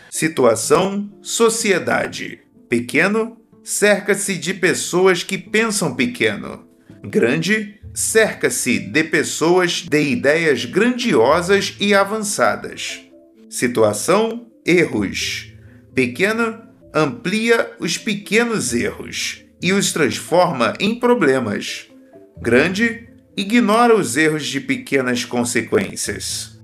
Situação: 0.10 1.12
sociedade. 1.22 2.40
Pequeno 2.70 3.36
cerca-se 3.66 4.38
de 4.38 4.54
pessoas 4.54 5.24
que 5.24 5.38
pensam 5.38 5.94
pequeno. 5.94 6.66
Grande 7.04 7.77
cerca-se 7.98 8.78
de 8.78 9.04
pessoas 9.06 9.82
de 9.82 10.00
ideias 10.00 10.66
grandiosas 10.66 11.76
e 11.80 11.96
avançadas. 11.96 13.02
Situação: 13.50 14.46
erros. 14.64 15.52
Pequeno 15.96 16.62
amplia 16.94 17.72
os 17.80 17.98
pequenos 17.98 18.72
erros 18.72 19.44
e 19.60 19.74
os 19.74 19.92
transforma 19.92 20.76
em 20.80 21.00
problemas. 21.00 21.88
Grande 22.40 23.10
ignora 23.36 23.96
os 23.96 24.16
erros 24.16 24.46
de 24.46 24.62
pequenas 24.62 25.26
consequências. 25.26 26.56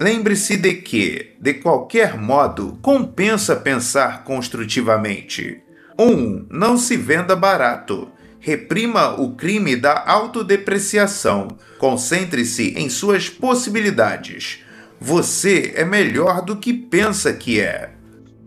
Lembre-se 0.00 0.56
de 0.56 0.74
que, 0.74 1.36
de 1.40 1.54
qualquer 1.54 2.18
modo, 2.18 2.76
compensa 2.82 3.54
pensar 3.54 4.24
construtivamente. 4.24 5.62
1. 5.96 6.04
Um, 6.04 6.46
não 6.50 6.76
se 6.76 6.96
venda 6.96 7.36
barato. 7.36 8.10
Reprima 8.46 9.20
o 9.20 9.34
crime 9.34 9.74
da 9.74 10.04
autodepreciação. 10.06 11.48
Concentre-se 11.78 12.74
em 12.76 12.88
suas 12.88 13.28
possibilidades. 13.28 14.60
Você 15.00 15.72
é 15.74 15.84
melhor 15.84 16.42
do 16.42 16.54
que 16.54 16.72
pensa 16.72 17.32
que 17.32 17.58
é. 17.58 17.90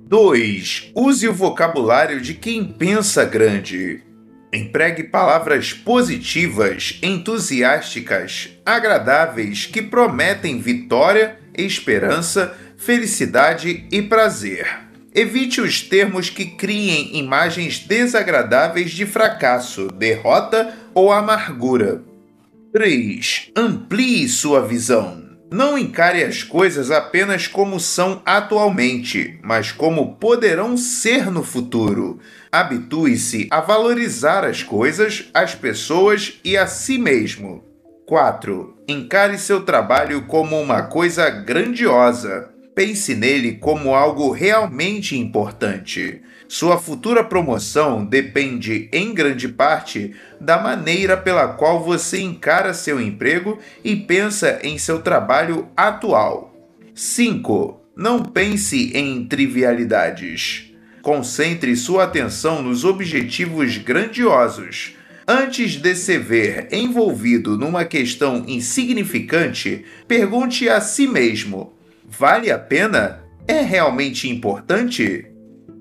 2. 0.08 0.92
Use 0.96 1.28
o 1.28 1.34
vocabulário 1.34 2.22
de 2.22 2.34
quem 2.34 2.64
pensa 2.64 3.26
grande. 3.26 4.02
Empregue 4.54 5.04
palavras 5.04 5.74
positivas, 5.74 6.98
entusiásticas, 7.04 8.52
agradáveis 8.66 9.66
que 9.66 9.82
prometem 9.82 10.62
vitória, 10.62 11.38
esperança, 11.58 12.58
felicidade 12.78 13.86
e 13.92 14.02
prazer. 14.02 14.89
Evite 15.14 15.60
os 15.60 15.82
termos 15.82 16.30
que 16.30 16.46
criem 16.46 17.18
imagens 17.18 17.80
desagradáveis 17.80 18.92
de 18.92 19.06
fracasso, 19.06 19.88
derrota 19.88 20.74
ou 20.94 21.12
amargura. 21.12 22.04
3. 22.72 23.52
Amplie 23.56 24.28
sua 24.30 24.62
visão. 24.62 25.28
Não 25.52 25.80
encare 25.80 26.24
as 26.24 26.44
coisas 26.44 26.92
apenas 26.92 27.48
como 27.48 27.80
são 27.80 28.22
atualmente, 28.24 29.40
mas 29.44 29.72
como 29.72 30.16
poderão 30.18 30.78
ser 30.78 31.32
no 31.32 31.44
futuro. 31.44 32.20
Habitue-se 32.52 33.48
a 33.50 33.60
valorizar 33.60 34.46
as 34.46 34.62
coisas, 34.62 35.28
as 35.34 35.56
pessoas 35.56 36.40
e 36.44 36.56
a 36.56 36.68
si 36.68 37.00
mesmo. 37.00 37.64
4. 38.06 38.78
Encare 38.88 39.40
seu 39.40 39.62
trabalho 39.62 40.22
como 40.28 40.60
uma 40.60 40.84
coisa 40.84 41.28
grandiosa. 41.32 42.50
Pense 42.80 43.14
nele 43.14 43.58
como 43.60 43.94
algo 43.94 44.32
realmente 44.32 45.18
importante. 45.18 46.22
Sua 46.48 46.80
futura 46.80 47.26
promoção 47.26 48.06
depende, 48.06 48.88
em 48.94 49.14
grande 49.14 49.50
parte, 49.50 50.16
da 50.40 50.58
maneira 50.58 51.18
pela 51.18 51.50
qual 51.50 51.84
você 51.84 52.22
encara 52.22 52.74
seu 52.74 53.02
emprego 53.02 53.60
e 53.84 53.98
pensa 53.98 54.62
em 54.64 54.78
seu 54.78 55.02
trabalho 55.02 55.68
atual. 55.76 56.56
5. 56.96 57.82
Não 57.98 58.24
pense 58.24 58.94
em 58.96 59.26
trivialidades. 59.26 60.72
Concentre 61.02 61.76
sua 61.76 62.06
atenção 62.06 62.64
nos 62.64 62.86
objetivos 62.86 63.78
grandiosos. 63.78 64.96
Antes 65.28 65.74
de 65.74 65.94
se 65.96 66.18
ver 66.18 66.70
envolvido 66.72 67.58
numa 67.58 67.84
questão 67.84 68.46
insignificante, 68.48 69.84
pergunte 70.08 70.70
a 70.70 70.80
si 70.80 71.06
mesmo: 71.06 71.78
vale 72.20 72.52
a 72.52 72.60
pena? 72.60 73.24
É 73.48 73.62
realmente 73.62 74.28
importante? 74.28 75.26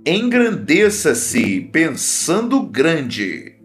Engrandeça-se 0.06 1.60
pensando 1.72 2.62
grande. 2.62 3.57